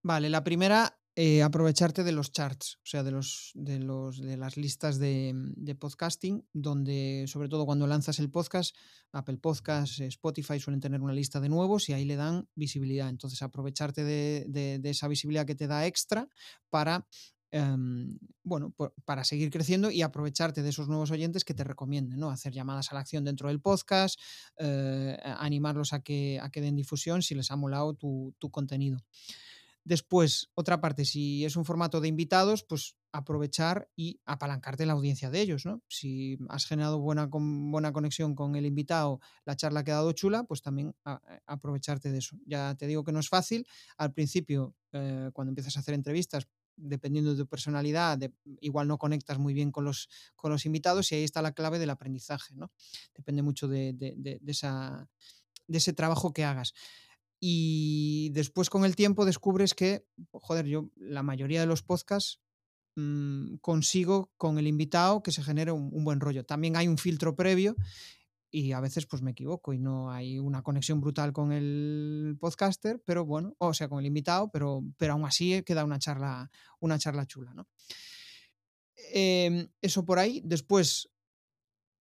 Vale, 0.04 0.30
la 0.30 0.46
primera 0.46 1.01
eh, 1.16 1.44
aprovecharte 1.44 2.06
de 2.06 2.14
los 2.14 2.32
charts, 2.32 2.78
o 2.78 2.86
sea, 2.86 3.04
de, 3.04 3.12
los, 3.12 3.52
de, 3.54 3.80
los, 3.80 4.22
de 4.22 4.38
las 4.38 4.56
listas 4.56 4.98
de, 4.98 5.34
de, 5.36 5.76
podcasting, 5.76 6.48
donde 6.54 7.26
sobre 7.28 7.50
todo 7.50 7.66
cuando 7.66 7.86
lanzas 7.86 8.20
el 8.20 8.32
podcast, 8.32 8.76
Apple 9.12 9.38
Podcasts, 9.38 10.00
Spotify 10.00 10.60
suelen 10.60 10.80
tener 10.80 11.02
una 11.02 11.12
lista 11.14 11.42
de 11.42 11.50
nuevos 11.50 11.90
y 11.90 11.94
ahí 11.94 12.06
le 12.06 12.16
dan 12.16 12.48
visibilidad. 12.56 13.10
Entonces, 13.10 13.42
aprovecharte 13.42 14.06
de, 14.06 14.46
de 14.48 14.90
esa 14.90 15.10
visibilidad 15.10 15.46
que 15.46 15.56
te 15.56 15.68
da 15.68 15.86
extra 15.86 16.30
para 16.70 17.06
em, 17.52 18.18
bueno, 18.44 18.74
para 19.04 19.26
seguir 19.26 19.52
creciendo 19.52 19.92
y 19.92 20.04
aprovecharte 20.04 20.64
de 20.64 20.70
esos 20.70 20.88
nuevos 20.88 21.12
oyentes 21.12 21.44
que 21.44 21.54
te 21.54 21.66
recomienden, 21.66 22.20
¿no? 22.20 22.30
Hacer 22.30 22.54
llamadas 22.54 22.90
a 22.90 22.96
la 22.96 23.02
acción 23.02 23.26
dentro 23.26 23.50
del 23.50 23.60
podcast, 23.60 24.18
eh, 24.58 25.18
animarlos 25.24 25.92
a 25.92 26.02
que, 26.02 26.40
a 26.42 26.50
que 26.50 26.62
den 26.62 26.78
difusión 26.78 27.22
si 27.22 27.36
les 27.36 27.52
ha 27.52 27.58
molado 27.58 27.94
tu, 27.96 28.34
tu 28.40 28.50
contenido. 28.50 29.00
Después, 29.84 30.50
otra 30.54 30.80
parte, 30.80 31.06
si 31.06 31.44
es 31.44 31.56
un 31.56 31.66
formato 31.66 32.02
de 32.02 32.08
invitados, 32.08 32.64
pues 32.64 32.96
aprovechar 33.12 33.90
y 33.96 34.20
apalancarte 34.26 34.86
la 34.86 34.94
audiencia 34.94 35.30
de 35.32 35.42
ellos, 35.42 35.66
¿no? 35.66 35.82
Si 35.88 36.38
has 36.50 36.66
generado 36.66 37.00
buena, 37.00 37.28
buena 37.32 37.92
conexión 37.92 38.36
con 38.36 38.56
el 38.56 38.66
invitado, 38.66 39.20
la 39.44 39.56
charla 39.56 39.80
ha 39.82 39.84
quedado 39.84 40.12
chula, 40.12 40.44
pues 40.44 40.62
también 40.62 40.96
eh, 41.06 41.18
aprovecharte 41.48 42.12
de 42.12 42.20
eso. 42.20 42.38
Ya 42.46 42.76
te 42.76 42.86
digo 42.88 43.04
que 43.04 43.12
no 43.12 43.20
es 43.20 43.28
fácil. 43.30 43.66
Al 43.98 44.14
principio, 44.14 44.76
eh, 44.92 45.32
cuando 45.34 45.50
empiezas 45.50 45.76
a 45.78 45.80
hacer 45.80 45.96
entrevistas, 45.96 46.48
dependiendo 46.78 47.32
de 47.32 47.38
tu 47.38 47.48
personalidad, 47.48 48.20
igual 48.62 48.88
no 48.88 48.98
conectas 48.98 49.40
muy 49.40 49.54
bien 49.54 49.72
con 49.72 49.84
los, 49.84 50.10
con 50.36 50.52
los 50.52 50.66
invitados 50.66 51.12
y 51.12 51.16
ahí 51.16 51.24
está 51.24 51.42
la 51.42 51.52
clave 51.54 51.80
del 51.80 51.90
aprendizaje, 51.90 52.54
¿no? 52.56 52.72
Depende 53.16 53.42
mucho 53.42 53.68
de, 53.68 53.94
de 53.94 54.16
de 55.72 55.78
ese 55.78 55.94
trabajo 55.94 56.34
que 56.34 56.44
hagas. 56.44 56.74
Y 57.44 58.30
después 58.34 58.70
con 58.70 58.86
el 58.86 58.96
tiempo 58.96 59.26
descubres 59.26 59.74
que, 59.74 60.06
joder, 60.32 60.68
yo 60.68 60.92
la 60.96 61.24
mayoría 61.24 61.60
de 61.60 61.66
los 61.66 61.82
podcasts 61.82 62.40
mm, 62.96 63.56
consigo 63.56 64.32
con 64.38 64.60
el 64.60 64.68
invitado 64.68 65.24
que 65.24 65.32
se 65.32 65.42
genere 65.42 65.72
un, 65.72 66.04
buen 66.04 66.20
rollo. 66.20 66.46
También 66.46 66.78
hay 66.78 66.88
un 66.88 67.00
filtro 67.00 67.36
previo 67.36 67.76
y 68.52 68.74
a 68.74 68.80
veces 68.80 69.08
pues 69.08 69.24
me 69.24 69.32
equivoco 69.32 69.74
y 69.74 69.80
no 69.80 70.12
hay 70.12 70.38
una 70.38 70.62
conexión 70.62 71.02
brutal 71.02 71.34
con 71.34 71.52
el 71.52 72.38
podcaster, 72.40 73.02
pero 73.04 73.26
bueno, 73.26 73.56
o 73.58 73.74
sea, 73.74 73.90
con 73.90 74.00
el 74.02 74.06
invitado, 74.06 74.52
pero, 74.52 74.84
pero 74.98 75.14
aún 75.14 75.26
así 75.26 75.64
queda 75.64 75.84
una 75.84 75.98
charla, 75.98 76.52
una 76.80 77.00
charla 77.00 77.26
chula, 77.26 77.56
¿no? 77.56 77.68
Em, 79.14 79.68
eso 79.82 80.06
por 80.06 80.20
ahí. 80.20 80.44
Después, 80.46 81.10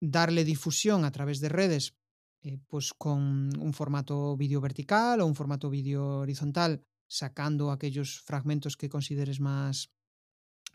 darle 0.01 0.44
difusión 0.44 1.05
a 1.05 1.12
través 1.12 1.38
de 1.38 1.48
redes 1.48 1.94
eh, 2.42 2.59
pues 2.68 2.92
con 2.92 3.51
un 3.59 3.72
formato 3.72 4.37
vídeo 4.37 4.61
vertical 4.61 5.20
o 5.20 5.27
un 5.27 5.35
formato 5.35 5.70
vídeo 5.70 6.20
horizontal, 6.20 6.85
sacando 7.07 7.70
aquellos 7.70 8.20
fragmentos 8.20 8.77
que 8.77 8.88
consideres 8.88 9.40
más, 9.40 9.90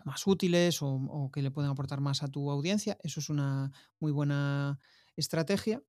más 0.04 0.28
útiles 0.28 0.80
o, 0.82 1.30
que 1.34 1.42
le 1.42 1.52
pueden 1.52 1.72
aportar 1.72 2.02
más 2.02 2.24
a 2.24 2.28
tu 2.28 2.52
audiencia. 2.52 2.98
Eso 3.04 3.20
es 3.20 3.30
una 3.30 3.72
muy 4.00 4.12
buena 4.12 4.80
estrategia. 5.16 5.82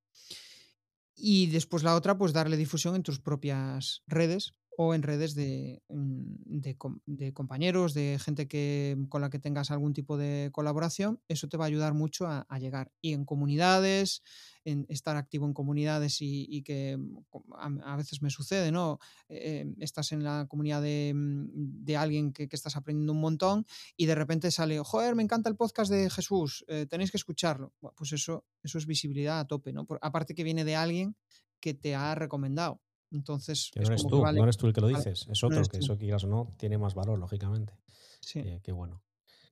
Y 1.16 1.46
después 1.46 1.82
la 1.82 1.94
otra, 1.94 2.18
pues 2.18 2.32
darle 2.32 2.56
difusión 2.56 2.94
en 2.94 3.02
tus 3.02 3.20
propias 3.20 4.02
redes 4.06 4.54
o 4.76 4.94
en 4.94 5.02
redes 5.02 5.34
de, 5.34 5.82
mm, 5.88 6.60
de, 7.06 7.32
compañeros, 7.32 7.94
de 7.94 8.18
gente 8.20 8.48
que, 8.48 8.96
con 9.08 9.20
la 9.20 9.30
que 9.30 9.38
tengas 9.38 9.70
algún 9.70 9.92
tipo 9.92 10.16
de 10.16 10.50
colaboración, 10.52 11.20
eso 11.28 11.48
te 11.48 11.56
va 11.56 11.64
a 11.64 11.68
ayudar 11.68 11.94
mucho 11.94 12.26
a, 12.26 12.46
llegar. 12.58 12.90
Y 13.00 13.12
en 13.12 13.24
comunidades, 13.24 14.22
en 14.64 14.86
estar 14.88 15.16
activo 15.16 15.46
en 15.46 15.52
comunidades 15.52 16.18
y, 16.20 16.62
que 16.62 16.96
mm, 16.96 17.82
a, 17.84 17.96
veces 17.96 18.22
me 18.22 18.30
sucede, 18.30 18.72
¿no? 18.72 18.98
Eh, 19.28 19.66
estás 19.78 20.12
en 20.12 20.24
la 20.24 20.46
comunidad 20.48 20.82
de, 20.82 21.12
mm, 21.14 21.96
alguien 21.96 22.32
que, 22.32 22.48
estás 22.50 22.76
aprendiendo 22.76 23.12
un 23.12 23.20
montón 23.20 23.66
y 23.96 24.06
de 24.06 24.14
repente 24.14 24.50
sale, 24.50 24.78
joder, 24.78 25.14
me 25.14 25.22
encanta 25.22 25.48
el 25.48 25.56
podcast 25.56 25.90
de 25.90 26.08
Jesús, 26.08 26.64
eh, 26.68 26.86
tenéis 26.88 27.10
que 27.10 27.16
escucharlo. 27.16 27.72
pues 27.96 28.12
eso, 28.12 28.44
eso 28.62 28.78
es 28.78 28.86
visibilidad 28.86 29.40
a 29.40 29.46
tope, 29.46 29.72
¿no? 29.72 29.86
aparte 30.00 30.34
que 30.34 30.44
viene 30.44 30.64
de 30.64 30.76
alguien 30.76 31.16
que 31.60 31.74
te 31.74 31.94
ha 31.94 32.14
recomendado. 32.14 32.80
Entonces, 33.14 33.70
no, 33.76 33.82
eres 33.82 34.02
tú, 34.06 34.24
no 34.24 34.42
eres 34.42 34.56
tú 34.56 34.66
el 34.66 34.72
que 34.72 34.80
lo 34.80 34.88
dices, 34.88 35.26
es 35.30 35.44
otro, 35.44 35.62
que 35.64 35.78
eso 35.78 35.96
quieras 35.96 36.24
o 36.24 36.26
no, 36.26 36.54
tiene 36.58 36.78
más 36.78 36.94
valor, 36.94 37.16
lógicamente. 37.18 37.72
Sí. 38.20 38.40
Eh, 38.40 38.60
qué 38.62 38.72
bueno. 38.72 39.04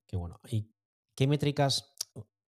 Qué 0.06 0.16
bueno. 0.16 0.40
¿Y 0.50 0.68
qué 1.14 1.28
métricas 1.28 1.94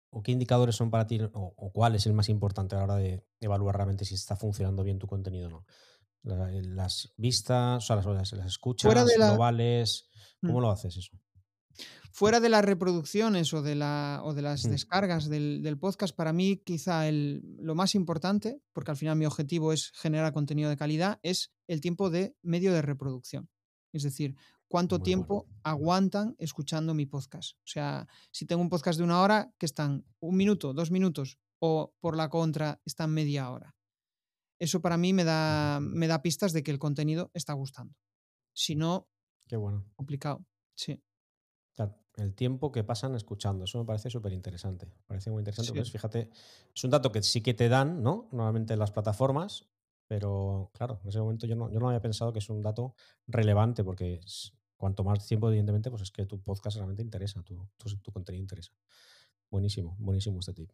o 0.08 0.22
qué 0.22 0.32
indicadores 0.32 0.74
son 0.74 0.90
para 0.90 1.06
ti 1.06 1.20
o, 1.34 1.70
cuál 1.72 1.96
es 1.96 2.06
el 2.06 2.14
más 2.14 2.30
importante 2.30 2.74
a 2.74 2.78
la 2.78 2.84
hora 2.84 2.96
de 2.96 3.26
evaluar 3.40 3.76
realmente 3.76 4.06
si 4.06 4.14
está 4.14 4.36
funcionando 4.36 4.82
bien 4.82 4.98
tu 4.98 5.06
contenido 5.06 5.48
o 5.48 5.50
no? 5.50 6.48
Eh, 6.48 6.62
las 6.64 7.12
vistas, 7.18 7.84
o 7.84 7.86
sea, 7.86 7.96
las, 7.96 8.32
las 8.32 8.46
escuchas 8.46 8.92
globales, 9.16 10.08
¿cómo 10.40 10.60
mm. 10.60 10.62
lo 10.62 10.70
haces 10.70 10.96
eso? 10.96 11.18
Fuera 12.14 12.40
de 12.40 12.50
las 12.50 12.64
reproducciones 12.64 13.54
o 13.54 13.62
de, 13.62 13.74
la, 13.74 14.20
o 14.22 14.34
de 14.34 14.42
las 14.42 14.66
mm. 14.66 14.70
descargas 14.70 15.28
del, 15.30 15.78
podcast, 15.80 16.14
para 16.14 16.34
mí 16.34 16.58
quizá 16.58 17.08
el, 17.08 17.56
lo 17.58 17.74
más 17.74 17.94
importante, 17.94 18.60
porque 18.74 18.90
al 18.90 18.98
final 18.98 19.16
mi 19.16 19.24
objetivo 19.24 19.72
es 19.72 19.92
generar 19.92 20.34
contenido 20.34 20.68
de 20.68 20.76
calidad, 20.76 21.20
es 21.22 21.52
el 21.66 21.80
tiempo 21.80 22.10
de 22.10 22.36
medio 22.42 22.74
de 22.74 22.82
reproducción. 22.82 23.48
Es 23.94 24.02
decir, 24.02 24.36
cuánto 24.68 25.00
tiempo 25.00 25.48
aguantan 25.62 26.36
escuchando 26.38 26.92
mi 26.92 27.06
podcast. 27.06 27.56
O 27.58 27.66
sea, 27.66 28.06
si 28.30 28.44
tengo 28.44 28.60
un 28.60 28.68
podcast 28.68 28.98
de 28.98 29.04
una 29.04 29.22
hora, 29.22 29.50
que 29.58 29.66
están 29.66 30.04
un 30.20 30.36
minuto, 30.36 30.74
dos 30.74 30.90
minutos, 30.90 31.38
o 31.60 31.94
por 32.00 32.16
la 32.16 32.28
contra, 32.28 32.80
están 32.84 33.10
media 33.10 33.50
hora. 33.50 33.74
Eso 34.58 34.82
para 34.82 34.98
mí 34.98 35.12
me 35.14 35.24
da, 35.24 35.80
me 35.80 36.08
da 36.08 36.20
pistas 36.20 36.52
de 36.52 36.62
que 36.62 36.70
el 36.70 36.78
contenido 36.78 37.30
está 37.32 37.54
gustando. 37.54 37.94
Si 38.54 38.76
no, 38.76 39.08
Qué 39.48 39.56
bueno. 39.56 39.86
complicado. 39.96 40.44
Sí 40.74 41.02
el 42.16 42.34
tiempo 42.34 42.72
que 42.72 42.84
pasan 42.84 43.14
escuchando. 43.14 43.64
Eso 43.64 43.78
me 43.78 43.84
parece 43.84 44.10
súper 44.10 44.32
interesante. 44.32 44.88
parece 45.06 45.30
muy 45.30 45.40
interesante. 45.40 45.72
Pues, 45.72 45.90
fíjate, 45.90 46.30
es 46.74 46.84
un 46.84 46.90
dato 46.90 47.10
que 47.12 47.22
sí 47.22 47.40
que 47.40 47.54
te 47.54 47.68
dan, 47.68 48.02
¿no? 48.02 48.28
Normalmente 48.32 48.74
en 48.74 48.78
las 48.78 48.90
plataformas, 48.90 49.66
pero 50.06 50.70
claro, 50.74 51.00
en 51.02 51.08
ese 51.08 51.20
momento 51.20 51.46
yo 51.46 51.56
no, 51.56 51.70
yo 51.70 51.80
no 51.80 51.88
había 51.88 52.00
pensado 52.00 52.32
que 52.32 52.40
es 52.40 52.48
un 52.50 52.60
dato 52.60 52.94
relevante, 53.26 53.82
porque 53.82 54.20
cuanto 54.76 55.04
más 55.04 55.26
tiempo, 55.26 55.48
evidentemente, 55.48 55.90
pues 55.90 56.02
es 56.02 56.10
que 56.10 56.26
tu 56.26 56.40
podcast 56.42 56.76
realmente 56.76 57.02
interesa, 57.02 57.42
tu, 57.42 57.68
tu, 57.78 58.12
contenido 58.12 58.42
interesa. 58.42 58.72
Buenísimo, 59.50 59.96
buenísimo 59.98 60.40
este 60.40 60.52
tip. 60.54 60.70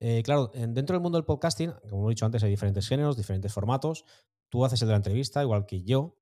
Eh, 0.00 0.22
claro, 0.24 0.50
dentro 0.54 0.94
del 0.94 1.00
mundo 1.00 1.18
del 1.18 1.24
podcasting, 1.24 1.72
como 1.88 2.08
he 2.08 2.12
dicho 2.12 2.26
antes, 2.26 2.42
hay 2.42 2.50
diferentes 2.50 2.88
géneros, 2.88 3.16
diferentes 3.16 3.52
formatos. 3.52 4.04
Tú 4.48 4.64
haces 4.64 4.82
el 4.82 4.88
de 4.88 4.92
la 4.92 4.96
entrevista, 4.96 5.42
igual 5.42 5.66
que 5.66 5.82
yo. 5.82 6.18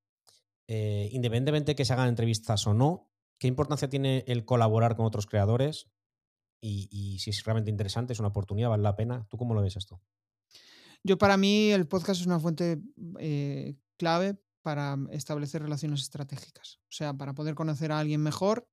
Eh, 0.69 1.09
independientemente 1.13 1.75
que 1.75 1.85
se 1.85 1.93
hagan 1.93 2.09
entrevistas 2.09 2.67
o 2.67 2.75
no, 2.75 3.12
¿Qué 3.43 3.49
importancia 3.49 3.89
tiene 3.89 4.23
el 4.29 4.45
colaborar 4.45 4.95
con 4.95 5.05
otros 5.05 5.27
creadores? 5.27 5.89
Y, 6.61 7.19
si 7.19 7.31
es 7.31 7.43
realmente 7.43 7.73
interesante, 7.73 8.13
es 8.13 8.21
una 8.21 8.29
oportunidad, 8.29 8.69
vale 8.69 8.85
la 8.85 8.95
pena. 8.95 9.27
¿Tú 9.29 9.37
cómo 9.37 9.53
lo 9.53 9.63
ves 9.63 9.75
esto? 9.75 10.01
Yo 11.03 11.19
para 11.19 11.37
mí 11.37 11.73
el 11.73 11.89
podcast 11.89 12.21
es 12.21 12.27
una 12.29 12.39
fuente 12.39 12.81
eh, 13.19 13.75
clave 13.99 14.41
para 14.63 14.97
establecer 15.11 15.61
relaciones 15.61 16.03
estratégicas. 16.03 16.79
O 16.85 16.93
sea, 16.93 17.15
para 17.15 17.35
poder 17.35 17.57
conocer 17.57 17.91
a 17.91 17.99
alguien 17.99 18.23
mejor 18.23 18.69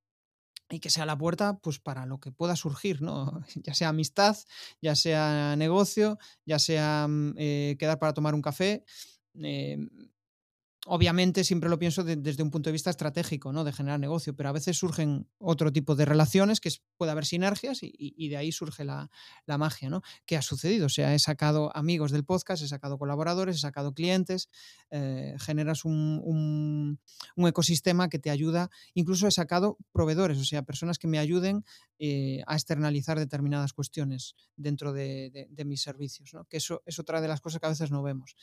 y 0.70 0.80
que 0.80 0.92
sea 0.92 1.08
la 1.08 1.18
puerta 1.18 1.58
pues 1.58 1.80
para 1.80 2.06
lo 2.06 2.20
que 2.20 2.32
pueda 2.32 2.56
surgir, 2.56 3.02
¿no? 3.02 3.42
Ya 3.66 3.74
sea 3.74 3.90
amistad, 3.90 4.38
ya 4.84 4.94
sea 4.96 5.56
negocio, 5.56 6.20
ya 6.46 6.60
sea 6.60 7.08
mm, 7.10 7.34
eh, 7.38 7.76
quedar 7.80 7.98
para 7.98 8.14
tomar 8.14 8.36
un 8.36 8.44
café. 8.44 8.86
Eh, 9.34 9.80
obviamente 10.86 11.44
siempre 11.44 11.70
lo 11.70 11.78
pienso 11.78 12.04
desde 12.04 12.42
un 12.42 12.52
punto 12.52 12.70
de 12.70 12.72
vista 12.72 12.90
estratégico, 12.90 13.52
¿no? 13.52 13.64
De 13.64 13.74
generar 13.74 14.00
negocio, 14.00 14.36
pero 14.36 14.50
a 14.50 14.52
veces 14.54 14.78
surgen 14.78 15.28
otro 15.38 15.74
tipo 15.74 15.96
de 15.96 16.06
relaciones 16.06 16.62
que 16.62 16.70
puede 16.98 17.12
haber 17.12 17.26
sinergias 17.26 17.80
y, 17.82 18.30
de 18.30 18.38
ahí 18.38 18.52
surge 18.52 18.86
la, 18.86 19.10
magia, 19.46 19.90
¿no? 19.90 20.02
¿Qué 20.26 20.38
ha 20.38 20.42
sucedido? 20.42 20.86
O 20.86 20.90
sea, 20.90 21.14
he 21.14 21.20
sacado 21.20 21.76
amigos 21.76 22.12
del 22.12 22.24
podcast, 22.24 22.64
he 22.64 22.68
sacado 22.68 22.98
colaboradores, 22.98 23.58
he 23.58 23.60
sacado 23.60 23.94
clientes, 23.94 24.50
eh, 24.90 25.36
generas 25.40 25.84
un, 25.84 27.00
ecosistema 27.36 28.10
que 28.10 28.20
te 28.20 28.30
ayuda, 28.30 28.70
incluso 28.94 29.28
he 29.28 29.32
sacado 29.32 29.78
proveedores, 29.92 30.38
o 30.38 30.46
sea, 30.46 30.64
personas 30.64 30.98
que 30.98 31.08
me 31.08 31.20
ayuden 31.20 31.66
eh, 31.98 32.42
a 32.48 32.54
externalizar 32.54 33.20
determinadas 33.20 33.74
cuestiones 33.74 34.36
dentro 34.56 34.94
de, 34.94 35.48
de 35.50 35.66
mis 35.66 35.82
servicios, 35.82 36.34
¿no? 36.34 36.46
Que 36.46 36.58
eso 36.58 36.84
es 36.86 37.00
otra 37.00 37.20
de 37.20 37.28
las 37.28 37.42
cosas 37.42 37.60
que 37.60 37.66
a 37.66 37.70
veces 37.70 37.92
no 37.92 38.02
vemos. 38.02 38.36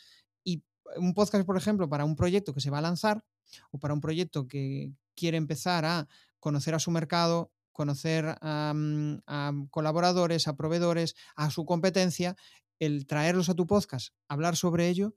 Un 0.95 1.13
podcast, 1.13 1.45
por 1.45 1.57
ejemplo, 1.57 1.89
para 1.89 2.05
un 2.05 2.15
proyecto 2.15 2.53
que 2.53 2.61
se 2.61 2.69
va 2.69 2.77
a 2.77 2.81
lanzar 2.81 3.23
o 3.71 3.79
para 3.79 3.93
un 3.93 4.01
proyecto 4.01 4.47
que 4.47 4.93
quiere 5.15 5.37
empezar 5.37 5.85
a 5.85 6.07
conocer 6.39 6.75
a 6.75 6.79
su 6.79 6.91
mercado, 6.91 7.51
conocer 7.71 8.37
a, 8.41 8.73
mm, 8.73 9.67
colaboradores, 9.69 10.47
a 10.47 10.55
proveedores, 10.55 11.15
a 11.35 11.49
su 11.51 11.65
competencia, 11.65 12.35
el 12.79 13.05
traerlos 13.05 13.49
a 13.49 13.55
tu 13.55 13.67
podcast, 13.67 14.13
hablar 14.27 14.55
sobre 14.55 14.89
ello, 14.89 15.15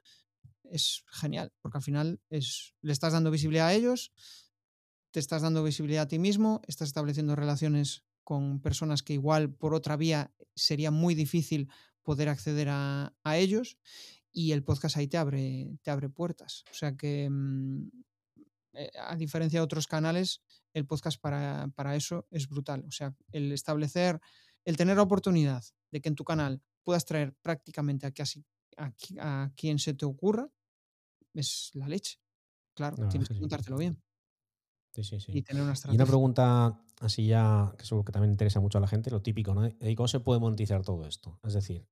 es 0.64 1.04
genial, 1.08 1.52
porque 1.60 1.78
al 1.78 1.82
final 1.82 2.20
es, 2.30 2.74
le 2.80 2.92
estás 2.92 3.12
dando 3.12 3.30
visibilidad 3.30 3.68
a 3.68 3.74
ellos, 3.74 4.12
te 5.10 5.20
estás 5.20 5.42
dando 5.42 5.64
visibilidad 5.64 6.04
a 6.04 6.08
ti 6.08 6.18
mismo, 6.18 6.62
estás 6.66 6.88
estableciendo 6.88 7.34
relaciones 7.34 8.04
con 8.22 8.60
personas 8.60 9.02
que 9.02 9.14
igual 9.14 9.52
por 9.52 9.74
otra 9.74 9.96
vía 9.96 10.32
sería 10.54 10.90
muy 10.90 11.14
difícil 11.14 11.68
poder 12.02 12.28
acceder 12.28 12.68
a, 12.70 13.14
a 13.24 13.36
ellos 13.36 13.78
y 14.32 14.52
el 14.52 14.64
podcast 14.64 14.96
ahí 14.96 15.08
te 15.08 15.16
abre, 15.16 15.78
te 15.82 15.90
abre 15.90 16.08
puertas. 16.08 16.64
O 16.70 16.74
sea 16.74 16.96
que, 16.96 17.28
mm, 17.30 17.88
eh, 18.74 18.90
a 19.00 19.16
diferencia 19.16 19.60
de 19.60 19.64
otros 19.64 19.86
canales, 19.86 20.42
el 20.72 20.86
podcast 20.86 21.20
para, 21.20 21.96
eso 21.96 22.26
es 22.30 22.48
brutal. 22.48 22.84
O 22.86 22.92
sea, 22.92 23.14
el 23.32 23.52
establecer, 23.52 24.20
el 24.64 24.76
tener 24.76 24.96
la 24.96 25.02
oportunidad 25.02 25.64
de 25.90 26.00
que 26.00 26.08
en 26.08 26.14
tu 26.14 26.24
canal 26.24 26.62
puedas 26.82 27.04
traer 27.04 27.34
prácticamente 27.42 28.06
a, 28.06 28.12
casi, 28.12 28.44
a, 28.76 28.92
a 29.18 29.52
quien 29.56 29.78
se 29.78 29.94
te 29.94 30.04
ocurra, 30.04 30.48
es 31.34 31.70
la 31.74 31.88
leche. 31.88 32.18
Claro, 32.74 32.96
tienes 33.08 33.28
que 33.28 33.34
montártelo 33.34 33.76
bien. 33.76 34.02
Sí, 34.94 35.04
sí, 35.04 35.20
sí. 35.20 35.32
Y 35.34 35.42
tener 35.42 35.62
una 35.62 35.72
estrategia. 35.72 35.94
Y 35.94 35.98
una 35.98 36.06
pregunta 36.06 36.82
así 37.00 37.26
ya, 37.26 37.72
que 37.76 37.84
seguro 37.84 38.04
que 38.04 38.12
también 38.12 38.32
interesa 38.32 38.60
mucho 38.60 38.78
a 38.78 38.80
la 38.80 38.88
gente, 38.88 39.10
lo 39.10 39.22
típico, 39.22 39.54
¿no? 39.54 39.66
¿Y 39.66 39.94
cómo 39.94 40.08
se 40.08 40.20
puede 40.20 40.40
monetizar 40.40 40.82
todo 40.82 41.06
esto? 41.06 41.38
Es 41.44 41.54
decir, 41.54 41.86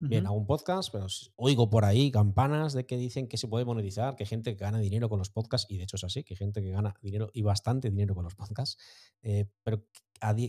Bien, 0.00 0.26
hago 0.26 0.36
un 0.36 0.46
podcast, 0.46 0.90
pero 0.90 1.06
oigo 1.36 1.68
por 1.68 1.84
ahí 1.84 2.10
campanas 2.10 2.72
de 2.72 2.86
que 2.86 2.96
dicen 2.96 3.28
que 3.28 3.36
se 3.36 3.48
puede 3.48 3.66
monetizar, 3.66 4.16
que 4.16 4.22
hay 4.22 4.28
gente 4.28 4.56
que 4.56 4.64
gana 4.64 4.78
dinero 4.78 5.10
con 5.10 5.18
los 5.18 5.28
podcasts, 5.28 5.70
y 5.70 5.76
de 5.76 5.82
hecho 5.82 5.96
es 5.96 6.04
así, 6.04 6.24
que 6.24 6.32
hay 6.32 6.38
gente 6.38 6.62
que 6.62 6.70
gana 6.70 6.94
dinero 7.02 7.30
y 7.34 7.42
bastante 7.42 7.90
dinero 7.90 8.14
con 8.14 8.24
los 8.24 8.34
podcasts. 8.34 8.82
Eh, 9.20 9.50
pero, 9.62 9.84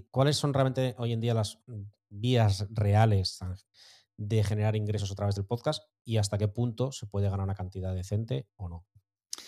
¿cuáles 0.09 0.37
son 0.37 0.53
realmente 0.53 0.95
hoy 0.97 1.11
en 1.11 1.19
día 1.19 1.33
las 1.33 1.59
vías 2.09 2.65
reales 2.69 3.39
de 4.15 4.43
generar 4.43 4.77
ingresos 4.77 5.11
a 5.11 5.15
través 5.15 5.35
del 5.35 5.45
podcast 5.45 5.83
y 6.05 6.15
hasta 6.15 6.37
qué 6.37 6.47
punto 6.47 6.93
se 6.93 7.05
puede 7.05 7.29
ganar 7.29 7.43
una 7.43 7.55
cantidad 7.55 7.93
decente 7.93 8.47
o 8.55 8.69
no? 8.69 8.85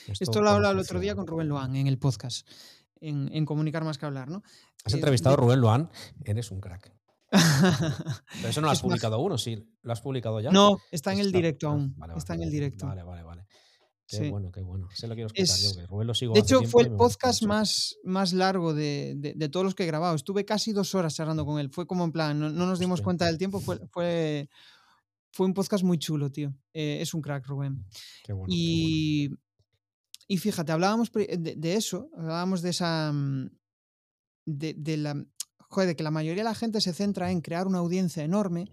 Esto, 0.08 0.42
lo 0.42 0.50
hablado 0.50 0.74
el 0.74 0.80
otro 0.80 1.00
día 1.00 1.16
con 1.16 1.28
Rubén 1.28 1.48
Loan 1.48 1.78
en 1.78 1.88
el 1.88 1.98
podcast, 1.98 2.46
en, 3.00 3.46
Comunicar 3.46 3.86
más 3.86 3.98
que 3.98 4.06
hablar, 4.06 4.30
¿no? 4.30 4.44
Has 4.84 4.94
entrevistado 4.94 5.36
a 5.36 5.38
Rubén 5.38 5.62
Loan, 5.62 5.89
eres 6.26 6.52
un 6.52 6.60
crack. 6.60 6.94
Pero 7.34 8.50
eso 8.50 8.62
no 8.62 8.67
lo 8.67 8.72
has 8.72 8.82
publicado 8.82 9.15
aún, 9.15 9.32
¿o 9.32 9.38
sí? 9.38 9.58
¿Lo 9.82 9.91
has 9.91 10.02
publicado 10.02 10.39
ya? 10.39 10.52
No, 10.52 10.78
está 10.91 11.14
en 11.14 11.20
el 11.20 11.32
directo 11.32 11.70
aún. 11.70 11.95
está 12.16 12.36
en 12.36 12.43
el 12.43 12.51
directo. 12.51 12.86
Vale, 12.88 13.03
vale, 13.03 13.24
vale. 13.24 13.45
Qué 14.05 14.30
bueno, 14.30 14.51
qué 14.51 14.62
bueno. 14.62 14.88
Se 14.93 15.08
lo 15.08 15.16
quiero 15.16 15.28
escuchar 15.28 15.58
yo, 15.58 15.76
que 15.76 15.88
Rubén 15.88 16.08
lo 16.08 16.14
sigo 16.14 16.34
De 16.34 16.41
hecho, 16.41 16.62
fue 16.64 16.84
el 16.84 16.91
podcast 16.95 17.41
más, 17.43 17.97
más 18.03 18.34
largo 18.34 18.74
de, 18.74 19.16
de, 19.16 19.49
todos 19.49 19.64
los 19.64 19.76
que 19.76 19.84
he 19.84 19.88
grabado. 19.88 20.16
Estuve 20.16 20.45
casi 20.45 20.72
dos 20.72 20.93
horas 20.93 21.16
charlando 21.16 21.45
con 21.45 21.60
él. 21.60 21.72
Fue 21.72 21.88
como 21.88 22.03
en 22.03 22.12
plan, 22.12 22.38
no, 22.39 22.49
nos 22.51 22.80
dimos 22.80 23.01
cuenta 23.01 23.26
del 23.26 23.38
tiempo. 23.38 23.60
Fue, 23.60 23.80
fue, 23.89 24.49
fue 25.32 25.47
un 25.47 25.53
podcast 25.53 25.84
muy 25.84 25.97
chulo, 25.97 26.32
tío. 26.32 26.53
Eh, 26.74 26.99
es 27.01 27.14
un 27.14 27.22
crack, 27.22 27.47
Rubén. 27.47 27.86
Qué 28.24 28.34
bueno, 28.34 28.53
y, 28.53 29.32
y 30.28 30.38
fíjate, 30.38 30.72
hablábamos 30.72 31.12
de, 31.12 31.55
de, 31.58 31.76
eso, 31.76 32.10
hablábamos 32.16 32.62
de 32.62 32.70
esa. 32.70 33.12
Mm, 33.12 33.49
de, 34.45 34.74
de 34.74 34.97
la, 34.97 35.26
de 35.82 35.95
que 35.95 36.03
la 36.03 36.11
mayoría 36.11 36.43
de 36.43 36.49
la 36.49 36.55
gente 36.55 36.82
se 36.82 36.93
centra 36.93 37.32
en 37.32 37.41
crear 37.41 37.67
una 37.67 37.80
audiencia 37.80 38.24
enorme, 38.24 38.71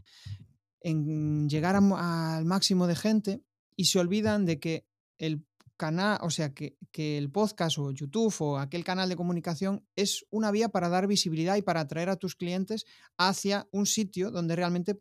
en 0.80 1.48
llegar 1.48 1.76
al 1.76 2.44
máximo 2.44 2.86
de 2.86 2.96
gente 2.96 3.42
y 3.76 3.86
se 3.86 3.98
olvidan 3.98 4.44
de 4.44 4.58
que 4.58 4.86
el 5.18 5.44
canal, 5.76 6.18
o 6.22 6.30
sea, 6.30 6.52
que, 6.52 6.76
que, 6.92 7.16
el 7.16 7.30
podcast 7.30 7.78
o 7.78 7.90
YouTube 7.90 8.34
o 8.40 8.58
aquel 8.58 8.84
canal 8.84 9.08
de 9.08 9.16
comunicación 9.16 9.86
es 9.96 10.26
una 10.30 10.50
vía 10.50 10.68
para 10.68 10.90
dar 10.90 11.06
visibilidad 11.06 11.56
y 11.56 11.62
para 11.62 11.80
atraer 11.80 12.10
a 12.10 12.16
tus 12.16 12.34
clientes 12.36 12.84
hacia 13.16 13.66
un 13.72 13.86
sitio 13.86 14.30
donde 14.30 14.56
realmente 14.56 15.00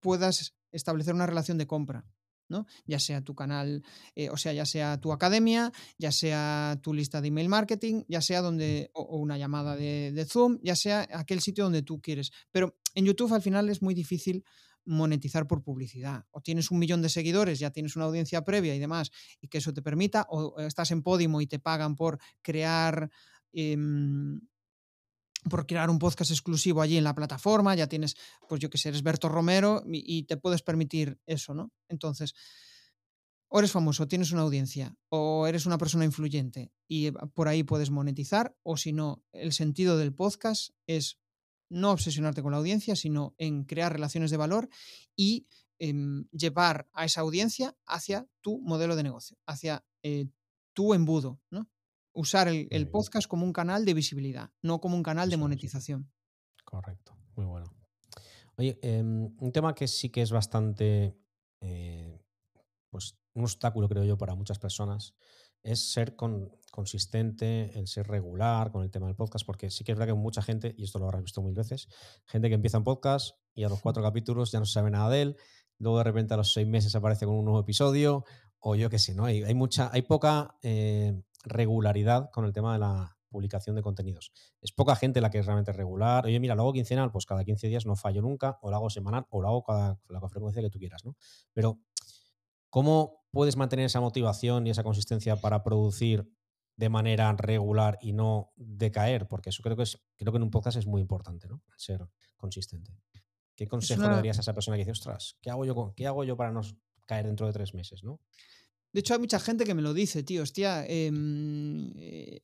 puedas 0.00 0.54
establecer 0.72 1.14
una 1.14 1.26
relación 1.26 1.58
de 1.58 1.66
compra. 1.66 2.06
¿No? 2.48 2.66
Ya 2.86 2.98
sea 2.98 3.22
tu 3.22 3.34
canal, 3.34 3.82
eh, 4.14 4.30
o 4.30 4.36
sea, 4.36 4.52
ya 4.52 4.66
sea 4.66 5.00
tu 5.00 5.12
academia, 5.12 5.72
ya 5.98 6.12
sea 6.12 6.78
tu 6.82 6.92
lista 6.92 7.20
de 7.20 7.28
email 7.28 7.48
marketing, 7.48 8.02
ya 8.08 8.20
sea 8.20 8.42
donde, 8.42 8.90
o, 8.94 9.02
o 9.02 9.16
una 9.18 9.38
llamada 9.38 9.76
de, 9.76 10.12
de, 10.12 10.24
Zoom, 10.24 10.58
ya 10.62 10.76
sea 10.76 11.06
aquel 11.12 11.40
sitio 11.40 11.64
donde 11.64 11.82
tú 11.82 12.00
quieres. 12.00 12.30
Pero 12.50 12.76
en 12.94 13.04
YouTube 13.04 13.32
al 13.32 13.42
final 13.42 13.68
es 13.68 13.82
muy 13.82 13.94
difícil 13.94 14.44
monetizar 14.84 15.46
por 15.46 15.62
publicidad. 15.62 16.24
O 16.30 16.40
tienes 16.40 16.70
un 16.70 16.78
millón 16.78 17.02
de 17.02 17.10
seguidores, 17.10 17.58
ya 17.58 17.70
tienes 17.70 17.96
una 17.96 18.06
audiencia 18.06 18.44
previa 18.44 18.74
y 18.74 18.78
demás, 18.78 19.10
y 19.40 19.48
que 19.48 19.58
eso 19.58 19.72
te 19.74 19.82
permita, 19.82 20.26
o 20.30 20.58
estás 20.60 20.90
en 20.90 21.02
Podimo 21.02 21.40
y 21.40 21.46
te 21.46 21.58
pagan 21.58 21.94
por 21.96 22.18
crear... 22.42 23.10
Eh, 23.52 23.76
por 25.48 25.66
crear 25.66 25.90
un 25.90 25.98
podcast 25.98 26.30
exclusivo 26.30 26.82
allí 26.82 26.96
en 26.96 27.04
la 27.04 27.14
plataforma, 27.14 27.74
ya 27.74 27.86
tienes, 27.86 28.16
pues 28.48 28.60
yo 28.60 28.70
que 28.70 28.78
sé, 28.78 28.88
eres 28.88 29.02
Berto 29.02 29.28
Romero 29.28 29.82
y, 29.86 30.24
te 30.24 30.36
puedes 30.36 30.62
permitir 30.62 31.20
eso, 31.26 31.54
¿no? 31.54 31.72
Entonces, 31.88 32.34
o 33.48 33.58
eres 33.58 33.72
famoso, 33.72 34.08
tienes 34.08 34.32
una 34.32 34.42
audiencia, 34.42 34.94
o 35.08 35.46
eres 35.46 35.64
una 35.64 35.78
persona 35.78 36.04
influyente 36.04 36.70
y 36.86 37.10
por 37.10 37.48
ahí 37.48 37.62
puedes 37.62 37.90
monetizar, 37.90 38.56
o 38.62 38.76
si 38.76 38.92
no, 38.92 39.22
el 39.32 39.52
sentido 39.52 39.96
del 39.96 40.14
podcast 40.14 40.70
es 40.86 41.18
no 41.70 41.90
obsesionarte 41.92 42.42
con 42.42 42.52
la 42.52 42.58
audiencia, 42.58 42.96
sino 42.96 43.34
en 43.38 43.64
crear 43.64 43.92
relaciones 43.92 44.30
de 44.30 44.36
valor 44.36 44.68
y 45.16 45.46
eh, 45.78 45.94
llevar 46.32 46.88
a 46.92 47.04
esa 47.04 47.20
audiencia 47.20 47.76
hacia 47.86 48.26
tu 48.40 48.60
modelo 48.60 48.96
de 48.96 49.02
negocio, 49.02 49.38
hacia 49.46 49.84
eh, 50.02 50.26
tu 50.72 50.94
embudo, 50.94 51.40
¿no? 51.50 51.68
Usar 52.18 52.48
el, 52.48 52.66
el, 52.70 52.90
podcast 52.90 53.28
como 53.28 53.44
un 53.44 53.52
canal 53.52 53.84
de 53.84 53.94
visibilidad, 53.94 54.50
no 54.60 54.80
como 54.80 54.96
un 54.96 55.04
canal 55.04 55.30
de 55.30 55.36
monetización. 55.36 56.10
Correcto, 56.64 57.16
muy 57.36 57.46
bueno. 57.46 57.72
Oye, 58.56 58.76
eh, 58.82 59.00
un 59.00 59.52
tema 59.52 59.72
que 59.72 59.86
sí 59.86 60.10
que 60.10 60.22
es 60.22 60.32
bastante, 60.32 61.16
eh, 61.60 62.20
pues 62.90 63.16
un 63.34 63.44
obstáculo 63.44 63.88
creo 63.88 64.02
yo 64.02 64.18
para 64.18 64.34
muchas 64.34 64.58
personas 64.58 65.14
es 65.62 65.92
ser 65.92 66.16
con, 66.16 66.50
consistente, 66.72 67.78
el 67.78 67.86
ser 67.86 68.08
regular 68.08 68.72
con 68.72 68.82
el 68.82 68.90
tema 68.90 69.06
del 69.06 69.14
podcast, 69.14 69.46
porque 69.46 69.70
sí 69.70 69.84
que 69.84 69.92
es 69.92 69.98
verdad 69.98 70.12
que 70.12 70.18
mucha 70.18 70.42
gente, 70.42 70.74
y 70.76 70.84
esto 70.84 70.98
lo 70.98 71.04
habrás 71.04 71.22
visto 71.22 71.40
mil 71.40 71.54
veces, 71.54 71.88
gente 72.26 72.48
que 72.48 72.56
empieza 72.56 72.78
un 72.78 72.84
podcast 72.84 73.36
y 73.54 73.62
a 73.62 73.68
los 73.68 73.80
cuatro 73.82 74.02
capítulos 74.02 74.50
ya 74.50 74.58
no 74.58 74.66
se 74.66 74.72
sabe 74.72 74.90
nada 74.90 75.08
de 75.08 75.22
él, 75.22 75.36
luego 75.78 75.98
de 75.98 76.04
repente 76.04 76.34
a 76.34 76.36
los 76.36 76.52
seis 76.52 76.66
meses 76.66 76.96
aparece 76.96 77.26
con 77.26 77.36
un 77.36 77.44
nuevo 77.44 77.60
episodio, 77.60 78.24
o 78.60 78.74
yo 78.74 78.90
qué 78.90 78.98
sé, 78.98 79.14
¿no? 79.14 79.24
Hay, 79.24 79.42
hay, 79.44 79.54
mucha, 79.54 79.90
hay 79.92 80.02
poca 80.02 80.56
eh, 80.62 81.22
regularidad 81.44 82.30
con 82.30 82.44
el 82.44 82.52
tema 82.52 82.72
de 82.72 82.80
la 82.80 83.18
publicación 83.28 83.76
de 83.76 83.82
contenidos. 83.82 84.32
Es 84.60 84.72
poca 84.72 84.96
gente 84.96 85.20
la 85.20 85.30
que 85.30 85.38
es 85.38 85.46
realmente 85.46 85.72
regular. 85.72 86.24
Oye, 86.26 86.40
mira, 86.40 86.54
lo 86.54 86.62
hago 86.62 86.72
quincenal, 86.72 87.10
pues 87.10 87.26
cada 87.26 87.44
15 87.44 87.68
días 87.68 87.86
no 87.86 87.96
fallo 87.96 88.22
nunca, 88.22 88.58
o 88.62 88.70
lo 88.70 88.76
hago 88.76 88.90
semanal, 88.90 89.26
o 89.30 89.40
lo 89.40 89.48
hago 89.48 89.62
cada 89.62 90.00
la 90.08 90.20
frecuencia 90.28 90.62
que 90.62 90.70
tú 90.70 90.78
quieras, 90.78 91.04
¿no? 91.04 91.16
Pero, 91.52 91.78
¿cómo 92.70 93.24
puedes 93.30 93.56
mantener 93.56 93.86
esa 93.86 94.00
motivación 94.00 94.66
y 94.66 94.70
esa 94.70 94.82
consistencia 94.82 95.36
para 95.36 95.62
producir 95.62 96.30
de 96.76 96.88
manera 96.88 97.30
regular 97.32 97.98
y 98.00 98.12
no 98.12 98.52
decaer? 98.56 99.28
Porque 99.28 99.50
eso 99.50 99.62
creo 99.62 99.76
que 99.76 99.82
es, 99.82 99.98
creo 100.16 100.32
que 100.32 100.38
en 100.38 100.44
un 100.44 100.50
podcast 100.50 100.78
es 100.78 100.86
muy 100.86 101.00
importante, 101.00 101.48
¿no? 101.48 101.62
Ser 101.76 102.08
consistente. 102.36 102.92
¿Qué 103.54 103.66
consejo 103.66 104.02
le 104.02 104.08
darías 104.10 104.38
a 104.38 104.40
esa 104.40 104.54
persona 104.54 104.76
que 104.76 104.82
dice, 104.82 104.92
ostras, 104.92 105.36
¿qué 105.42 105.50
hago 105.50 105.64
yo, 105.64 105.74
con, 105.74 105.92
¿qué 105.94 106.06
hago 106.06 106.22
yo 106.22 106.36
para 106.36 106.52
no 106.52 106.60
caer 107.06 107.26
dentro 107.26 107.46
de 107.46 107.52
tres 107.52 107.74
meses, 107.74 108.04
¿no? 108.04 108.20
De 108.98 109.00
hecho, 109.00 109.14
hay 109.14 109.20
mucha 109.20 109.38
gente 109.38 109.64
que 109.64 109.74
me 109.74 109.82
lo 109.82 109.94
dice, 109.94 110.24
tío, 110.24 110.42
hostia, 110.42 110.84
em, 110.84 111.92
eh, 111.98 112.40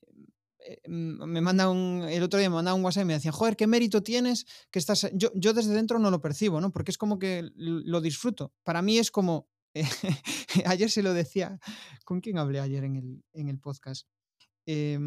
eh, 0.65 0.87
me 0.87 1.41
manda 1.41 1.69
un, 1.69 2.05
el 2.09 2.23
otro 2.23 2.39
día 2.39 2.49
me 2.49 2.55
mandaba 2.55 2.75
un 2.75 2.85
WhatsApp 2.85 3.03
y 3.03 3.07
me 3.07 3.13
decían, 3.15 3.33
joder, 3.33 3.57
¿qué 3.57 3.67
mérito 3.67 4.01
tienes 4.03 4.45
que 4.71 4.79
estás? 4.79 5.09
Yo, 5.11 5.31
yo 5.35 5.51
desde 5.51 5.73
dentro 5.73 5.99
no 5.99 6.09
lo 6.11 6.21
percibo, 6.21 6.61
¿no? 6.61 6.71
Porque 6.71 6.91
es 6.91 6.97
como 6.97 7.19
que 7.19 7.51
lo 7.55 7.99
disfruto. 7.99 8.53
Para 8.63 8.81
mí 8.81 8.97
es 8.99 9.11
como, 9.11 9.49
ayer 10.65 10.89
se 10.89 11.03
lo 11.03 11.13
decía, 11.13 11.59
¿con 12.05 12.21
quién 12.21 12.37
hablé 12.37 12.61
ayer 12.61 12.85
en 12.85 12.95
el, 12.95 13.23
en 13.33 13.49
el 13.49 13.59
podcast? 13.59 14.07
Eh, 14.65 14.97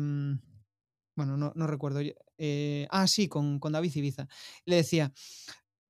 bueno, 1.16 1.38
no, 1.38 1.55
no 1.55 1.66
recuerdo. 1.66 2.01
Eh, 2.36 2.86
ah, 2.90 3.07
sí, 3.07 3.26
con, 3.26 3.59
con 3.59 3.72
David 3.72 3.96
Ibiza. 3.96 4.28
Le 4.66 4.76
decía, 4.76 5.14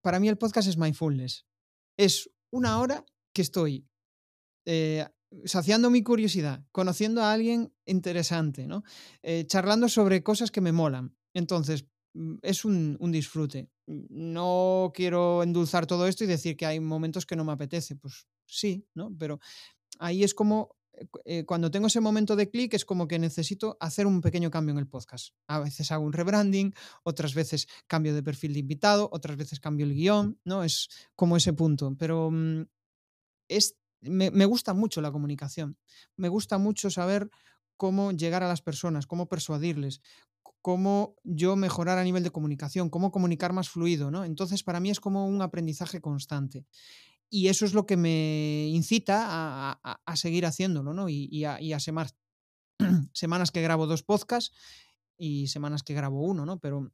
para 0.03 0.21
mí 0.21 0.29
el 0.29 0.39
podcast 0.39 0.69
es 0.69 0.79
mindfulness. 0.79 1.47
Es 1.97 2.31
una 2.53 2.79
hora 2.79 3.05
que 3.33 3.43
estoy 3.43 3.89
eh, 4.71 5.05
saciando 5.45 5.91
mi 5.91 6.03
curiosidad, 6.03 6.65
conociendo 6.73 7.23
a 7.23 7.33
alguien 7.33 7.73
interesante, 7.87 8.67
¿no? 8.67 8.83
Eh, 9.23 9.45
charlando 9.47 9.89
sobre 9.89 10.23
cosas 10.23 10.51
que 10.51 10.61
me 10.61 10.73
molan. 10.73 11.17
Entonces, 11.35 11.87
mm, 12.15 12.37
es 12.43 12.65
un, 12.65 12.97
un, 13.01 13.13
disfrute. 13.13 13.71
No 13.87 14.91
quiero 14.95 15.43
endulzar 15.43 15.87
todo 15.87 16.07
esto 16.07 16.25
y 16.25 16.27
decir 16.27 16.57
que 16.57 16.67
hay 16.67 16.81
momentos 16.81 17.27
que 17.27 17.37
no 17.37 17.45
me 17.45 17.53
apetece. 17.53 17.97
Pues 17.97 18.27
sí, 18.47 18.87
¿no? 18.95 19.15
Pero 19.19 19.39
ahí 19.99 20.25
es 20.25 20.35
como, 20.35 20.77
eh, 21.25 21.45
cuando 21.45 21.71
tengo 21.71 21.87
ese 21.87 22.01
momento 22.01 22.37
de 22.37 22.51
clic, 22.51 22.75
es 22.75 22.85
como 22.85 23.07
que 23.07 23.19
necesito 23.19 23.77
hacer 23.81 24.07
un 24.07 24.21
pequeño 24.21 24.51
cambio 24.51 24.73
en 24.73 24.79
el 24.79 24.89
podcast. 24.89 25.35
A 25.47 25.61
veces 25.61 25.93
hago 25.93 26.05
un 26.05 26.13
rebranding, 26.13 26.75
otras 27.03 27.35
veces 27.35 27.69
cambio 27.87 28.15
de 28.15 28.23
perfil 28.23 28.55
de 28.55 28.61
invitado, 28.61 29.09
otras 29.13 29.37
veces 29.37 29.61
cambio 29.61 29.87
el 29.87 29.95
guion, 29.95 30.41
¿no? 30.45 30.65
Es 30.65 30.89
como 31.15 31.37
ese 31.37 31.53
punto. 31.53 31.95
Pero 31.99 32.31
mm, 32.31 32.63
es 33.49 33.77
me, 34.01 34.31
me, 34.31 34.45
gusta 34.45 34.75
mucho 34.75 35.01
la 35.01 35.13
comunicación. 35.13 35.77
Me 36.17 36.29
gusta 36.29 36.59
mucho 36.59 36.91
saber 36.91 37.31
cómo 37.77 38.13
llegar 38.13 38.43
a 38.43 38.49
las 38.49 38.63
personas, 38.63 39.07
cómo 39.07 39.29
persuadirles, 39.29 40.01
cómo 40.63 41.15
yo 41.25 41.57
mejorar 41.57 41.99
a 41.99 42.05
nivel 42.05 42.23
de 42.23 42.31
comunicación, 42.31 42.91
cómo 42.91 43.11
comunicar 43.11 43.53
más 43.53 43.69
fluido, 43.69 44.11
¿no? 44.11 44.25
Entonces, 44.25 44.63
para 44.63 44.81
mí 44.81 44.91
es 44.91 45.01
como 45.01 45.27
un 45.27 45.41
aprendizaje 45.43 46.01
constante. 46.01 46.67
Y 47.31 47.49
eso 47.49 47.65
es 47.65 47.75
lo 47.75 47.87
que 47.87 47.97
me 47.97 48.69
incita 48.69 49.27
a, 49.27 49.81
a, 49.83 50.01
a 50.05 50.17
seguir 50.17 50.47
haciéndolo, 50.47 50.95
¿no? 50.95 51.09
Y, 51.09 51.29
y 51.31 51.45
a, 51.45 51.61
y 51.61 51.79
semar, 51.81 52.11
semanas 53.13 53.51
que 53.51 53.63
grabo 53.63 53.87
dos 53.87 54.03
podcasts 54.03 54.55
y 55.17 55.49
semanas 55.49 55.83
que 55.83 55.95
grabo 55.95 56.23
uno, 56.23 56.47
¿no? 56.47 56.59
Pero 56.59 56.91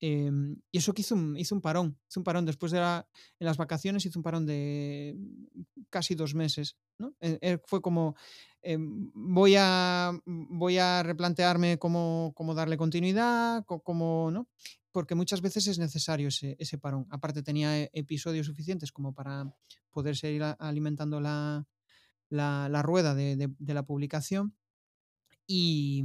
eh, 0.00 0.30
y 0.70 0.78
eso 0.78 0.94
que 0.94 1.02
hizo 1.02 1.14
un, 1.14 1.36
hizo 1.36 1.54
un 1.54 1.60
parón, 1.60 1.98
hizo 2.08 2.20
un 2.20 2.24
parón 2.24 2.44
después 2.44 2.70
de 2.72 2.78
la, 2.78 3.08
en 3.38 3.46
las 3.46 3.56
vacaciones, 3.56 4.06
hizo 4.06 4.18
un 4.18 4.22
parón 4.22 4.46
de 4.46 5.16
casi 5.90 6.14
dos 6.14 6.34
meses. 6.34 6.76
¿no? 6.98 7.14
Eh, 7.20 7.58
fue 7.66 7.80
como, 7.80 8.16
eh, 8.62 8.76
voy, 8.78 9.56
a, 9.58 10.12
voy 10.24 10.78
a 10.78 11.02
replantearme 11.02 11.78
cómo, 11.78 12.32
cómo 12.36 12.54
darle 12.54 12.76
continuidad, 12.76 13.64
cómo, 13.66 14.30
¿no? 14.30 14.48
porque 14.92 15.14
muchas 15.14 15.40
veces 15.40 15.66
es 15.66 15.78
necesario 15.78 16.28
ese, 16.28 16.56
ese, 16.58 16.78
parón. 16.78 17.06
Aparte 17.10 17.42
tenía 17.42 17.78
e, 17.78 17.90
episodios 17.92 18.46
suficientes 18.46 18.92
como 18.92 19.14
para 19.14 19.52
poder 19.90 20.16
seguir 20.16 20.42
alimentando 20.58 21.20
la, 21.20 21.66
la, 22.30 22.68
la 22.68 22.82
rueda 22.82 23.14
de, 23.14 23.36
de, 23.36 23.48
de 23.58 23.74
la 23.74 23.84
publicación. 23.84 24.56
Y, 25.46 26.04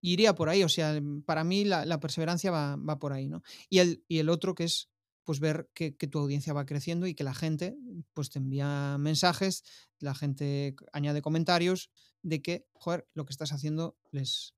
iría 0.00 0.34
por 0.34 0.48
ahí. 0.48 0.62
O 0.62 0.68
sea, 0.68 1.00
mm, 1.00 1.22
para 1.22 1.44
mí 1.44 1.64
la, 1.64 1.84
la 1.84 2.00
perseverancia 2.00 2.50
va, 2.50 2.76
va, 2.76 2.98
por 2.98 3.12
ahí, 3.12 3.28
¿no? 3.28 3.42
Y 3.68 3.78
el, 3.78 4.04
y 4.08 4.18
el 4.18 4.28
otro 4.28 4.54
que 4.54 4.64
es 4.64 4.90
pues 5.24 5.38
ver 5.38 5.70
que, 5.74 5.96
que, 5.96 6.08
tu 6.08 6.18
audiencia 6.18 6.52
va 6.52 6.66
creciendo 6.66 7.06
y 7.06 7.14
que 7.14 7.22
la 7.24 7.34
gente 7.34 7.76
pues 8.14 8.30
te 8.30 8.38
envía 8.38 8.96
mensajes, 8.98 9.62
la 10.00 10.14
gente 10.14 10.74
añade 10.92 11.22
comentarios 11.22 11.90
de 12.22 12.42
que, 12.42 12.66
joder, 12.72 13.06
lo 13.14 13.24
que 13.26 13.32
estás 13.32 13.52
haciendo 13.52 13.96
les, 14.10 14.54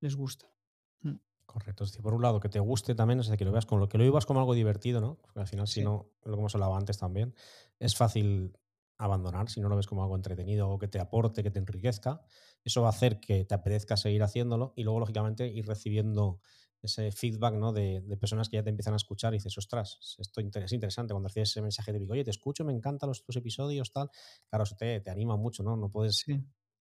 les 0.00 0.16
gusta. 0.16 0.46
Mm. 1.02 1.16
Correcto. 1.44 1.84
Es 1.84 1.90
decir, 1.90 2.02
por 2.02 2.14
un 2.14 2.22
lado, 2.22 2.40
que 2.40 2.48
te 2.48 2.58
guste 2.58 2.94
también, 2.94 3.20
es 3.20 3.26
decir, 3.26 3.38
que 3.38 3.44
lo 3.44 3.52
veas 3.52 3.66
como 3.66 3.80
lo 3.80 3.88
que 3.88 3.98
lo 3.98 4.04
vivas 4.04 4.26
como 4.26 4.40
algo 4.40 4.54
divertido, 4.54 5.00
¿no? 5.00 5.16
Porque 5.16 5.40
al 5.40 5.46
final, 5.46 5.68
sí. 5.68 5.74
si 5.74 5.82
no, 5.82 6.10
lo 6.24 6.32
que 6.32 6.40
hemos 6.40 6.54
hablado 6.54 6.74
antes 6.74 6.98
también, 6.98 7.34
es 7.78 7.94
fácil 7.94 8.52
abandonar 8.98 9.48
si 9.48 9.60
no 9.60 9.68
lo 9.68 9.76
ves 9.76 9.86
como 9.86 10.02
algo 10.02 10.16
entretenido 10.16 10.70
o 10.70 10.78
que 10.78 10.88
te 10.88 10.98
aporte, 10.98 11.42
que 11.42 11.50
te 11.50 11.58
enriquezca. 11.58 12.22
Eso 12.64 12.82
va 12.82 12.88
a 12.88 12.90
hacer 12.90 13.20
que 13.20 13.44
te 13.44 13.54
apetezca 13.54 13.96
seguir 13.96 14.22
haciéndolo 14.22 14.72
y 14.76 14.84
luego, 14.84 15.00
lógicamente, 15.00 15.46
ir 15.48 15.66
recibiendo 15.66 16.40
ese 16.82 17.10
feedback 17.10 17.54
¿no? 17.54 17.72
de, 17.72 18.00
de, 18.00 18.16
personas 18.16 18.48
que 18.48 18.56
ya 18.56 18.62
te 18.62 18.70
empiezan 18.70 18.94
a 18.94 18.96
escuchar 18.96 19.34
y 19.34 19.38
dices, 19.38 19.56
ostras, 19.58 19.98
esto 20.18 20.40
es 20.40 20.72
interesante 20.72 21.12
cuando 21.12 21.28
recibes 21.28 21.50
ese 21.50 21.62
mensaje 21.62 21.92
de 21.92 22.06
oye, 22.08 22.24
te 22.24 22.30
escucho, 22.30 22.64
me 22.64 22.72
encantan 22.72 23.08
los, 23.08 23.24
tus 23.24 23.36
episodios, 23.36 23.92
tal. 23.92 24.10
Claro, 24.48 24.64
eso 24.64 24.76
te, 24.76 25.00
te 25.00 25.10
anima 25.10 25.36
mucho, 25.36 25.62
¿no? 25.62 25.76
No 25.76 25.90
puedes... 25.90 26.24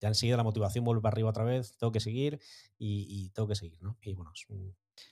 Ya 0.01 0.09
enseguida 0.09 0.37
la 0.37 0.43
motivación 0.43 0.83
vuelve 0.83 1.01
para 1.01 1.13
arriba 1.13 1.29
otra 1.29 1.43
vez, 1.43 1.77
tengo 1.77 1.91
que 1.91 1.99
seguir 1.99 2.39
y, 2.77 3.05
y 3.09 3.29
tengo 3.29 3.47
que 3.47 3.55
seguir, 3.55 3.81
¿no? 3.81 3.97
Y 4.01 4.13
bueno, 4.13 4.31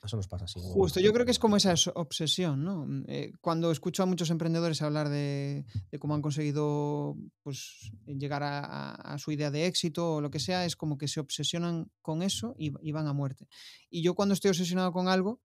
eso 0.03 0.17
nos 0.17 0.27
pasa 0.27 0.45
así. 0.45 0.59
Justo, 0.61 0.99
yo 0.99 1.13
creo 1.13 1.25
que 1.25 1.31
es 1.31 1.39
como 1.39 1.57
esa 1.57 1.73
obsesión, 1.95 2.63
¿no? 2.63 2.87
Eh, 3.07 3.31
cuando 3.41 3.71
escucho 3.71 4.03
a 4.03 4.05
muchos 4.05 4.29
emprendedores 4.29 4.81
hablar 4.81 5.09
de, 5.09 5.65
de 5.91 5.99
cómo 5.99 6.15
han 6.15 6.21
conseguido 6.21 7.15
pues, 7.41 7.91
llegar 8.05 8.43
a, 8.43 8.59
a, 8.59 9.13
a, 9.13 9.17
su 9.17 9.31
idea 9.31 9.51
de 9.51 9.65
éxito 9.65 10.15
o 10.15 10.21
lo 10.21 10.29
que 10.29 10.39
sea, 10.39 10.65
es 10.65 10.75
como 10.75 10.97
que 10.97 11.07
se 11.07 11.19
obsesionan 11.19 11.91
con 12.01 12.21
eso 12.21 12.55
y, 12.57 12.71
y 12.81 12.91
van 12.91 13.07
a 13.07 13.13
muerte. 13.13 13.47
Y 13.89 14.01
yo 14.03 14.15
cuando 14.15 14.33
estoy 14.33 14.49
obsesionado 14.49 14.91
con 14.91 15.07
algo, 15.07 15.41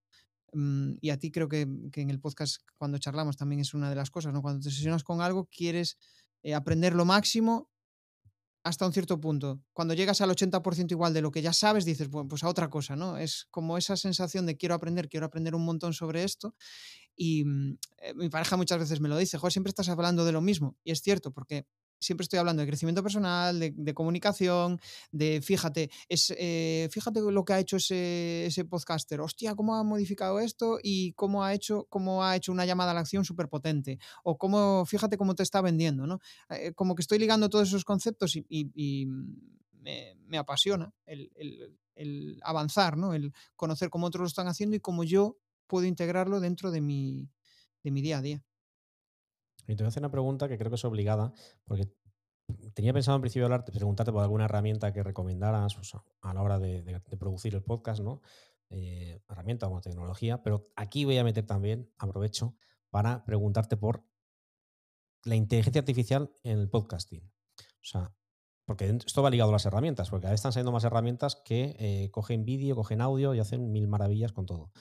um, 0.52 0.96
y 1.00 1.10
a 1.10 1.18
ti 1.18 1.30
creo 1.30 1.48
que, 1.48 1.66
que, 1.92 2.00
en 2.00 2.10
el 2.10 2.20
podcast 2.20 2.62
cuando 2.76 2.98
charlamos 2.98 3.36
también 3.36 3.60
es 3.60 3.74
una 3.74 3.90
de 3.90 3.96
las 3.96 4.10
cosas, 4.10 4.32
¿no? 4.32 4.42
Cuando 4.42 4.60
te 4.60 4.68
obsesionas 4.68 5.04
con 5.04 5.20
algo, 5.20 5.46
quieres 5.46 5.98
eh, 6.42 6.54
aprender 6.54 6.94
lo 6.94 7.04
máximo 7.04 7.70
hasta 8.68 8.86
un 8.86 8.92
cierto 8.92 9.20
punto. 9.20 9.60
Cuando 9.72 9.94
llegas 9.94 10.20
al 10.20 10.30
80% 10.30 10.92
igual 10.92 11.14
de 11.14 11.22
lo 11.22 11.30
que 11.30 11.42
ya 11.42 11.52
sabes, 11.52 11.84
dices, 11.84 12.08
pues 12.28 12.44
a 12.44 12.48
otra 12.48 12.68
cosa, 12.70 12.96
¿no? 12.96 13.16
Es 13.18 13.46
como 13.50 13.78
esa 13.78 13.96
sensación 13.96 14.46
de 14.46 14.56
quiero 14.56 14.74
aprender, 14.74 15.08
quiero 15.08 15.26
aprender 15.26 15.54
un 15.54 15.64
montón 15.64 15.92
sobre 15.94 16.24
esto 16.24 16.54
Y 17.16 17.44
mm, 17.44 17.78
eh, 17.98 18.14
mi 18.14 18.28
pareja 18.30 18.56
muchas 18.56 18.78
veces 18.78 19.00
me 19.00 19.08
lo 19.08 19.16
dice, 19.18 19.38
joder, 19.38 19.52
siempre 19.52 19.70
estás 19.70 19.88
hablando 19.88 20.24
de 20.24 20.32
lo 20.32 20.40
mismo. 20.40 20.76
Y 20.84 20.92
es 20.92 21.00
cierto, 21.02 21.32
porque 21.32 21.66
siempre 22.00 22.22
estoy 22.22 22.38
hablando 22.38 22.62
de 22.62 22.68
crecimiento 22.68 23.02
personal, 23.02 23.58
de, 23.58 23.94
comunicación, 23.94 24.80
de 25.10 25.40
fíjate, 25.42 25.90
es, 26.08 26.32
eh, 26.38 26.88
fíjate 26.90 27.20
lo 27.20 27.44
que 27.44 27.52
ha 27.52 27.58
hecho 27.58 27.76
ese, 27.76 28.46
ese, 28.46 28.64
podcaster, 28.64 29.20
hostia, 29.20 29.54
cómo 29.54 29.74
ha 29.76 29.82
modificado 29.82 30.40
esto 30.40 30.78
y 30.82 31.12
cómo 31.12 31.44
ha 31.44 31.54
hecho, 31.54 31.86
cómo 31.88 32.24
ha 32.24 32.36
hecho 32.36 32.52
una 32.52 32.64
llamada 32.64 32.92
a 32.92 32.94
la 32.94 33.00
acción 33.00 33.24
súper 33.24 33.48
potente, 33.48 33.98
o 34.24 34.38
cómo, 34.38 34.84
fíjate 34.86 35.16
cómo 35.16 35.34
te 35.34 35.42
está 35.42 35.60
vendiendo, 35.60 36.06
¿no? 36.06 36.20
Eh, 36.50 36.72
como 36.74 36.94
que 36.94 37.02
estoy 37.02 37.18
ligando 37.18 37.48
todos 37.48 37.68
esos 37.68 37.84
conceptos 37.84 38.36
y, 38.36 39.08
me, 40.26 40.36
apasiona 40.36 40.92
el, 41.06 41.30
el, 41.94 42.40
avanzar, 42.42 42.96
¿no? 42.96 43.14
El 43.14 43.32
conocer 43.56 43.88
cómo 43.88 44.06
otros 44.06 44.20
lo 44.20 44.26
están 44.26 44.46
haciendo 44.46 44.76
y 44.76 44.80
cómo 44.80 45.02
yo 45.02 45.38
puedo 45.66 45.86
integrarlo 45.86 46.40
dentro 46.40 46.70
de 46.70 46.80
mi, 46.80 47.30
de 47.82 47.90
mi 47.90 48.02
día 48.02 48.18
a 48.18 48.22
día. 48.22 48.44
Y 49.68 49.76
te 49.76 49.82
voy 49.82 49.86
a 49.86 49.88
hacer 49.88 50.00
una 50.00 50.10
pregunta 50.10 50.48
que 50.48 50.56
creo 50.56 50.70
que 50.70 50.76
es 50.76 50.84
obligada, 50.84 51.32
porque 51.66 51.92
tenía 52.74 52.94
pensado 52.94 53.16
en 53.16 53.20
principio 53.20 53.44
hablarte, 53.44 53.70
preguntarte 53.70 54.10
por 54.10 54.22
alguna 54.22 54.46
herramienta 54.46 54.92
que 54.92 55.02
recomendaras 55.02 55.76
a 56.22 56.34
la 56.34 56.42
hora 56.42 56.58
de, 56.58 57.00
producir 57.18 57.54
el 57.54 57.62
podcast, 57.62 58.00
¿no? 58.00 58.22
Eh, 58.70 59.20
herramienta 59.28 59.68
o 59.68 59.80
tecnología, 59.80 60.42
pero 60.42 60.70
aquí 60.74 61.04
voy 61.04 61.18
a 61.18 61.24
meter 61.24 61.46
también, 61.46 61.90
aprovecho, 61.98 62.56
para 62.90 63.24
preguntarte 63.24 63.76
por 63.76 64.04
la 65.24 65.36
inteligencia 65.36 65.80
artificial 65.80 66.32
en 66.42 66.58
el 66.58 66.70
podcasting. 66.70 67.22
O 67.22 67.84
sea, 67.84 68.14
porque 68.68 68.98
esto 69.06 69.22
va 69.22 69.30
ligado 69.30 69.48
a 69.48 69.54
las 69.54 69.64
herramientas, 69.64 70.10
porque 70.10 70.24
cada 70.24 70.32
vez 70.32 70.40
están 70.40 70.52
saliendo 70.52 70.72
más 70.72 70.84
herramientas 70.84 71.36
que 71.42 71.74
eh, 71.78 72.10
cogen 72.10 72.44
vídeo, 72.44 72.76
cogen 72.76 73.00
audio 73.00 73.34
y 73.34 73.40
hacen 73.40 73.72
mil 73.72 73.88
maravillas 73.88 74.32
con 74.32 74.44
todo. 74.44 74.72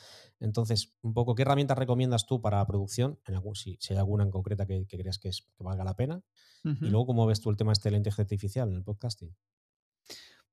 Entonces, 0.41 0.97
un 1.03 1.13
poco, 1.13 1.35
¿qué 1.35 1.43
herramientas 1.43 1.77
recomiendas 1.77 2.25
tú 2.25 2.41
para 2.41 2.57
la 2.57 2.67
producción? 2.67 3.17
En 3.25 3.35
algún, 3.35 3.55
si, 3.55 3.79
hay 3.89 3.95
alguna 3.95 4.25
en 4.25 4.31
concreta 4.31 4.65
que, 4.65 4.85
creas 4.87 5.19
que, 5.19 5.29
es, 5.29 5.47
que 5.57 5.63
valga 5.63 5.85
la 5.85 5.95
pena. 5.95 6.21
Y 6.65 6.89
luego, 6.89 7.05
¿cómo 7.05 7.25
ves 7.27 7.39
tú 7.39 7.49
el 7.49 7.55
tema 7.55 7.71
este 7.71 7.87
de 7.87 7.91
la 7.91 7.97
inteligencia 7.99 8.23
artificial 8.23 8.69
en 8.69 8.75
el 8.75 8.83
podcasting? 8.83 9.33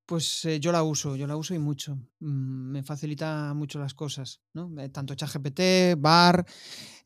Pues 0.06 0.44
eh, 0.44 0.60
yo 0.60 0.70
la 0.70 0.82
uso, 0.82 1.16
yo 1.16 1.26
la 1.26 1.36
uso 1.36 1.54
y 1.54 1.58
mucho. 1.58 1.96
Mm, 2.20 2.72
me 2.72 2.82
facilita 2.82 3.54
mucho 3.54 3.78
las 3.78 3.94
cosas, 3.94 4.42
¿no? 4.52 4.70
Eh, 4.78 4.90
tanto 4.90 5.14
ChatGPT, 5.14 5.96
BAR, 5.96 6.44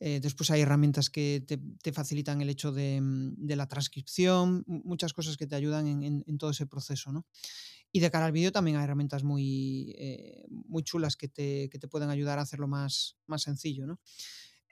eh, 0.00 0.18
después 0.20 0.50
hay 0.50 0.62
herramientas 0.62 1.08
que 1.08 1.44
te, 1.46 1.92
facilitan 1.92 2.40
el 2.40 2.50
hecho 2.50 2.72
mm, 2.72 3.34
de, 3.36 3.56
la 3.56 3.68
transcripción, 3.68 4.64
muchas 4.66 5.12
cosas 5.12 5.36
que 5.36 5.46
te 5.46 5.54
ayudan 5.54 6.02
en, 6.02 6.38
todo 6.38 6.50
ese 6.50 6.66
proceso, 6.66 7.12
¿no? 7.12 7.24
Y 7.92 8.00
de 8.00 8.10
cara 8.10 8.26
al 8.26 8.32
vídeo 8.32 8.50
también 8.50 8.76
hay 8.76 8.84
herramientas 8.84 9.22
muy, 9.22 9.96
muy 10.66 10.82
chulas 10.82 11.16
que 11.16 11.28
te, 11.28 11.88
pueden 11.88 12.10
ayudar 12.10 12.38
a 12.38 12.42
hacerlo 12.42 12.66
más, 12.66 13.16
más 13.26 13.42
sencillo, 13.42 13.86
¿no? 13.86 14.00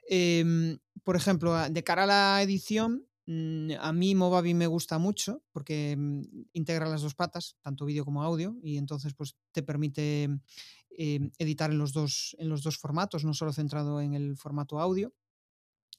Em, 0.09 0.77
por 1.03 1.15
ejemplo, 1.15 1.69
de 1.69 1.83
cara 1.83 2.03
a 2.03 2.07
la 2.07 2.41
edición, 2.43 3.07
a 3.27 3.91
mí 3.91 4.15
Movavi 4.15 4.53
me 4.53 4.67
gusta 4.67 4.97
mucho 4.97 5.43
porque 5.51 5.95
mm, 5.97 6.21
integra 6.53 6.87
las 6.87 7.01
dos 7.01 7.13
patas, 7.13 7.57
tanto 7.61 7.85
vídeo 7.85 8.05
como 8.05 8.23
audio, 8.23 8.55
y 8.63 8.77
entonces 8.77 9.13
pues, 9.13 9.35
te 9.51 9.63
permite 9.63 10.23
em, 10.89 11.31
editar 11.37 11.69
en 11.71 11.77
los, 11.77 11.91
dos, 11.91 12.35
en 12.39 12.47
los 12.47 12.63
dos 12.63 12.77
formatos, 12.77 13.25
no 13.25 13.33
solo 13.33 13.51
centrado 13.51 13.99
en 14.01 14.13
el 14.13 14.37
formato 14.37 14.79
audio. 14.79 15.13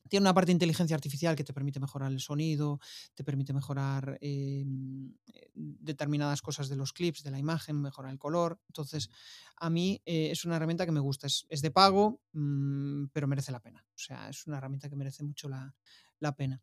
Tiene 0.09 0.24
una 0.24 0.33
parte 0.33 0.47
de 0.47 0.53
inteligencia 0.55 0.97
artificial 0.97 1.37
que 1.37 1.45
te 1.45 1.53
permite 1.53 1.81
mejorar 1.81 2.11
el 2.11 2.20
sonido, 2.20 2.81
te 3.14 3.24
permite 3.24 3.53
mejorar 3.53 4.16
em, 4.22 5.12
eh, 5.26 5.51
determinadas 5.55 6.41
cosas 6.41 6.70
de 6.70 6.76
los 6.76 6.95
clips, 6.95 7.22
de 7.22 7.31
la 7.31 7.39
imagen, 7.39 7.83
mejorar 7.83 8.11
el 8.11 8.18
color. 8.18 8.59
Entonces, 8.68 9.11
a 9.57 9.68
mí 9.68 10.01
eh, 10.07 10.31
es 10.31 10.47
una 10.47 10.57
herramienta 10.57 10.87
que 10.87 10.93
me 10.93 11.01
gusta. 11.01 11.26
Es, 11.26 11.61
de 11.61 11.70
pago, 11.70 12.22
mm, 12.33 13.09
pero 13.12 13.29
merece 13.29 13.53
la 13.53 13.61
pena. 13.61 13.85
O 13.91 13.99
sea, 13.99 14.31
es 14.31 14.47
una 14.47 14.57
herramienta 14.57 14.89
que 14.89 14.97
merece 14.97 15.22
mucho 15.24 15.47
la, 15.49 15.74
la 16.21 16.35
pena. 16.35 16.62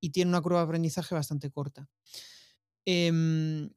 Y 0.00 0.10
tiene 0.10 0.30
una 0.30 0.40
curva 0.40 0.58
de 0.58 0.64
aprendizaje 0.64 1.14
bastante 1.14 1.50
corta. 1.50 1.88
Em, 2.84 3.70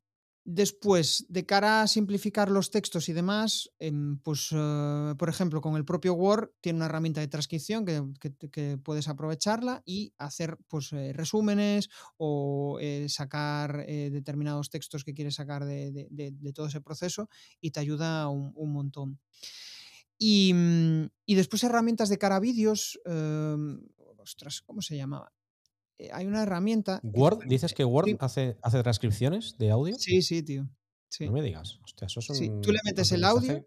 después, 0.44 1.26
de 1.28 1.46
cara 1.46 1.82
a 1.82 1.88
simplificar 1.88 2.50
los 2.50 2.70
textos 2.70 3.10
y 3.10 3.14
demás, 3.14 3.70
em, 3.80 4.20
pues, 4.20 4.50
eh, 4.52 5.14
por 5.18 5.30
ejemplo, 5.30 5.60
con 5.62 5.76
el 5.76 5.86
propio 5.86 6.14
Word 6.14 6.52
tiene 6.62 6.78
una 6.78 6.86
herramienta 6.86 7.22
de 7.22 7.28
transcripción 7.28 7.86
que, 7.86 8.78
puedes 8.84 9.08
aprovecharla 9.08 9.82
y 9.86 10.14
hacer 10.18 10.58
pues, 10.68 10.94
eh, 10.94 11.14
resúmenes 11.14 11.90
o 12.18 12.78
eh, 12.80 13.08
sacar 13.10 13.86
determinados 13.86 14.70
textos 14.70 15.04
que 15.04 15.14
quieres 15.14 15.36
sacar 15.36 15.66
de, 15.66 16.52
todo 16.54 16.68
ese 16.68 16.82
proceso 16.82 17.28
y 17.60 17.72
te 17.72 17.80
ayuda 17.80 18.28
un, 18.30 18.72
montón. 18.72 19.20
Y, 20.18 20.54
mm, 20.54 21.10
y, 21.26 21.36
después 21.36 21.64
herramientas 21.64 22.10
de 22.10 22.18
cara 22.18 22.38
a 22.38 22.40
vídeos, 22.40 23.00
em, 23.06 23.82
ostras, 24.26 24.62
¿cómo 24.62 24.82
se 24.82 24.98
llamaba? 24.98 25.32
Eh, 25.98 26.10
hay 26.12 26.26
una 26.26 26.44
herramienta. 26.44 27.00
¿Word? 27.04 27.46
¿Dices 27.48 27.74
que 27.74 27.86
Word 27.86 28.18
hace, 28.20 28.58
hace 28.62 28.84
transcripciones 28.84 29.58
de 29.58 29.72
audio? 29.72 29.96
Sí, 29.98 30.22
sí, 30.22 30.44
tío. 30.44 30.68
No 31.22 31.32
me 31.32 31.42
digas. 31.42 31.80
Hostia, 31.84 32.08
eso 32.08 32.22
sí, 32.22 32.50
tú 32.62 32.72
le 32.72 32.80
metes 32.84 33.12
el 33.12 33.24
audio. 33.24 33.66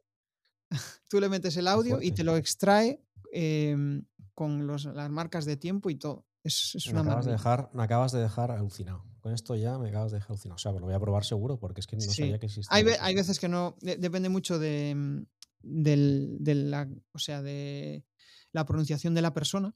tú 1.09 1.21
le 1.21 1.29
metes 1.29 1.57
el 1.57 1.67
audio 1.67 2.03
y 2.03 2.13
te 2.13 2.25
lo 2.25 2.37
extrae 2.37 3.03
em, 3.33 4.05
con 4.35 4.67
las 4.67 4.87
marcas 5.11 5.47
de 5.47 5.57
tiempo 5.57 5.89
y 5.89 5.95
todo. 5.95 6.27
Es, 6.45 6.87
una 6.87 7.03
me, 7.03 7.11
acabas 7.11 7.25
de 7.27 7.33
dejar, 7.33 7.71
me 7.73 7.83
acabas 7.83 8.13
de 8.13 8.21
dejar 8.21 8.51
alucinado. 8.51 9.05
Con 9.21 9.33
esto 9.33 9.57
ya 9.57 9.79
me 9.79 9.89
acabas 9.89 10.13
de 10.13 10.19
dejar 10.19 10.33
alucinado. 10.33 10.57
O 10.57 10.59
sea, 10.59 10.73
lo 10.73 10.81
voy 10.81 10.95
a 10.95 11.01
probar 11.01 11.25
seguro 11.25 11.59
porque 11.59 11.81
es 11.81 11.87
que 11.87 11.97
no 11.97 12.03
sabía 12.03 12.39
que 12.39 12.47
existía. 12.47 12.77
Hay, 12.77 12.85
hay, 13.01 13.15
veces 13.15 13.39
que 13.39 13.49
no. 13.49 13.77
depende 13.81 14.29
mucho 14.29 14.59
de, 14.59 14.95
mm, 14.95 15.23
de 15.63 16.55
la, 16.55 16.89
o 17.13 17.19
sea, 17.19 17.43
de 17.43 18.05
la 18.53 18.65
pronunciación 18.67 19.15
de 19.15 19.23
la 19.23 19.35
persona 19.35 19.75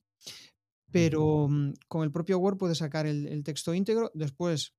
pero 0.93 1.49
mm, 1.49 1.73
con 1.89 2.05
el 2.05 2.13
propio 2.13 2.39
Word 2.39 2.59
puedes 2.59 2.79
sacar 2.79 3.07
el, 3.07 3.43
texto 3.43 3.75
íntegro, 3.75 4.11
después 4.15 4.75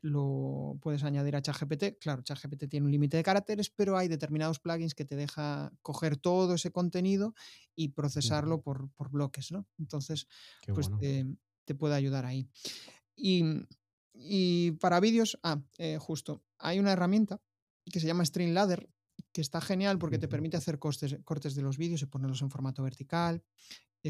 lo 0.00 0.78
puedes 0.80 1.02
añadir 1.02 1.34
a 1.34 1.42
ChatGPT. 1.42 1.98
Claro, 2.00 2.22
ChatGPT 2.22 2.68
tiene 2.68 2.86
un 2.86 2.92
límite 2.92 3.16
de 3.16 3.22
caracteres, 3.22 3.70
pero 3.70 3.96
hay 3.96 4.08
determinados 4.08 4.60
plugins 4.60 4.94
que 4.94 5.04
te 5.04 5.16
deja 5.16 5.72
coger 5.82 6.16
todo 6.16 6.54
ese 6.54 6.70
contenido 6.70 7.34
y 7.74 7.88
procesarlo 7.88 8.62
por, 8.62 8.88
bloques, 9.10 9.50
¿no? 9.50 9.66
Entonces, 9.78 10.28
pues 10.66 10.88
te, 11.00 11.74
puede 11.74 11.96
ayudar 11.96 12.24
ahí. 12.24 12.48
Y, 13.16 14.72
para 14.72 15.00
vídeos, 15.00 15.38
ah, 15.42 15.60
eh, 15.78 15.98
justo, 15.98 16.44
hay 16.58 16.78
una 16.78 16.92
herramienta 16.92 17.40
que 17.90 18.00
se 18.00 18.06
llama 18.06 18.24
Streamladder, 18.24 18.88
que 19.32 19.40
está 19.40 19.60
genial 19.60 19.98
porque 19.98 20.18
te 20.18 20.28
permite 20.28 20.56
hacer 20.56 20.78
cortes 20.78 21.54
de 21.54 21.62
los 21.62 21.76
vídeos 21.76 22.02
y 22.02 22.06
ponerlos 22.06 22.42
en 22.42 22.50
formato 22.50 22.82
vertical, 22.82 23.42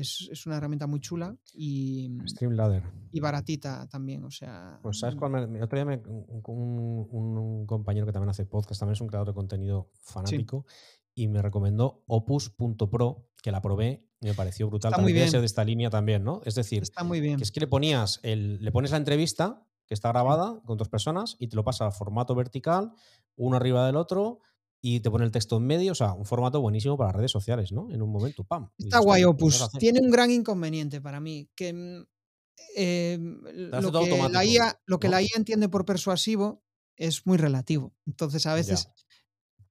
es, 0.00 0.46
una 0.46 0.56
herramienta 0.56 0.86
muy 0.86 1.00
chula 1.00 1.36
y, 1.52 2.08
mm, 2.08 2.28
Streamladder. 2.28 2.82
y 3.12 3.20
baratita 3.20 3.86
también. 3.88 4.24
O 4.24 4.30
sea. 4.30 4.78
Pues 4.82 4.98
sabes 4.98 5.16
mm. 5.16 5.18
cuál 5.18 5.62
otro 5.62 5.78
día 5.78 6.02
un, 6.46 7.66
compañero 7.66 8.06
que 8.06 8.12
también 8.12 8.30
hace 8.30 8.46
podcast, 8.46 8.80
también 8.80 8.94
es 8.94 9.00
un 9.00 9.08
creador 9.08 9.28
de 9.28 9.34
contenido 9.34 9.90
fanático, 10.02 10.66
y 11.14 11.28
me 11.28 11.42
recomendó 11.42 12.04
opus.pro, 12.06 13.28
que 13.42 13.50
la 13.50 13.60
probé 13.60 14.06
y 14.20 14.26
me 14.26 14.34
pareció 14.34 14.68
brutal. 14.68 14.92
Está 14.92 15.02
muy 15.02 15.12
bien. 15.12 15.30
de 15.30 15.44
esta 15.44 15.64
línea 15.64 15.90
también, 15.90 16.24
¿no? 16.24 16.40
Es 16.44 16.54
decir, 16.54 16.82
Está 16.82 17.04
muy 17.04 17.20
bien. 17.20 17.38
que 17.38 17.44
es 17.44 17.52
que 17.52 17.60
le 17.60 17.66
ponías 17.66 18.20
el, 18.22 18.62
le 18.62 18.72
pones 18.72 18.90
la 18.90 18.98
entrevista 18.98 19.66
que 19.86 19.94
está 19.94 20.08
grabada 20.10 20.60
con 20.64 20.76
dos 20.76 20.88
personas 20.88 21.36
y 21.38 21.48
te 21.48 21.56
lo 21.56 21.64
pasa 21.64 21.86
a 21.86 21.90
formato 21.90 22.34
vertical, 22.34 22.92
uno 23.36 23.56
arriba 23.56 23.86
del 23.86 23.96
otro 23.96 24.40
y 24.88 25.00
te 25.00 25.10
pone 25.10 25.24
el 25.24 25.32
texto 25.32 25.56
en 25.56 25.66
medio, 25.66 25.90
o 25.90 25.94
sea, 25.96 26.12
un 26.12 26.24
formato 26.24 26.60
buenísimo 26.60 26.96
para 26.96 27.10
redes 27.10 27.32
sociales, 27.32 27.72
¿no? 27.72 27.90
En 27.90 28.02
un 28.02 28.12
momento, 28.12 28.44
¡pam! 28.44 28.70
Está 28.78 29.00
guay 29.00 29.24
Opus. 29.24 29.68
Tiene 29.80 29.98
un 30.00 30.12
gran 30.12 30.30
inconveniente 30.30 31.00
para 31.00 31.18
mí, 31.18 31.50
que 31.56 31.72
mm, 31.72 32.06
em, 32.76 33.40
lo, 33.42 33.90
que 33.90 34.28
la 34.30 34.44
IA, 34.44 34.80
lo 34.86 35.00
que 35.00 35.08
la 35.08 35.20
IA 35.20 35.30
entiende 35.34 35.68
por 35.68 35.84
persuasivo 35.84 36.62
es 36.94 37.26
muy 37.26 37.36
relativo. 37.36 37.96
Entonces, 38.06 38.46
a 38.46 38.54
veces 38.54 38.88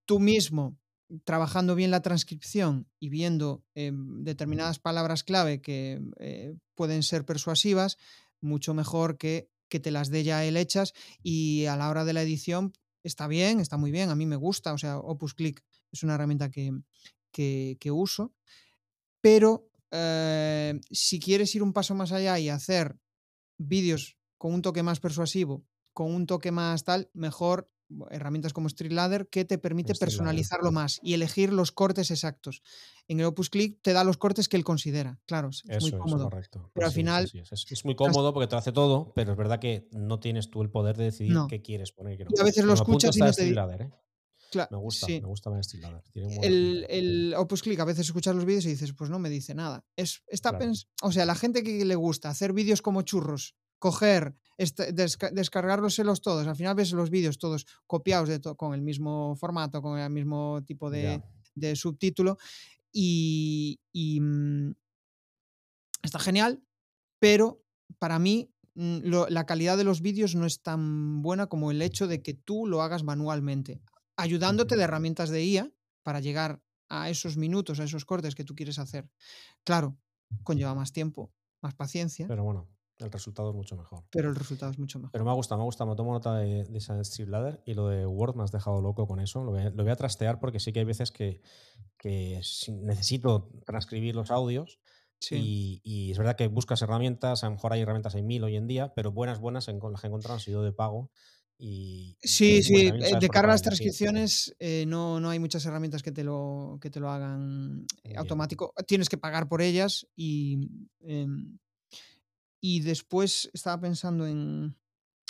tú 0.03 0.19
mismo, 0.19 0.77
trabajando 1.23 1.75
bien 1.75 1.91
la 1.91 2.01
transcripción 2.01 2.89
y 2.99 3.07
viendo 3.07 3.63
em, 3.73 4.21
determinadas 4.25 4.79
palabras 4.79 5.23
clave 5.23 5.61
que 5.61 6.01
eh, 6.19 6.57
pueden 6.73 7.03
ser 7.03 7.23
persuasivas, 7.23 7.97
mucho 8.41 8.73
mejor 8.73 9.17
que 9.17 9.49
que 9.69 9.79
te 9.79 9.91
las 9.91 10.09
dé 10.09 10.23
ya 10.23 10.45
él 10.45 10.57
hechas 10.57 10.93
y 11.23 11.65
a 11.65 11.75
la 11.75 11.89
hora 11.89 12.05
de 12.05 12.13
la 12.13 12.21
edición 12.21 12.73
está 13.05 13.27
bien, 13.27 13.59
está 13.59 13.77
muy 13.77 13.91
bien, 13.91 14.09
a 14.09 14.15
mí 14.15 14.25
me 14.25 14.35
gusta, 14.35 14.73
o 14.73 14.77
sea, 14.77 14.97
Opus 14.97 15.33
Click 15.33 15.63
es 15.91 16.03
una 16.03 16.15
herramienta 16.15 16.49
que, 16.49 16.71
que, 17.31 17.91
uso, 17.91 18.33
pero 19.21 19.69
eh, 19.91 20.79
si 20.89 21.19
quieres 21.19 21.53
ir 21.55 21.63
un 21.63 21.73
paso 21.73 21.93
más 21.95 22.11
allá 22.11 22.39
y 22.39 22.49
hacer 22.49 22.97
vídeos 23.57 24.17
con 24.37 24.53
un 24.53 24.61
toque 24.61 24.83
más 24.83 24.99
persuasivo, 24.99 25.65
con 25.93 26.13
un 26.13 26.25
toque 26.25 26.51
más 26.51 26.83
tal, 26.83 27.09
mejor 27.13 27.71
herramientas 28.09 28.53
como 28.53 28.69
Streetladder 28.69 29.27
que 29.27 29.45
te 29.45 29.57
permite 29.57 29.93
personalizarlo 29.95 30.71
más 30.71 30.99
y 31.03 31.13
elegir 31.13 31.53
los 31.53 31.71
cortes 31.71 32.11
exactos. 32.11 32.61
En 33.07 33.19
el 33.19 33.25
Opus 33.25 33.49
Click 33.49 33.81
te 33.81 33.93
da 33.93 34.03
los 34.03 34.17
cortes 34.17 34.49
que 34.49 34.57
él 34.57 34.63
considera. 34.63 35.19
Claro, 35.25 35.49
es 35.49 35.81
muy 35.81 35.91
cómodo. 35.91 36.29
Pero 36.73 36.87
al 36.87 36.93
final. 36.93 37.31
Es, 37.33 37.85
muy 37.85 37.95
cómodo 37.95 38.33
porque 38.33 38.47
te 38.47 38.55
hace 38.55 38.71
todo, 38.71 39.13
pero 39.13 39.31
es 39.31 39.37
verdad 39.37 39.59
que 39.59 39.87
no 39.91 40.19
tienes 40.19 40.49
tú 40.49 40.61
el 40.61 40.69
poder 40.69 40.97
de 40.97 41.05
decidir 41.05 41.37
qué 41.49 41.61
quieres 41.61 41.91
poner. 41.91 42.19
Y 42.19 42.39
a 42.39 42.43
veces 42.43 42.65
lo 42.65 42.73
escuchas 42.73 43.15
y 43.17 43.19
no 43.19 43.31
te. 43.31 43.49
¿eh? 43.49 43.89
me 44.71 44.77
gusta, 44.77 45.07
me 45.07 45.19
gusta 45.19 45.49
Ben 45.49 45.63
Stiller. 45.63 46.01
El, 46.13 46.85
el 46.89 47.33
Opus 47.37 47.61
Click, 47.61 47.79
a 47.79 47.85
veces 47.85 48.07
escuchas 48.07 48.35
los 48.35 48.45
vídeos 48.45 48.65
y 48.65 48.69
dices, 48.69 48.93
pues 48.93 49.09
no 49.09 49.19
me 49.19 49.29
dice 49.29 49.53
nada. 49.53 49.85
Es, 49.95 50.23
está 50.27 50.57
O 51.01 51.11
sea, 51.11 51.25
la 51.25 51.35
gente 51.35 51.63
que 51.63 51.83
le 51.83 51.95
gusta 51.95 52.29
hacer 52.29 52.53
vídeos 52.53 52.81
como 52.81 53.01
churros, 53.01 53.55
coger, 53.79 54.35
este, 54.57 54.93
descargárselos 54.93 56.21
todos, 56.21 56.47
al 56.47 56.55
final 56.55 56.75
ves 56.75 56.91
los 56.93 57.09
vídeos 57.09 57.37
todos 57.37 57.65
copiados 57.87 58.29
de 58.29 58.39
con 58.55 58.73
el 58.73 58.81
mismo 58.81 59.35
formato, 59.35 59.81
con 59.81 59.99
el 59.99 60.09
mismo 60.09 60.63
tipo 60.65 60.89
de, 60.89 61.21
de 61.55 61.75
subtítulo 61.75 62.37
y, 62.91 63.79
y 63.91 64.21
mm, 64.21 64.73
está 66.03 66.19
genial, 66.19 66.63
pero 67.19 67.61
para 67.99 68.19
mí 68.19 68.49
mm, 68.75 68.99
la 69.29 69.45
calidad 69.45 69.77
de 69.77 69.83
los 69.83 70.01
vídeos 70.01 70.35
no 70.35 70.45
es 70.45 70.61
tan 70.61 71.21
buena 71.21 71.47
como 71.47 71.71
el 71.71 71.81
hecho 71.81 72.07
de 72.07 72.21
que 72.21 72.33
tú 72.33 72.65
lo 72.65 72.81
hagas 72.81 73.03
manualmente, 73.03 73.81
ayudándote 74.15 74.77
de 74.77 74.83
herramientas 74.83 75.29
de 75.29 75.43
IA 75.43 75.71
para 76.03 76.19
llegar 76.21 76.61
a 76.87 77.09
esos 77.09 77.35
minutos, 77.35 77.79
a 77.79 77.83
esos 77.83 78.05
cortes 78.05 78.35
que 78.35 78.43
tú 78.43 78.55
quieres 78.55 78.79
hacer. 78.79 79.09
Claro, 79.63 79.97
conlleva 80.43 80.75
más 80.75 80.91
tiempo, 80.91 81.33
más 81.61 81.73
paciencia. 81.73 82.27
Pero 82.27 82.43
bueno, 82.43 82.69
el 82.99 83.11
resultado 83.11 83.49
es 83.49 83.55
mucho 83.55 83.75
mejor. 83.75 84.03
Pero 84.11 84.29
el 84.29 84.35
resultado 84.35 84.71
es 84.71 84.79
mucho 84.79 84.99
mejor. 84.99 85.11
Pero 85.11 85.25
me 85.25 85.33
gusta, 85.33 85.57
me 85.57 85.63
gusta, 85.63 85.85
me 85.85 85.95
tomo 85.95 86.13
nota 86.13 86.35
de, 86.35 86.63
de 86.63 86.77
esa 86.77 86.99
Street 87.01 87.29
Ladder 87.29 87.61
y 87.65 87.73
lo 87.73 87.87
de 87.87 88.05
Word 88.05 88.35
me 88.35 88.43
has 88.43 88.51
dejado 88.51 88.81
loco 88.81 89.07
con 89.07 89.19
eso. 89.19 89.43
Lo 89.43 89.51
voy 89.51 89.91
a, 89.91 89.95
trastear 89.95 90.39
porque 90.39 90.59
sí 90.59 90.71
que 90.71 90.79
hay 90.79 90.85
veces 90.85 91.11
que, 91.11 91.41
que 91.97 92.41
necesito 92.81 93.49
transcribir 93.65 94.15
los 94.15 94.31
audios 94.31 94.79
y, 95.31 96.11
es 96.11 96.17
verdad 96.17 96.35
que 96.35 96.47
buscas 96.47 96.81
herramientas, 96.81 97.43
a 97.43 97.47
lo 97.47 97.53
mejor 97.53 97.73
hay 97.73 97.81
herramientas, 97.81 98.15
hay 98.15 98.23
mil 98.23 98.43
hoy 98.43 98.55
en 98.55 98.67
día, 98.67 98.93
pero 98.95 99.11
buenas, 99.11 99.39
buenas 99.39 99.67
en, 99.67 99.79
las 99.79 100.01
que 100.01 100.07
he 100.07 100.09
encontrado 100.09 100.35
han 100.35 100.39
sido 100.39 100.63
de 100.63 100.71
pago. 100.71 101.11
Y, 101.57 102.17
sí, 102.21 102.61
sí, 102.63 102.87
eh, 102.87 103.17
de 103.17 103.29
cara 103.29 103.47
a 103.47 103.51
las 103.51 103.61
transcripciones 103.61 104.53
eh, 104.59 104.83
no, 104.87 105.21
no 105.21 105.29
hay 105.29 105.39
muchas 105.39 105.65
herramientas 105.65 106.03
que 106.03 106.11
te 106.11 106.23
lo, 106.23 106.77
que 106.81 106.89
te 106.89 106.99
lo 106.99 107.09
hagan 107.09 107.85
eh, 108.03 108.15
automático. 108.17 108.73
Tienes 108.85 109.07
que 109.07 109.17
pagar 109.17 109.47
por 109.47 109.61
ellas 109.61 110.05
y, 110.17 110.69
em, 110.99 111.57
y 112.67 112.79
después 112.79 113.47
estaba 113.53 113.79
pensando 113.79 114.25
en, 114.25 114.75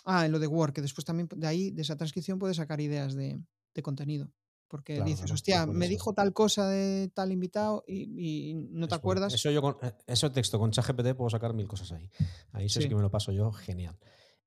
ah, 0.05 0.25
en 0.25 0.31
lo 0.31 0.39
de 0.39 0.47
Word, 0.47 0.71
que 0.71 0.81
después 0.81 1.03
también 1.03 1.27
de 1.35 1.45
ahí, 1.45 1.69
de 1.69 1.81
esa 1.81 1.97
transcripción, 1.97 2.39
puedes 2.39 2.55
sacar 2.55 2.79
ideas 2.79 3.13
de, 3.13 3.43
de 3.73 3.81
contenido. 3.83 4.31
Porque 4.69 5.03
dices, 5.03 5.29
hostia, 5.29 5.65
me 5.65 5.89
dijo 5.89 6.13
tal 6.13 6.31
cosa 6.31 6.69
de 6.69 7.09
tal 7.13 7.33
invitado 7.33 7.83
y, 7.87 8.53
no 8.71 8.87
te 8.87 8.95
acuerdas. 8.95 9.33
Eso 9.33 9.51
yo 9.51 9.61
con, 9.61 9.75
eso 10.07 10.31
texto 10.31 10.57
con 10.57 10.71
ChatGPT 10.71 11.13
puedo 11.13 11.29
sacar 11.29 11.53
mil 11.53 11.67
cosas 11.67 11.91
ahí. 11.91 12.09
Ahí 12.53 12.69
sí. 12.69 12.79
es 12.79 12.87
que 12.87 12.95
me 12.95 13.01
lo 13.01 13.11
paso 13.11 13.33
yo, 13.33 13.51
genial. 13.51 13.99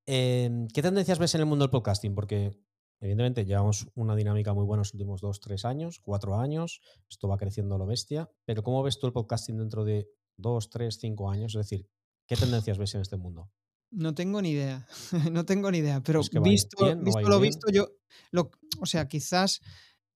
Em, 0.06 0.66
¿Qué 0.68 0.80
tendencias 0.80 1.18
ves 1.18 1.34
en 1.34 1.42
el 1.42 1.46
mundo 1.46 1.64
del 1.64 1.70
podcasting? 1.70 2.14
Porque 2.14 2.58
evidentemente 3.00 3.44
llevamos 3.44 3.86
una 3.96 4.16
dinámica 4.16 4.54
muy 4.54 4.64
buena 4.64 4.80
los 4.80 4.94
últimos 4.94 5.20
dos, 5.20 5.40
tres 5.40 5.66
años, 5.66 6.00
cuatro 6.02 6.36
años. 6.36 6.80
Esto 7.10 7.28
va 7.28 7.36
creciendo 7.36 7.74
a 7.74 7.78
lo 7.78 7.86
bestia. 7.86 8.30
Pero 8.46 8.62
¿cómo 8.62 8.82
ves 8.82 8.98
tú 8.98 9.06
el 9.06 9.12
podcasting 9.12 9.58
dentro 9.58 9.84
de 9.84 10.08
dos, 10.38 10.70
tres, 10.70 10.98
cinco 10.98 11.30
años? 11.30 11.54
Es 11.54 11.68
decir, 11.68 11.86
¿qué 12.28 12.36
tendencias 12.36 12.78
ves 12.78 12.94
en 12.94 13.00
este 13.00 13.16
mundo? 13.16 13.50
No 13.90 14.14
tengo 14.14 14.40
ni 14.40 14.50
idea, 14.50 14.86
no 15.32 15.44
tengo 15.44 15.70
ni 15.72 15.78
idea, 15.78 16.00
pero 16.02 16.20
visto, 16.42 16.96
visto 16.96 17.28
lo 17.28 17.40
visto, 17.40 17.70
yo, 17.72 17.88
lo, 18.30 18.50
o 18.78 18.86
sea, 18.86 19.08
quizás 19.08 19.60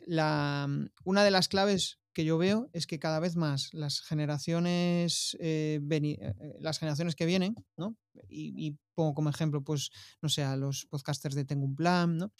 la, 0.06 0.66
mm, 0.68 0.90
una 1.04 1.24
de 1.24 1.30
las 1.30 1.48
claves 1.48 1.98
que 2.12 2.24
yo 2.24 2.36
veo 2.36 2.68
es 2.74 2.86
que 2.86 2.98
cada 2.98 3.18
vez 3.18 3.36
más 3.36 3.72
las 3.72 4.02
generaciones, 4.02 5.36
eh, 5.40 5.80
eh, 5.90 6.18
eh, 6.20 6.56
las 6.60 6.78
generaciones 6.78 7.16
que 7.16 7.24
vienen, 7.24 7.54
¿no? 7.76 7.96
Y, 8.28 8.78
pongo 8.94 9.14
como 9.14 9.30
ejemplo, 9.30 9.64
pues, 9.64 9.90
no 10.20 10.28
sé, 10.28 10.42
a 10.42 10.54
los 10.54 10.84
podcasters 10.84 11.34
de 11.34 11.46
Tengo 11.46 11.64
un 11.64 11.74
Plan, 11.74 12.18
¿no? 12.18 12.32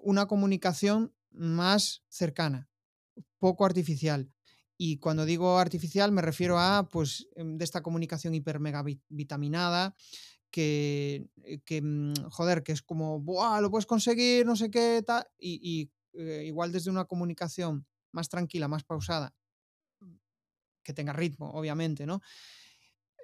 una 0.00 0.26
comunicación 0.26 1.14
más 1.30 2.02
cercana, 2.08 2.68
poco 3.38 3.64
artificial. 3.64 4.28
Y 4.84 4.98
cuando 4.98 5.24
digo 5.24 5.58
artificial 5.58 6.10
me 6.10 6.22
refiero 6.22 6.58
a, 6.58 6.88
pues, 6.88 7.28
em, 7.36 7.56
de 7.56 7.62
esta 7.62 7.82
comunicación 7.82 8.34
hiper 8.34 8.58
mega 8.58 8.82
vitaminada, 9.08 9.94
que, 10.50 11.28
que, 11.64 11.80
mm, 11.80 12.14
joder, 12.30 12.64
que 12.64 12.72
es 12.72 12.82
como, 12.82 13.20
Buah, 13.20 13.60
lo 13.60 13.70
puedes 13.70 13.86
conseguir, 13.86 14.44
no 14.44 14.56
sé 14.56 14.72
qué, 14.72 15.04
tal, 15.06 15.24
y 15.38 15.88
eh, 16.14 16.42
igual 16.46 16.72
desde 16.72 16.90
una 16.90 17.04
comunicación 17.04 17.86
más 18.10 18.28
tranquila, 18.28 18.66
más 18.66 18.82
pausada, 18.82 19.32
que 20.82 20.92
tenga 20.92 21.12
ritmo, 21.12 21.52
obviamente, 21.52 22.04
¿no? 22.04 22.20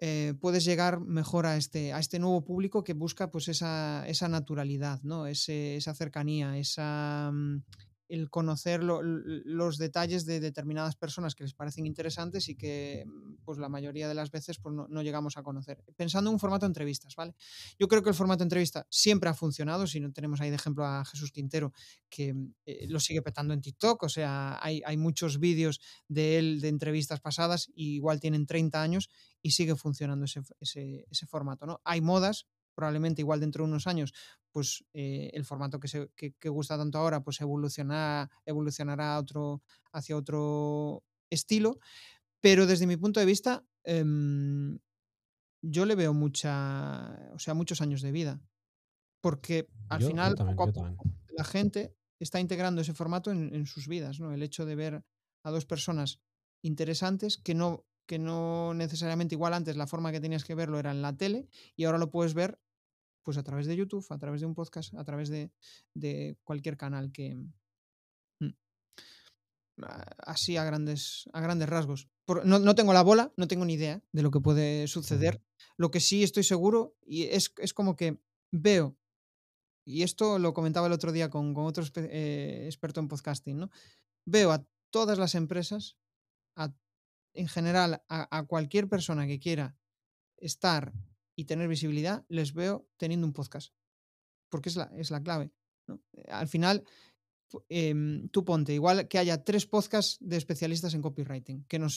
Eh, 0.00 0.34
puedes 0.40 0.64
llegar 0.64 1.00
mejor 1.00 1.44
a 1.46 1.56
este, 1.56 1.92
a 1.92 1.98
este 1.98 2.20
nuevo 2.20 2.44
público 2.44 2.84
que 2.84 2.92
busca 2.92 3.32
pues 3.32 3.48
esa, 3.48 4.06
esa 4.06 4.28
naturalidad, 4.28 5.02
¿no? 5.02 5.26
esa 5.26 5.92
cercanía, 5.92 6.56
esa, 6.56 7.32
mm, 7.32 7.64
el 8.08 8.30
conocer 8.30 8.82
los 8.82 9.78
detalles 9.78 10.24
de 10.24 10.40
determinadas 10.40 10.96
personas 10.96 11.34
que 11.34 11.44
les 11.44 11.54
parecen 11.54 11.86
interesantes 11.86 12.48
y 12.48 12.56
que 12.56 13.04
mm, 13.06 13.44
pues 13.44 13.58
la 13.58 13.68
mayoría 13.68 14.08
de 14.08 14.14
las 14.14 14.30
veces 14.30 14.58
pues, 14.58 14.74
no, 14.74 15.02
llegamos 15.02 15.36
a 15.36 15.42
conocer. 15.42 15.84
Pensando 15.96 16.30
en 16.30 16.34
un 16.34 16.40
formato 16.40 16.66
de 16.66 16.70
entrevistas, 16.70 17.14
¿vale? 17.16 17.34
Yo 17.78 17.88
creo 17.88 18.02
que 18.02 18.08
el 18.08 18.14
formato 18.14 18.38
de 18.38 18.46
entrevista 18.46 18.86
siempre 18.90 19.28
ha 19.28 19.34
funcionado, 19.34 19.86
si 19.86 20.00
no 20.00 20.12
tenemos 20.12 20.40
ahí 20.40 20.50
de 20.50 20.56
ejemplo 20.56 20.86
a 20.86 21.04
Jesús 21.04 21.32
Quintero, 21.32 21.72
que 22.08 22.34
eh, 22.64 22.86
lo 22.88 23.00
sigue 23.00 23.22
petando 23.22 23.52
en 23.54 23.60
TikTok, 23.60 24.02
o 24.02 24.08
sea, 24.08 24.58
hay, 24.62 24.82
hay 24.84 24.96
muchos 24.96 25.38
vídeos 25.38 25.80
de 26.08 26.38
él 26.38 26.60
de 26.60 26.68
entrevistas 26.68 27.20
pasadas, 27.20 27.70
y 27.74 27.96
igual 27.96 28.20
tienen 28.20 28.46
30 28.46 28.82
años 28.82 29.08
y 29.42 29.52
sigue 29.52 29.76
funcionando 29.76 30.24
ese, 30.24 30.40
ese, 30.60 31.06
ese 31.10 31.26
formato, 31.26 31.66
¿no? 31.66 31.80
Hay 31.84 32.00
modas, 32.00 32.46
probablemente 32.78 33.22
igual 33.22 33.40
dentro 33.40 33.64
de 33.64 33.70
unos 33.70 33.88
años, 33.88 34.14
pues 34.52 34.84
eh, 34.94 35.30
el 35.34 35.44
formato 35.44 35.80
que, 35.80 35.88
se, 35.88 36.08
gusta 36.44 36.78
tanto 36.78 36.96
ahora, 36.96 37.24
pues 37.24 37.40
evolucionará, 37.40 38.30
evolucionará 38.46 39.18
otro, 39.18 39.64
hacia 39.90 40.16
otro 40.16 41.02
estilo. 41.28 41.80
Pero 42.40 42.68
desde 42.68 42.86
mi 42.86 42.96
punto 42.96 43.18
de 43.18 43.26
vista, 43.26 43.64
em, 43.82 44.78
yo 45.60 45.86
le 45.86 45.96
veo 45.96 46.14
mucha, 46.14 47.18
o 47.32 47.40
sea, 47.40 47.52
muchos 47.54 47.80
años 47.80 48.00
de 48.00 48.12
vida. 48.12 48.40
Porque 49.20 49.68
al 49.88 50.04
final, 50.04 50.36
la 51.36 51.42
gente 51.42 51.96
está 52.20 52.38
integrando 52.38 52.80
ese 52.80 52.94
formato 52.94 53.32
en, 53.32 53.66
sus 53.66 53.88
vidas, 53.88 54.20
¿no? 54.20 54.32
El 54.32 54.44
hecho 54.44 54.66
de 54.66 54.76
ver 54.76 55.02
a 55.42 55.50
dos 55.50 55.66
personas 55.66 56.20
interesantes 56.62 57.38
que 57.38 57.54
no, 57.54 57.84
que 58.06 58.20
no 58.20 58.72
necesariamente 58.72 59.34
igual 59.34 59.52
antes 59.52 59.76
la 59.76 59.88
forma 59.88 60.12
que 60.12 60.20
tenías 60.20 60.44
que 60.44 60.54
verlo 60.54 60.78
era 60.78 60.92
en 60.92 61.02
la 61.02 61.16
tele 61.16 61.48
y 61.74 61.84
ahora 61.84 61.98
lo 61.98 62.12
puedes 62.12 62.34
ver 62.34 62.60
pues 63.28 63.36
a 63.36 63.42
través 63.42 63.66
de 63.66 63.76
YouTube, 63.76 64.06
a 64.08 64.16
través 64.16 64.40
de 64.40 64.46
un 64.46 64.54
podcast, 64.54 64.94
a 64.94 65.04
través 65.04 65.28
de, 65.28 66.38
cualquier 66.44 66.78
canal 66.78 67.12
que... 67.12 67.36
Mm, 68.40 68.54
así 70.16 70.56
a 70.56 70.64
grandes, 70.64 71.28
a 71.34 71.42
grandes 71.42 71.68
rasgos. 71.68 72.08
no, 72.44 72.74
tengo 72.74 72.94
la 72.94 73.02
bola, 73.02 73.30
no 73.36 73.46
tengo 73.46 73.66
ni 73.66 73.74
idea 73.74 74.02
de 74.12 74.22
lo 74.22 74.30
que 74.30 74.40
puede 74.40 74.88
suceder. 74.88 75.42
Lo 75.76 75.90
que 75.90 76.00
sí 76.00 76.22
estoy 76.22 76.42
seguro, 76.42 76.96
y 77.04 77.24
es, 77.24 77.50
como 77.74 77.96
que 77.96 78.18
veo, 78.50 78.96
y 79.84 80.04
esto 80.04 80.38
lo 80.38 80.54
comentaba 80.54 80.86
el 80.86 80.94
otro 80.94 81.12
día 81.12 81.28
con, 81.28 81.54
otro 81.54 81.84
eh, 81.96 82.62
experto 82.64 83.00
en 83.00 83.08
podcasting, 83.08 83.58
¿no? 83.58 83.70
Veo 84.24 84.52
a 84.52 84.66
todas 84.88 85.18
las 85.18 85.34
empresas, 85.34 85.98
en 87.34 87.48
general 87.48 88.02
a, 88.08 88.38
a 88.38 88.46
cualquier 88.46 88.88
persona 88.88 89.26
que 89.26 89.38
quiera 89.38 89.76
estar 90.38 90.94
y 91.38 91.44
tener 91.44 91.68
visibilidad, 91.68 92.24
les 92.28 92.52
veo 92.52 92.88
teniendo 92.96 93.24
un 93.24 93.32
podcast. 93.32 93.72
Porque 94.48 94.70
es 94.70 94.76
la, 94.76 94.90
es 94.96 95.12
la 95.12 95.22
clave. 95.22 95.52
Eh, 95.86 96.24
al 96.30 96.48
final, 96.48 96.82
em, 97.68 98.28
tú 98.30 98.44
ponte, 98.44 98.74
igual 98.74 99.06
que 99.06 99.18
haya 99.18 99.44
tres 99.44 99.64
podcasts 99.64 100.18
de 100.20 100.36
especialistas 100.36 100.94
en 100.94 101.00
copywriting, 101.00 101.64
que 101.68 101.78
no, 101.78 101.90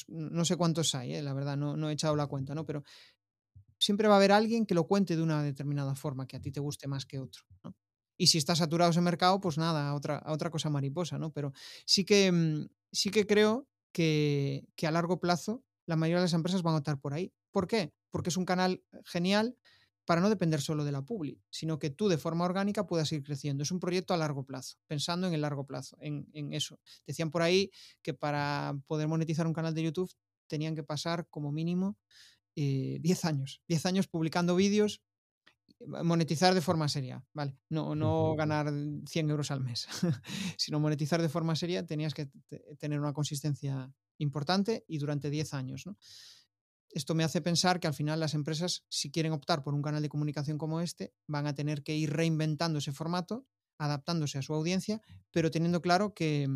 sé 0.45 0.55
cuántos 0.57 0.93
hay, 0.93 1.15
eh, 1.15 1.23
la 1.23 1.33
verdad, 1.33 1.57
no, 1.57 1.75
no, 1.75 1.89
he 1.89 1.93
echado 1.93 2.15
la 2.15 2.27
cuenta, 2.27 2.53
¿no? 2.53 2.67
Pero 2.67 2.83
siempre 3.79 4.07
va 4.07 4.13
a 4.13 4.17
haber 4.17 4.31
alguien 4.31 4.67
que 4.67 4.75
lo 4.75 4.85
cuente 4.85 5.15
de 5.15 5.23
una 5.23 5.41
determinada 5.41 5.95
forma, 5.95 6.27
que 6.27 6.37
a 6.37 6.39
ti 6.39 6.51
te 6.51 6.59
guste 6.59 6.87
más 6.87 7.07
que 7.07 7.17
otro. 7.17 7.41
Y 8.19 8.27
si 8.27 8.37
está 8.37 8.55
saturado 8.55 8.91
ese 8.91 9.01
mercado, 9.01 9.41
pues 9.41 9.57
nada, 9.57 9.95
otra, 9.95 10.21
otra 10.27 10.51
cosa 10.51 10.69
mariposa, 10.69 11.17
¿no? 11.17 11.33
Pero 11.33 11.51
sí 11.87 12.05
que, 12.05 12.31
mm, 12.31 12.67
sí 12.91 13.09
que 13.09 13.25
creo 13.25 13.67
que, 13.91 14.67
que 14.75 14.85
a 14.85 14.91
largo 14.91 15.19
plazo 15.19 15.63
la 15.87 15.95
mayoría 15.95 16.19
de 16.19 16.25
las 16.25 16.33
empresas 16.33 16.61
van 16.61 16.75
a 16.75 16.77
optar 16.77 16.99
por 16.99 17.15
ahí. 17.15 17.33
¿Por 17.51 17.67
qué? 17.67 17.93
porque 18.11 18.29
es 18.29 18.37
un 18.37 18.45
canal 18.45 18.83
genial 19.05 19.57
para 20.05 20.21
no 20.21 20.29
depender 20.29 20.61
solo 20.61 20.83
de 20.83 20.91
la 20.91 21.03
publi, 21.03 21.41
sino 21.49 21.79
que 21.79 21.89
tú 21.89 22.09
de 22.09 22.17
forma 22.17 22.43
orgánica 22.43 22.85
puedas 22.85 23.11
ir 23.11 23.23
creciendo. 23.23 23.63
Es 23.63 23.71
un 23.71 23.79
proyecto 23.79 24.13
a 24.13 24.17
largo 24.17 24.45
plazo, 24.45 24.77
pensando 24.87 25.27
en 25.27 25.33
el 25.33 25.41
largo 25.41 25.65
plazo, 25.65 25.97
en, 26.01 26.53
eso. 26.53 26.79
Decían 27.07 27.31
por 27.31 27.41
ahí 27.41 27.71
que 28.01 28.13
para 28.13 28.77
poder 28.87 29.07
monetizar 29.07 29.47
un 29.47 29.53
canal 29.53 29.73
de 29.73 29.83
YouTube 29.83 30.11
tenían 30.47 30.75
que 30.75 30.83
pasar 30.83 31.27
como 31.29 31.51
mínimo 31.51 31.97
10 32.55 32.99
eh, 33.23 33.27
años, 33.27 33.61
10 33.69 33.85
años 33.85 34.07
publicando 34.07 34.55
vídeos, 34.55 35.01
monetizar 35.79 36.53
de 36.53 36.61
forma 36.61 36.89
seria, 36.89 37.23
¿vale? 37.33 37.57
No, 37.69 37.95
no 37.95 38.35
ganar 38.35 38.71
100 39.07 39.29
euros 39.29 39.49
al 39.49 39.61
mes, 39.61 39.87
sino 40.57 40.79
monetizar 40.79 41.21
de 41.21 41.29
forma 41.29 41.55
seria 41.55 41.85
tenías 41.85 42.13
que 42.13 42.29
tener 42.77 42.99
una 42.99 43.13
consistencia 43.13 43.91
importante 44.17 44.83
y 44.87 44.97
durante 44.97 45.29
10 45.29 45.53
años, 45.53 45.85
¿no? 45.85 45.97
Esto 46.93 47.15
me 47.15 47.23
hace 47.23 47.41
pensar 47.41 47.79
que 47.79 47.87
al 47.87 47.93
final 47.93 48.19
las 48.19 48.33
empresas, 48.33 48.83
si 48.89 49.11
quieren 49.11 49.31
optar 49.31 49.63
por 49.63 49.73
un 49.73 49.81
canal 49.81 50.01
de 50.01 50.09
comunicación 50.09 50.57
como 50.57 50.81
este, 50.81 51.13
van 51.27 51.47
a 51.47 51.55
tener 51.55 51.83
que 51.83 51.95
ir 51.95 52.11
reinventando 52.11 52.79
ese 52.79 52.91
formato 52.91 53.45
adaptándose 53.81 54.37
a 54.37 54.41
su 54.43 54.53
audiencia, 54.53 55.01
pero 55.31 55.49
teniendo 55.49 55.81
claro 55.81 56.13
que, 56.13 56.47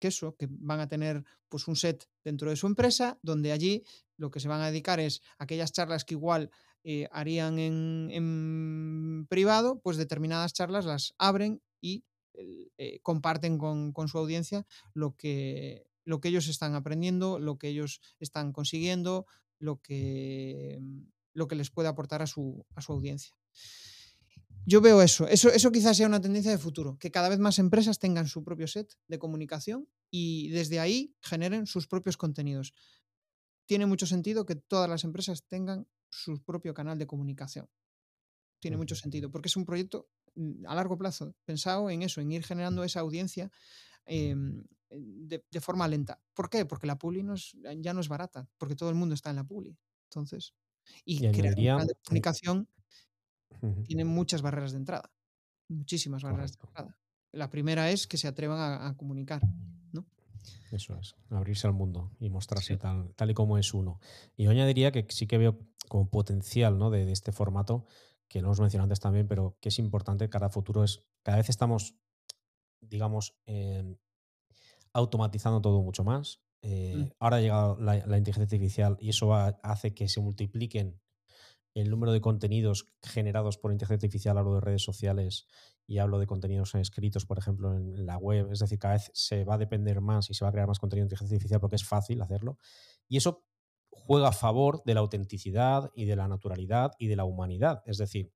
eso, 0.00 0.34
que 0.36 0.48
van 0.50 0.80
a 0.80 0.88
tener 0.88 1.22
pues 1.48 1.68
un 1.68 1.76
set 1.76 2.08
dentro 2.24 2.50
de 2.50 2.56
su 2.56 2.66
empresa, 2.66 3.20
donde 3.22 3.52
allí 3.52 3.84
lo 4.16 4.32
que 4.32 4.40
se 4.40 4.48
van 4.48 4.60
a 4.60 4.66
dedicar 4.66 4.98
es 4.98 5.22
aquellas 5.38 5.70
charlas 5.70 6.04
que 6.04 6.14
igual 6.14 6.50
eh, 6.82 7.06
harían 7.12 7.60
en, 7.60 8.08
en, 8.10 9.26
privado, 9.28 9.80
pues 9.80 9.96
determinadas 9.96 10.54
charlas 10.54 10.84
las 10.84 11.14
abren 11.18 11.62
y 11.80 12.04
eh, 12.34 12.98
comparten 13.02 13.58
con, 13.58 13.92
con, 13.92 14.08
su 14.08 14.18
audiencia 14.18 14.66
lo 14.92 15.14
que, 15.14 15.86
lo 16.04 16.20
que 16.20 16.30
ellos 16.30 16.48
están 16.48 16.74
aprendiendo, 16.74 17.38
lo 17.38 17.58
que 17.58 17.68
ellos 17.68 18.00
están 18.18 18.52
consiguiendo, 18.52 19.26
lo 19.62 19.80
que, 19.80 20.80
lo 21.34 21.46
que 21.46 21.54
les 21.54 21.70
puede 21.70 21.88
aportar 21.88 22.20
a 22.20 22.26
su, 22.26 22.66
a 22.74 22.82
su 22.82 22.92
audiencia. 22.92 23.34
Yo 24.66 24.80
veo 24.80 25.00
eso. 25.02 25.26
eso. 25.28 25.50
Eso 25.50 25.70
quizás 25.70 25.96
sea 25.96 26.06
una 26.06 26.20
tendencia 26.20 26.50
de 26.50 26.58
futuro, 26.58 26.98
que 26.98 27.12
cada 27.12 27.28
vez 27.28 27.38
más 27.38 27.58
empresas 27.58 27.98
tengan 27.98 28.26
su 28.26 28.42
propio 28.42 28.66
set 28.66 28.92
de 29.06 29.18
comunicación 29.18 29.88
y 30.10 30.48
desde 30.50 30.80
ahí 30.80 31.14
generen 31.20 31.66
sus 31.66 31.86
propios 31.86 32.16
contenidos. 32.16 32.74
Tiene 33.66 33.86
mucho 33.86 34.06
sentido 34.06 34.44
que 34.46 34.56
todas 34.56 34.90
las 34.90 35.04
empresas 35.04 35.44
tengan 35.46 35.86
su 36.10 36.42
propio 36.42 36.74
canal 36.74 36.98
de 36.98 37.06
comunicación. 37.06 37.68
Tiene 38.60 38.76
mucho 38.76 38.96
sentido, 38.96 39.30
porque 39.30 39.48
es 39.48 39.56
un 39.56 39.64
proyecto 39.64 40.08
mm, 40.34 40.66
a 40.66 40.74
largo 40.74 40.98
plazo, 40.98 41.36
pensado 41.44 41.88
en 41.88 42.02
eso, 42.02 42.20
en 42.20 42.32
ir 42.32 42.44
generando 42.44 42.82
esa 42.82 43.00
audiencia 43.00 43.50
eh, 44.06 44.34
de, 44.94 45.44
de, 45.50 45.60
forma 45.60 45.88
lenta. 45.88 46.20
¿Por 46.34 46.50
qué? 46.50 46.64
Porque 46.66 46.86
la 46.86 46.98
publi 46.98 47.22
no 47.22 47.34
es, 47.34 47.56
ya 47.78 47.92
no 47.94 48.00
es 48.00 48.08
barata, 48.08 48.48
porque 48.58 48.76
todo 48.76 48.90
el 48.90 48.94
mundo 48.94 49.14
está 49.14 49.30
en 49.30 49.36
la 49.36 49.44
publi. 49.44 49.76
Entonces, 50.10 50.54
y, 51.04 51.26
y 51.26 51.32
crear 51.32 51.80
un 51.80 51.86
de 51.86 51.94
comunicación 52.04 52.68
tiene 53.84 54.04
muchas 54.04 54.42
barreras 54.42 54.72
de 54.72 54.78
entrada, 54.78 55.12
muchísimas 55.68 56.22
barreras 56.22 56.56
Correcto. 56.56 56.66
de 56.66 56.70
entrada. 56.70 56.98
La 57.32 57.50
primera 57.50 57.90
es 57.90 58.06
que 58.06 58.18
se 58.18 58.28
atrevan 58.28 58.58
a, 58.58 58.88
a 58.88 58.96
comunicar, 58.96 59.42
¿no? 59.92 60.06
Eso 60.70 60.98
es, 60.98 61.14
abrirse 61.30 61.66
al 61.66 61.72
mundo 61.72 62.10
y 62.18 62.28
mostrarse 62.28 62.74
sí. 62.74 62.78
tal, 62.78 63.14
tal, 63.14 63.30
y 63.30 63.34
como 63.34 63.58
es 63.58 63.72
uno. 63.72 64.00
Y 64.36 64.44
yo 64.44 64.50
añadiría 64.50 64.92
que 64.92 65.06
sí 65.08 65.26
que 65.26 65.38
veo 65.38 65.58
como 65.88 66.10
potencial 66.10 66.78
¿no? 66.78 66.90
de, 66.90 67.06
de, 67.06 67.12
este 67.12 67.32
formato, 67.32 67.86
que 68.28 68.40
lo 68.40 68.48
hemos 68.48 68.60
mencionado 68.60 68.84
antes 68.84 69.00
también, 69.00 69.28
pero 69.28 69.56
que 69.60 69.68
es 69.68 69.78
importante 69.78 70.28
cara 70.28 70.46
a 70.46 70.50
futuro, 70.50 70.84
es 70.84 71.04
cada 71.22 71.38
vez 71.38 71.48
estamos, 71.48 71.94
digamos, 72.80 73.36
eh, 73.46 73.96
automatizando 74.92 75.60
todo 75.60 75.82
mucho 75.82 76.04
más. 76.04 76.42
Eh, 76.62 76.94
mm. 76.96 77.12
Ahora 77.18 77.38
ha 77.38 77.40
llegado 77.40 77.76
la, 77.80 78.06
la, 78.06 78.18
inteligencia 78.18 78.56
artificial 78.56 78.96
y 79.00 79.08
eso 79.08 79.26
va, 79.26 79.58
hace 79.62 79.94
que 79.94 80.08
se 80.08 80.20
multipliquen 80.20 81.00
el 81.74 81.90
número 81.90 82.12
de 82.12 82.20
contenidos 82.20 82.92
generados 83.02 83.58
por 83.58 83.72
inteligencia 83.72 84.06
artificial, 84.06 84.38
hablo 84.38 84.54
de 84.54 84.60
redes 84.60 84.82
sociales 84.82 85.46
y 85.86 85.98
hablo 85.98 86.18
de 86.18 86.26
contenidos 86.26 86.74
escritos, 86.74 87.26
por 87.26 87.38
ejemplo, 87.38 87.74
en 87.74 88.06
la 88.06 88.18
web. 88.18 88.52
Es 88.52 88.60
decir, 88.60 88.78
cada 88.78 88.94
vez 88.94 89.10
se 89.14 89.44
va 89.44 89.54
a 89.54 89.58
depender 89.58 90.00
más 90.00 90.30
y 90.30 90.34
se 90.34 90.44
va 90.44 90.50
a 90.50 90.52
crear 90.52 90.68
más 90.68 90.78
contenido 90.78 91.04
de 91.04 91.06
inteligencia 91.06 91.36
artificial 91.36 91.60
porque 91.60 91.76
es 91.76 91.84
fácil 91.84 92.20
hacerlo. 92.20 92.58
Y 93.08 93.16
eso 93.16 93.44
juega 93.90 94.28
a 94.28 94.32
favor 94.32 94.82
de 94.84 94.94
la 94.94 95.00
autenticidad 95.00 95.90
y 95.94 96.04
de 96.04 96.16
la 96.16 96.28
naturalidad 96.28 96.92
y 96.98 97.08
de 97.08 97.16
la 97.16 97.24
humanidad. 97.24 97.82
Es 97.86 97.98
decir, 97.98 98.32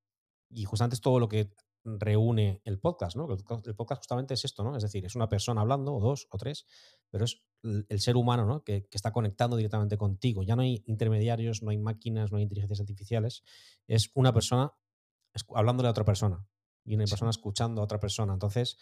y 0.48 0.64
justamente 0.64 0.94
es 0.94 1.00
todo 1.00 1.20
lo 1.20 1.28
que 1.28 1.50
reúne 1.86 2.60
el 2.64 2.78
podcast, 2.80 3.16
¿no? 3.16 3.28
El 3.32 3.74
podcast 3.74 4.00
justamente 4.00 4.34
es 4.34 4.44
esto, 4.44 4.64
¿no? 4.64 4.76
Es 4.76 4.82
decir, 4.82 5.04
es 5.04 5.14
una 5.14 5.28
persona 5.28 5.60
hablando, 5.60 5.94
o 5.94 6.00
dos, 6.00 6.26
o 6.30 6.38
tres, 6.38 6.66
pero 7.10 7.24
es 7.24 7.44
el 7.62 8.00
ser 8.00 8.16
humano, 8.16 8.44
¿no? 8.44 8.64
Que, 8.64 8.86
que, 8.88 8.96
está 8.96 9.12
conectando 9.12 9.56
directamente 9.56 9.96
contigo. 9.96 10.42
Ya 10.42 10.56
no 10.56 10.62
hay 10.62 10.82
intermediarios, 10.86 11.62
no 11.62 11.70
hay 11.70 11.78
máquinas, 11.78 12.32
no 12.32 12.38
hay 12.38 12.42
inteligencias 12.42 12.80
artificiales. 12.80 13.44
Es 13.86 14.10
una 14.14 14.32
persona 14.32 14.72
hablándole 15.54 15.88
a 15.88 15.90
otra 15.92 16.04
persona 16.04 16.46
y 16.84 16.94
una 16.94 17.04
persona 17.04 17.30
escuchando 17.30 17.80
a 17.80 17.84
otra 17.84 18.00
persona. 18.00 18.32
Entonces, 18.32 18.78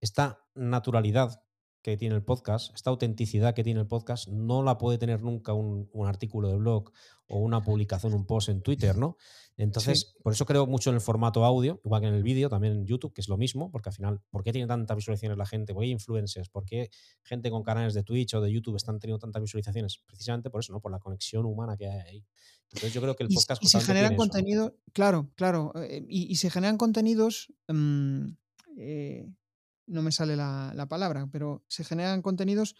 esta 0.00 0.44
naturalidad 0.54 1.42
que 1.82 1.96
tiene 1.96 2.14
el 2.14 2.22
podcast, 2.22 2.74
esta 2.74 2.90
autenticidad 2.90 3.54
que 3.54 3.64
tiene 3.64 3.80
el 3.80 3.86
podcast, 3.86 4.28
no 4.28 4.62
la 4.62 4.78
puede 4.78 4.98
tener 4.98 5.22
nunca 5.22 5.52
un, 5.52 5.88
un 5.92 6.06
artículo 6.06 6.48
de 6.48 6.56
blog 6.56 6.92
o 7.26 7.38
una 7.38 7.62
publicación, 7.62 8.14
un 8.14 8.26
post 8.26 8.50
en 8.50 8.62
Twitter, 8.62 8.96
¿no? 8.96 9.16
Entonces, 9.56 10.00
sí. 10.00 10.06
por 10.22 10.32
eso 10.32 10.46
creo 10.46 10.66
mucho 10.66 10.90
en 10.90 10.96
el 10.96 11.00
formato 11.00 11.44
audio, 11.44 11.80
igual 11.84 12.00
que 12.00 12.08
en 12.08 12.14
el 12.14 12.22
vídeo, 12.22 12.48
también 12.48 12.74
en 12.74 12.86
YouTube, 12.86 13.12
que 13.12 13.20
es 13.20 13.28
lo 13.28 13.36
mismo, 13.36 13.70
porque 13.70 13.90
al 13.90 13.94
final, 13.94 14.20
¿por 14.30 14.42
qué 14.42 14.52
tiene 14.52 14.66
tantas 14.66 14.96
visualizaciones 14.96 15.36
la 15.38 15.46
gente? 15.46 15.74
¿Por 15.74 15.82
qué 15.82 15.86
hay 15.86 15.92
influencers? 15.92 16.48
¿Por 16.48 16.64
qué 16.64 16.90
gente 17.22 17.50
con 17.50 17.62
canales 17.62 17.94
de 17.94 18.02
Twitch 18.02 18.34
o 18.34 18.40
de 18.40 18.52
YouTube 18.52 18.76
están 18.76 18.98
teniendo 18.98 19.18
tantas 19.18 19.42
visualizaciones? 19.42 19.98
Precisamente 20.06 20.50
por 20.50 20.60
eso, 20.60 20.72
¿no? 20.72 20.80
Por 20.80 20.92
la 20.92 20.98
conexión 20.98 21.44
humana 21.46 21.76
que 21.76 21.88
hay 21.88 22.00
ahí. 22.00 22.26
Entonces, 22.70 22.92
yo 22.92 23.00
creo 23.00 23.16
que 23.16 23.24
el 23.24 23.28
podcast. 23.28 23.62
Y, 23.62 23.66
y 23.66 23.68
se 23.68 23.80
generan 23.80 24.16
contenidos, 24.16 24.72
claro, 24.92 25.30
claro, 25.34 25.72
eh, 25.76 26.04
y, 26.08 26.30
y, 26.30 26.36
se 26.36 26.50
generan 26.50 26.78
contenidos. 26.78 27.52
Eh, 28.78 29.26
no 29.92 30.02
me 30.02 30.12
sale 30.12 30.36
la, 30.36 30.72
la, 30.74 30.86
palabra, 30.86 31.28
pero 31.30 31.64
se 31.68 31.84
generan 31.84 32.22
contenidos 32.22 32.74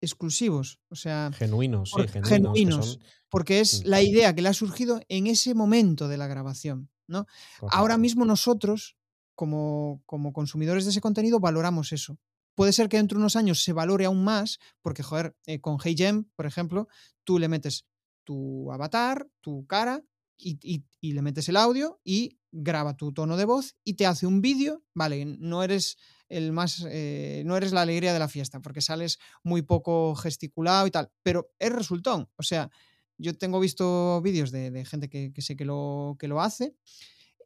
exclusivos, 0.00 0.80
o 0.88 0.96
sea, 0.96 1.30
genuinos, 1.34 1.90
por, 1.90 2.02
sí, 2.02 2.08
genuinos, 2.08 2.28
genuinos 2.28 2.92
son... 2.92 3.04
porque 3.28 3.60
es 3.60 3.84
la 3.84 4.02
idea 4.02 4.34
que 4.34 4.42
le 4.42 4.48
ha 4.48 4.54
surgido 4.54 5.00
en 5.08 5.26
ese 5.26 5.54
momento 5.54 6.08
de 6.08 6.16
la 6.16 6.26
grabación, 6.26 6.90
¿no? 7.06 7.26
Correcto. 7.58 7.78
Ahora 7.78 7.98
mismo 7.98 8.24
nosotros, 8.24 8.96
como, 9.34 10.02
como 10.06 10.32
consumidores 10.32 10.84
de 10.84 10.90
ese 10.90 11.00
contenido, 11.00 11.38
valoramos 11.38 11.92
eso. 11.92 12.18
Puede 12.54 12.72
ser 12.72 12.88
que 12.88 12.96
dentro 12.96 13.16
de 13.16 13.22
unos 13.22 13.36
años 13.36 13.62
se 13.62 13.72
valore 13.72 14.06
aún 14.06 14.24
más, 14.24 14.58
porque, 14.82 15.02
joder, 15.02 15.36
eh, 15.46 15.60
con 15.60 15.78
HeyGem, 15.82 16.24
por 16.34 16.46
ejemplo, 16.46 16.88
tú 17.24 17.38
le 17.38 17.48
metes 17.48 17.86
tu 18.24 18.72
avatar, 18.72 19.28
tu 19.40 19.66
cara, 19.66 20.02
y, 20.36 20.58
y, 20.62 20.84
y, 21.00 21.12
le 21.12 21.22
metes 21.22 21.48
el 21.50 21.56
audio 21.56 22.00
y 22.02 22.39
graba 22.52 22.96
tu 22.96 23.12
tono 23.12 23.36
de 23.36 23.44
voz 23.44 23.76
y 23.84 23.94
te 23.94 24.06
hace 24.06 24.26
un 24.26 24.40
vídeo, 24.40 24.82
vale, 24.94 25.24
no 25.24 25.62
eres 25.62 25.96
el 26.28 26.52
más, 26.52 26.84
eh, 26.88 27.42
no 27.46 27.56
eres 27.56 27.72
la 27.72 27.82
alegría 27.82 28.12
de 28.12 28.18
la 28.18 28.28
fiesta 28.28 28.60
porque 28.60 28.80
sales 28.80 29.18
muy 29.42 29.62
poco 29.62 30.14
gesticulado 30.14 30.86
y 30.86 30.90
tal, 30.90 31.10
pero 31.22 31.50
es 31.58 31.72
resultón, 31.72 32.28
o 32.36 32.42
sea, 32.42 32.70
yo 33.18 33.36
tengo 33.36 33.60
visto 33.60 34.20
vídeos 34.22 34.50
de, 34.50 34.84
gente 34.84 35.08
que, 35.08 35.32
sé 35.38 35.56
que 35.56 35.64
lo, 35.64 36.16
que 36.18 36.28
lo 36.28 36.40
hace, 36.40 36.74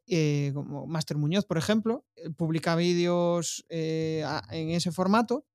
eh, 0.07 0.53
como 0.55 0.87
Master 0.87 1.17
Muñoz, 1.17 1.47
por 1.47 1.59
ejemplo, 1.59 2.05
eh, 2.17 2.31
publica 2.31 2.77
vídeos 2.77 3.65
en 3.71 4.71
ese 4.71 4.93
formato. 4.93 5.47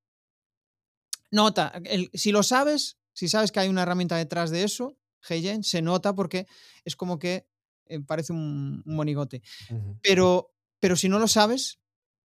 Nota, 1.32 1.72
si 2.14 2.32
lo 2.32 2.44
sabes, 2.44 2.98
si 3.14 3.30
sabes 3.30 3.52
que 3.52 3.60
hay 3.60 3.70
una 3.70 3.84
herramienta 3.84 4.18
detrás 4.18 4.50
de 4.50 4.64
eso, 4.64 4.98
HeyGen, 5.28 5.64
se 5.64 5.82
nota 5.82 6.16
porque 6.16 6.48
es 6.86 6.96
como 6.96 7.20
que 7.20 7.48
eh, 7.90 8.00
parece 8.00 8.34
un, 8.34 8.82
un 8.86 8.96
monigote. 8.96 9.42
Uh 9.70 9.74
-huh. 9.74 10.00
pero, 10.02 10.54
pero 10.80 10.96
si 10.96 11.10
no 11.10 11.20
lo 11.20 11.28
sabes, 11.28 11.80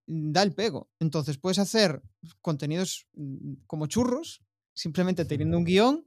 da 0.07 0.43
el 0.43 0.55
pego. 0.55 0.91
Entonces 1.01 1.39
puedes 1.39 1.59
hacer 1.59 2.03
contenidos 2.41 3.07
mm, 3.15 3.55
como 3.67 3.87
churros, 3.87 4.43
simplemente 4.75 5.25
teniendo 5.25 5.59
un 5.59 5.65
guion, 5.65 6.07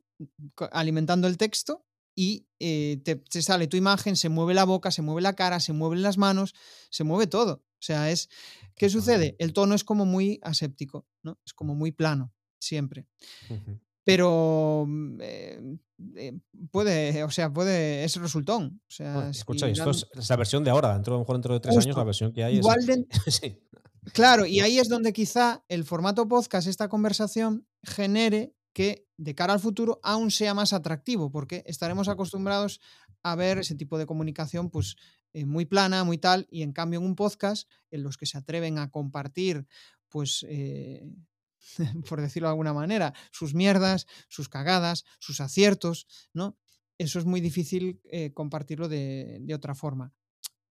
alimentando 0.71 1.27
el 1.27 1.37
texto 1.37 1.85
y 2.15 2.47
eh, 2.59 3.01
te, 3.03 3.15
te, 3.15 3.41
sale 3.41 3.67
tu 3.67 3.77
imagen, 3.77 4.15
se 4.15 4.29
mueve 4.29 4.53
la 4.53 4.65
boca, 4.65 4.91
se 4.91 5.01
mueve 5.01 5.21
la 5.21 5.33
cara, 5.33 5.59
se 5.59 5.73
mueven 5.73 6.01
las 6.01 6.17
manos, 6.17 6.55
se 6.89 7.03
mueve 7.03 7.27
todo. 7.27 7.63
O 7.79 7.81
sea, 7.81 8.09
es. 8.09 8.29
¿Qué 8.75 8.89
sucede? 8.89 9.35
El 9.39 9.53
tono 9.53 9.75
es 9.75 9.83
como 9.83 10.05
muy 10.05 10.39
aséptico, 10.43 11.07
¿no? 11.23 11.39
Es 11.45 11.53
como 11.53 11.75
muy 11.75 11.91
plano, 11.91 12.31
siempre. 12.59 13.07
Uh 13.49 13.55
-huh 13.55 13.79
pero 14.07 14.85
mm, 14.87 15.17
eh, 15.19 15.77
eh, 16.15 16.39
puede, 16.71 17.25
o 17.25 17.29
sea, 17.29 17.51
puede, 17.51 18.05
es 18.05 18.15
resultón. 18.15 18.79
O 18.87 18.89
sea, 18.89 19.13
bueno, 19.15 19.29
escucha, 19.31 19.65
si 19.65 19.73
esto 19.73 19.89
es, 19.89 20.07
es, 20.13 20.29
la 20.29 20.37
versión 20.37 20.63
de 20.63 20.69
ahora, 20.69 20.93
dentro, 20.93 21.13
a 21.13 21.17
lo 21.17 21.23
mejor 21.23 21.35
dentro 21.35 21.53
de 21.53 21.59
tres 21.59 21.75
Justo. 21.75 21.89
años, 21.89 21.97
la 21.97 22.03
versión 22.05 22.31
que 22.31 22.41
hay 22.41 22.55
Igual 22.55 22.79
es. 22.79 22.85
De... 22.87 23.05
sí. 23.31 23.61
Claro, 24.13 24.45
y 24.45 24.61
ahí 24.61 24.79
es 24.79 24.87
donde 24.87 25.11
quizá 25.11 25.65
el 25.67 25.83
formato 25.83 26.25
podcast, 26.25 26.69
esta 26.69 26.87
conversación, 26.87 27.67
genere 27.83 28.55
que 28.71 29.05
de 29.17 29.35
cara 29.35 29.51
al 29.51 29.59
futuro 29.59 29.99
aún 30.03 30.31
sea 30.31 30.53
más 30.53 30.71
atractivo, 30.71 31.29
porque 31.29 31.63
estaremos 31.65 32.07
acostumbrados 32.07 32.79
a 33.23 33.35
ver 33.35 33.57
ese 33.57 33.75
tipo 33.75 33.97
de 33.97 34.05
comunicación, 34.05 34.69
pues 34.69 34.95
eh, 35.33 35.43
muy 35.43 35.65
plana, 35.65 36.05
muy 36.05 36.17
tal, 36.17 36.47
y 36.49 36.61
en 36.61 36.71
cambio 36.71 37.01
en 37.01 37.05
un 37.05 37.15
podcast, 37.15 37.69
en 37.91 38.03
los 38.03 38.15
que 38.15 38.25
se 38.25 38.37
atreven 38.37 38.77
a 38.77 38.89
compartir, 38.89 39.67
pues 40.07 40.45
eh, 40.47 41.05
por 42.09 42.21
decirlo 42.21 42.47
de 42.47 42.51
alguna 42.51 42.73
manera, 42.73 43.13
sus 43.31 43.53
mierdas, 43.53 44.07
sus 44.29 44.49
cagadas, 44.49 45.05
sus 45.19 45.41
aciertos, 45.41 46.07
¿no? 46.33 46.57
Eso 46.97 47.19
es 47.19 47.25
muy 47.25 47.41
difícil 47.41 48.01
eh, 48.05 48.33
compartirlo 48.33 48.87
de, 48.87 49.37
de, 49.41 49.53
otra 49.53 49.75
forma. 49.75 50.13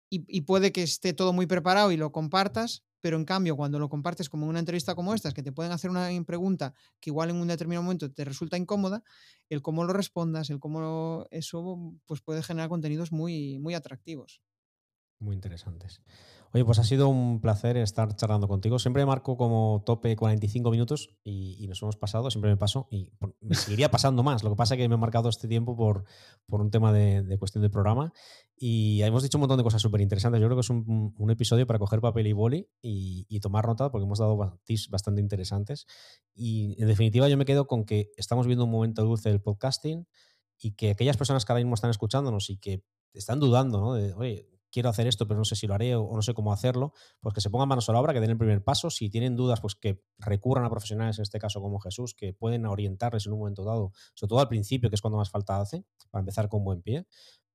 Y, 0.10 0.26
y, 0.28 0.42
puede 0.42 0.72
que 0.72 0.84
esté 0.84 1.14
todo 1.14 1.32
muy 1.32 1.46
preparado 1.46 1.92
y 1.92 1.98
lo 1.98 2.12
compartas, 2.12 2.84
pero 3.00 3.16
en 3.16 3.26
cambio, 3.26 3.56
cuando 3.56 3.80
lo 3.80 3.88
compartes 3.88 4.28
como 4.28 4.48
una 4.48 4.60
entrevista 4.60 4.96
como 4.96 5.14
esta, 5.14 5.32
que 5.32 5.44
te 5.44 5.54
pueden 5.54 5.72
hacer 5.72 5.90
una 5.90 6.10
pregunta 6.26 6.74
que 7.00 7.10
igual 7.10 7.30
en 7.30 7.38
un 7.38 7.48
determinado 7.48 7.84
momento 7.84 8.12
te 8.12 8.26
resulta 8.26 8.58
incómoda, 8.58 9.04
el 9.48 9.62
cómo 9.62 9.86
lo 9.86 9.94
respondas, 9.94 10.50
el 10.50 10.60
cómo 10.60 10.82
lo, 10.82 11.28
eso 11.32 11.94
pues 12.06 12.22
puede 12.22 12.44
generar 12.44 12.70
contenidos 12.70 13.12
muy, 13.12 13.60
muy 13.60 13.74
atractivos. 13.74 14.42
Muy 15.20 15.36
interesantes. 15.36 16.02
Oye, 16.52 16.66
pues 16.66 16.80
ha 16.80 16.84
sido 16.84 17.10
un 17.10 17.42
placer 17.42 17.78
estar 17.78 18.16
charlando 18.16 18.48
contigo. 18.48 18.80
Siempre 18.80 19.06
marco 19.06 19.38
como 19.38 19.84
tope 19.86 20.16
45 20.16 20.72
minutos 20.72 21.16
y, 21.24 21.68
nos 21.68 21.82
hemos 21.84 21.96
pasado, 21.96 22.32
siempre 22.32 22.50
me 22.50 22.58
paso 22.58 22.88
y 22.90 23.12
me 23.42 23.54
seguiría 23.54 23.92
pasando 23.92 24.24
más. 24.24 24.44
Lo 24.44 24.50
que 24.50 24.56
pasa 24.56 24.74
es 24.74 24.80
que 24.80 24.90
me 24.90 24.96
he 24.96 24.98
marcado 24.98 25.30
este 25.30 25.48
tiempo 25.48 25.76
por, 25.76 26.06
por 26.48 26.62
un 26.62 26.72
tema 26.72 26.92
de, 26.92 27.38
cuestión 27.38 27.62
de 27.62 27.70
programa 27.70 28.14
y 28.56 29.02
hemos 29.04 29.22
dicho 29.22 29.38
un 29.38 29.42
montón 29.42 29.58
de 29.58 29.64
cosas 29.64 29.82
súper 29.82 30.02
interesantes. 30.02 30.42
Yo 30.42 30.48
creo 30.48 30.58
que 30.58 30.62
es 30.62 30.70
un, 30.70 31.14
episodio 31.30 31.68
para 31.68 31.78
coger 31.78 32.02
papel 32.02 32.26
y 32.26 32.34
boli 32.34 32.68
y, 32.82 33.40
tomar 33.42 33.68
nota 33.68 33.92
porque 33.92 34.06
hemos 34.06 34.20
dado 34.20 34.60
tips 34.64 34.90
bastante 34.90 35.22
interesantes. 35.22 35.86
Y 36.34 36.82
en 36.82 36.88
definitiva 36.88 37.30
yo 37.30 37.38
me 37.38 37.46
quedo 37.46 37.68
con 37.68 37.86
que 37.86 38.10
estamos 38.18 38.48
viendo 38.48 38.66
un 38.66 38.72
momento 38.72 39.04
dulce 39.04 39.30
del 39.30 39.42
podcasting 39.42 40.08
y 40.58 40.72
que 40.72 40.92
aquellas 40.92 41.18
personas 41.18 41.46
que 41.46 41.52
ahora 41.52 41.64
mismo 41.64 41.76
están 41.76 41.92
escuchándonos 41.92 42.50
y 42.50 42.58
que 42.58 42.84
están 43.14 43.40
dudando, 43.40 43.80
¿no? 43.80 43.94
De, 43.94 44.14
oye, 44.14 44.59
quiero 44.72 44.90
hacer 44.90 45.08
esto, 45.08 45.28
pero 45.28 45.38
no 45.38 45.46
sé 45.46 45.56
si 45.56 45.68
lo 45.68 45.74
haré 45.74 45.96
o, 45.96 46.10
no 46.14 46.22
sé 46.22 46.34
cómo 46.34 46.54
hacerlo, 46.54 46.94
pues 47.20 47.34
que 47.34 47.42
se 47.42 47.50
pongan 47.50 47.68
manos 47.68 47.90
a 47.90 47.94
la 47.94 48.00
obra, 48.00 48.14
que 48.14 48.20
den 48.20 48.32
el 48.32 48.38
primer 48.38 48.64
paso. 48.64 48.90
Si 48.90 49.10
tienen 49.10 49.36
dudas, 49.36 49.62
pues 49.62 49.76
que 49.76 50.02
recurran 50.18 50.66
a 50.66 50.70
profesionales, 50.70 51.18
en 51.20 51.24
este 51.24 51.40
caso 51.40 51.62
como 51.62 51.80
Jesús, 51.80 52.14
que 52.14 52.34
pueden 52.34 52.66
orientarles 52.66 53.26
en 53.26 53.34
un 53.34 53.40
momento 53.40 53.64
dado, 53.64 53.92
sobre 54.14 54.30
todo 54.30 54.40
al 54.40 54.48
principio, 54.48 54.90
que 54.90 54.96
es 54.96 55.02
cuando 55.02 55.18
más 55.18 55.30
falta 55.30 55.60
hace, 55.60 55.84
para 56.12 56.22
empezar 56.22 56.50
con 56.50 56.64
buen 56.64 56.82
pie. 56.82 57.06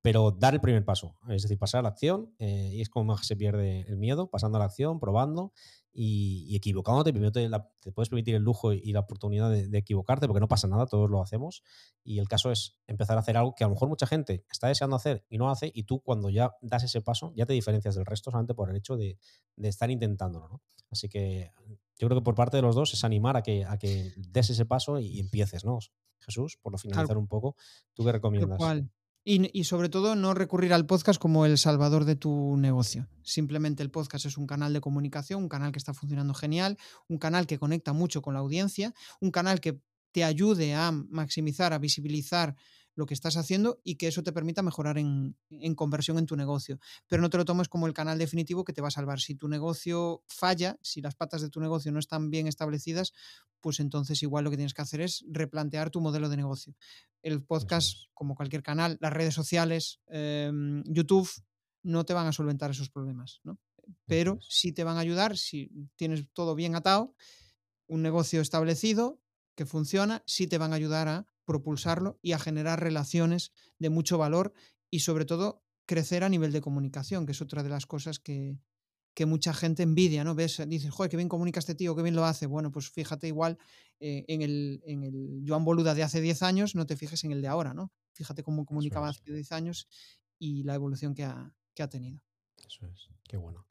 Pero 0.02 0.32
dar 0.32 0.52
el 0.52 0.60
primer 0.60 0.84
paso, 0.84 1.16
es 1.30 1.42
decir, 1.42 1.58
pasar 1.58 1.78
a 1.78 1.82
la 1.82 1.88
acción, 1.88 2.34
eh, 2.38 2.68
y 2.74 2.82
es 2.82 2.90
como 2.90 3.06
más 3.06 3.26
se 3.26 3.36
pierde 3.36 3.86
el 3.88 3.96
miedo, 3.96 4.28
pasando 4.28 4.56
a 4.56 4.58
la 4.58 4.66
acción, 4.66 5.00
probando 5.00 5.52
y, 5.94 6.56
equivocándote. 6.56 7.12
Primero 7.12 7.32
te, 7.32 7.92
puedes 7.92 8.08
permitir 8.08 8.34
el 8.34 8.42
lujo 8.42 8.72
y, 8.72 8.92
la 8.92 9.00
oportunidad 9.00 9.50
de, 9.50 9.78
equivocarte, 9.78 10.26
porque 10.26 10.40
no 10.40 10.48
pasa 10.48 10.66
nada, 10.66 10.86
todos 10.86 11.08
lo 11.08 11.22
hacemos. 11.22 11.62
Y 12.02 12.18
el 12.18 12.28
caso 12.28 12.50
es 12.50 12.76
empezar 12.86 13.16
a 13.16 13.20
hacer 13.20 13.36
algo 13.36 13.54
que 13.54 13.64
a 13.64 13.68
lo 13.68 13.74
mejor 13.74 13.88
mucha 13.88 14.06
gente 14.06 14.44
está 14.50 14.68
deseando 14.68 14.96
hacer 14.96 15.24
y 15.28 15.38
no 15.38 15.50
hace, 15.50 15.70
y 15.72 15.84
tú 15.84 16.00
cuando 16.00 16.28
ya 16.28 16.52
das 16.60 16.82
ese 16.82 17.00
paso, 17.00 17.32
ya 17.36 17.46
te 17.46 17.52
diferencias 17.52 17.94
del 17.94 18.04
resto 18.04 18.30
solamente 18.30 18.54
por 18.54 18.68
el 18.68 18.76
hecho 18.76 18.96
de, 18.96 19.18
estar 19.62 19.90
intentándolo. 19.90 20.48
¿no? 20.48 20.62
Así 20.90 21.08
que 21.08 21.52
yo 21.98 22.08
creo 22.08 22.20
que 22.20 22.24
por 22.24 22.34
parte 22.34 22.56
de 22.56 22.62
los 22.62 22.74
dos 22.74 22.92
es 22.92 23.04
animar 23.04 23.36
a 23.36 23.42
que, 23.42 23.64
a 23.64 23.78
que 23.78 24.12
des 24.16 24.50
ese 24.50 24.66
paso 24.66 24.98
y, 24.98 25.20
empieces, 25.20 25.64
¿no? 25.64 25.78
Jesús, 26.18 26.58
por 26.60 26.72
lo 26.72 26.78
finalizar 26.78 27.18
un 27.18 27.28
poco, 27.28 27.54
¿tú 27.92 28.04
qué 28.04 28.12
recomiendas? 28.12 28.58
Y, 29.26 29.64
sobre 29.64 29.88
todo 29.88 30.16
no 30.16 30.34
recurrir 30.34 30.74
al 30.74 30.84
podcast 30.84 31.18
como 31.18 31.46
el 31.46 31.56
salvador 31.56 32.04
de 32.04 32.14
tu 32.14 32.58
negocio. 32.58 33.08
Simplemente 33.22 33.82
el 33.82 33.90
podcast 33.90 34.26
es 34.26 34.36
un 34.36 34.46
canal 34.46 34.74
de 34.74 34.82
comunicación, 34.82 35.42
un 35.42 35.48
canal 35.48 35.72
que 35.72 35.78
está 35.78 35.94
funcionando 35.94 36.34
genial, 36.34 36.76
un 37.08 37.16
canal 37.16 37.46
que 37.46 37.58
conecta 37.58 37.94
mucho 37.94 38.20
con 38.20 38.34
la 38.34 38.40
audiencia, 38.40 38.92
un 39.20 39.30
canal 39.30 39.60
que 39.60 39.80
te 40.12 40.24
ayude 40.24 40.74
a 40.74 40.92
maximizar, 40.92 41.72
a 41.72 41.78
visibilizar 41.78 42.54
lo 42.94 43.06
que 43.06 43.14
estás 43.14 43.36
haciendo 43.36 43.80
y 43.82 43.96
que 43.96 44.06
eso 44.06 44.22
te 44.22 44.32
permita 44.32 44.62
mejorar 44.62 44.98
en, 44.98 45.36
conversión 45.74 46.18
en 46.18 46.26
tu 46.26 46.36
negocio. 46.36 46.78
Pero 47.08 47.22
no 47.22 47.30
te 47.30 47.36
lo 47.36 47.44
tomes 47.44 47.68
como 47.68 47.86
el 47.86 47.92
canal 47.92 48.18
definitivo 48.18 48.64
que 48.64 48.72
te 48.72 48.80
va 48.80 48.88
a 48.88 48.92
salvar. 48.92 49.20
Si 49.20 49.34
tu 49.34 49.48
negocio 49.48 50.22
falla, 50.28 50.78
si 50.82 51.00
las 51.00 51.14
patas 51.14 51.42
de 51.42 51.50
tu 51.50 51.60
negocio 51.60 51.92
no 51.92 51.98
están 51.98 52.30
bien 52.30 52.46
establecidas, 52.46 53.12
pues 53.60 53.80
entonces 53.80 54.22
igual 54.22 54.44
lo 54.44 54.50
que 54.50 54.56
tienes 54.56 54.74
que 54.74 54.82
hacer 54.82 55.00
es 55.00 55.24
replantear 55.28 55.90
tu 55.90 56.00
modelo 56.00 56.28
de 56.28 56.36
negocio. 56.36 56.74
El 57.22 57.42
podcast, 57.42 57.96
como 58.12 58.34
cualquier 58.34 58.62
canal, 58.62 58.98
las 59.00 59.12
redes 59.12 59.34
sociales, 59.34 60.00
em, 60.06 60.82
YouTube, 60.84 61.30
no 61.82 62.04
te 62.04 62.14
van 62.14 62.26
a 62.26 62.32
solventar 62.32 62.70
esos 62.70 62.90
problemas, 62.90 63.40
¿no? 63.42 63.58
Pero 64.06 64.38
sí 64.40 64.72
te 64.72 64.84
van 64.84 64.96
a 64.96 65.00
ayudar 65.00 65.36
si 65.36 65.70
tienes 65.96 66.26
todo 66.32 66.54
bien 66.54 66.74
atado, 66.74 67.14
un 67.86 68.02
negocio 68.02 68.40
establecido 68.40 69.20
que 69.54 69.66
funciona, 69.66 70.22
sí 70.26 70.46
te 70.46 70.58
van 70.58 70.72
a 70.72 70.76
ayudar 70.76 71.08
a 71.08 71.26
propulsarlo 71.44 72.18
y 72.22 72.32
a 72.32 72.38
generar 72.38 72.80
relaciones 72.80 73.52
de 73.78 73.90
mucho 73.90 74.18
valor 74.18 74.52
y 74.90 75.00
sobre 75.00 75.24
todo 75.24 75.64
crecer 75.86 76.24
a 76.24 76.28
nivel 76.28 76.52
de 76.52 76.60
comunicación, 76.60 77.26
que 77.26 77.32
es 77.32 77.42
otra 77.42 77.62
de 77.62 77.68
las 77.68 77.86
cosas 77.86 78.18
que, 78.18 78.58
mucha 79.26 79.54
gente 79.54 79.84
envidia, 79.84 80.24
¿no? 80.24 80.34
Ves, 80.34 80.60
dices, 80.66 80.90
joder, 80.90 81.08
qué 81.08 81.16
bien 81.16 81.28
comunica 81.28 81.60
este 81.60 81.74
tío, 81.74 81.94
qué 81.94 82.02
bien 82.02 82.16
lo 82.16 82.24
hace. 82.24 82.46
Bueno, 82.46 82.72
pues 82.72 82.90
fíjate 82.90 83.28
igual 83.28 83.58
eh, 84.00 84.24
en, 84.26 84.42
el, 84.42 84.82
en 84.86 85.04
el 85.04 85.44
Joan 85.46 85.64
Boluda 85.64 85.94
de 85.94 86.02
hace 86.02 86.20
10 86.20 86.42
años, 86.42 86.74
no 86.74 86.84
te 86.84 86.96
fijes 86.96 87.22
en 87.22 87.30
el 87.30 87.40
de 87.40 87.48
ahora, 87.48 87.74
¿no? 87.74 87.92
Fíjate 88.12 88.42
cómo 88.42 88.64
comunicaba 88.66 89.08
hace 89.08 89.32
10 89.32 89.52
años 89.52 89.88
y 90.38 90.64
la 90.64 90.74
evolución 90.74 91.14
que 91.14 91.24
ha, 91.24 91.54
que 91.74 91.82
ha 91.84 91.88
tenido. 91.88 92.20
Eso 92.66 92.86
es, 92.86 93.08
qué 93.28 93.36
bueno. 93.36 93.66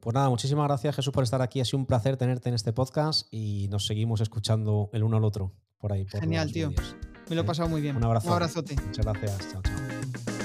Pues 0.00 0.14
nada, 0.14 0.28
muchísimas 0.28 0.66
gracias 0.66 0.96
Jesús 0.96 1.12
por 1.12 1.24
estar 1.24 1.42
aquí. 1.42 1.60
Ha 1.60 1.64
sido 1.64 1.78
un 1.78 1.86
placer 1.86 2.16
tenerte 2.16 2.48
en 2.48 2.54
este 2.54 2.72
podcast 2.72 3.32
y 3.32 3.68
nos 3.68 3.86
seguimos 3.86 4.20
escuchando 4.20 4.90
el 4.92 5.02
uno 5.02 5.16
al 5.16 5.24
otro 5.24 5.52
por 5.78 5.92
ahí. 5.92 6.06
Genial, 6.06 6.52
tío. 6.52 6.72
Me 7.28 7.36
lo 7.36 7.42
he 7.42 7.44
pasado 7.44 7.68
muy 7.68 7.80
bien. 7.80 7.96
Un 7.96 8.04
abrazo. 8.04 8.28
Un 8.28 8.34
abrazote. 8.34 8.76
Muchas 8.86 9.04
gracias. 9.04 9.38
Chao, 9.52 9.62
chao. 9.62 10.37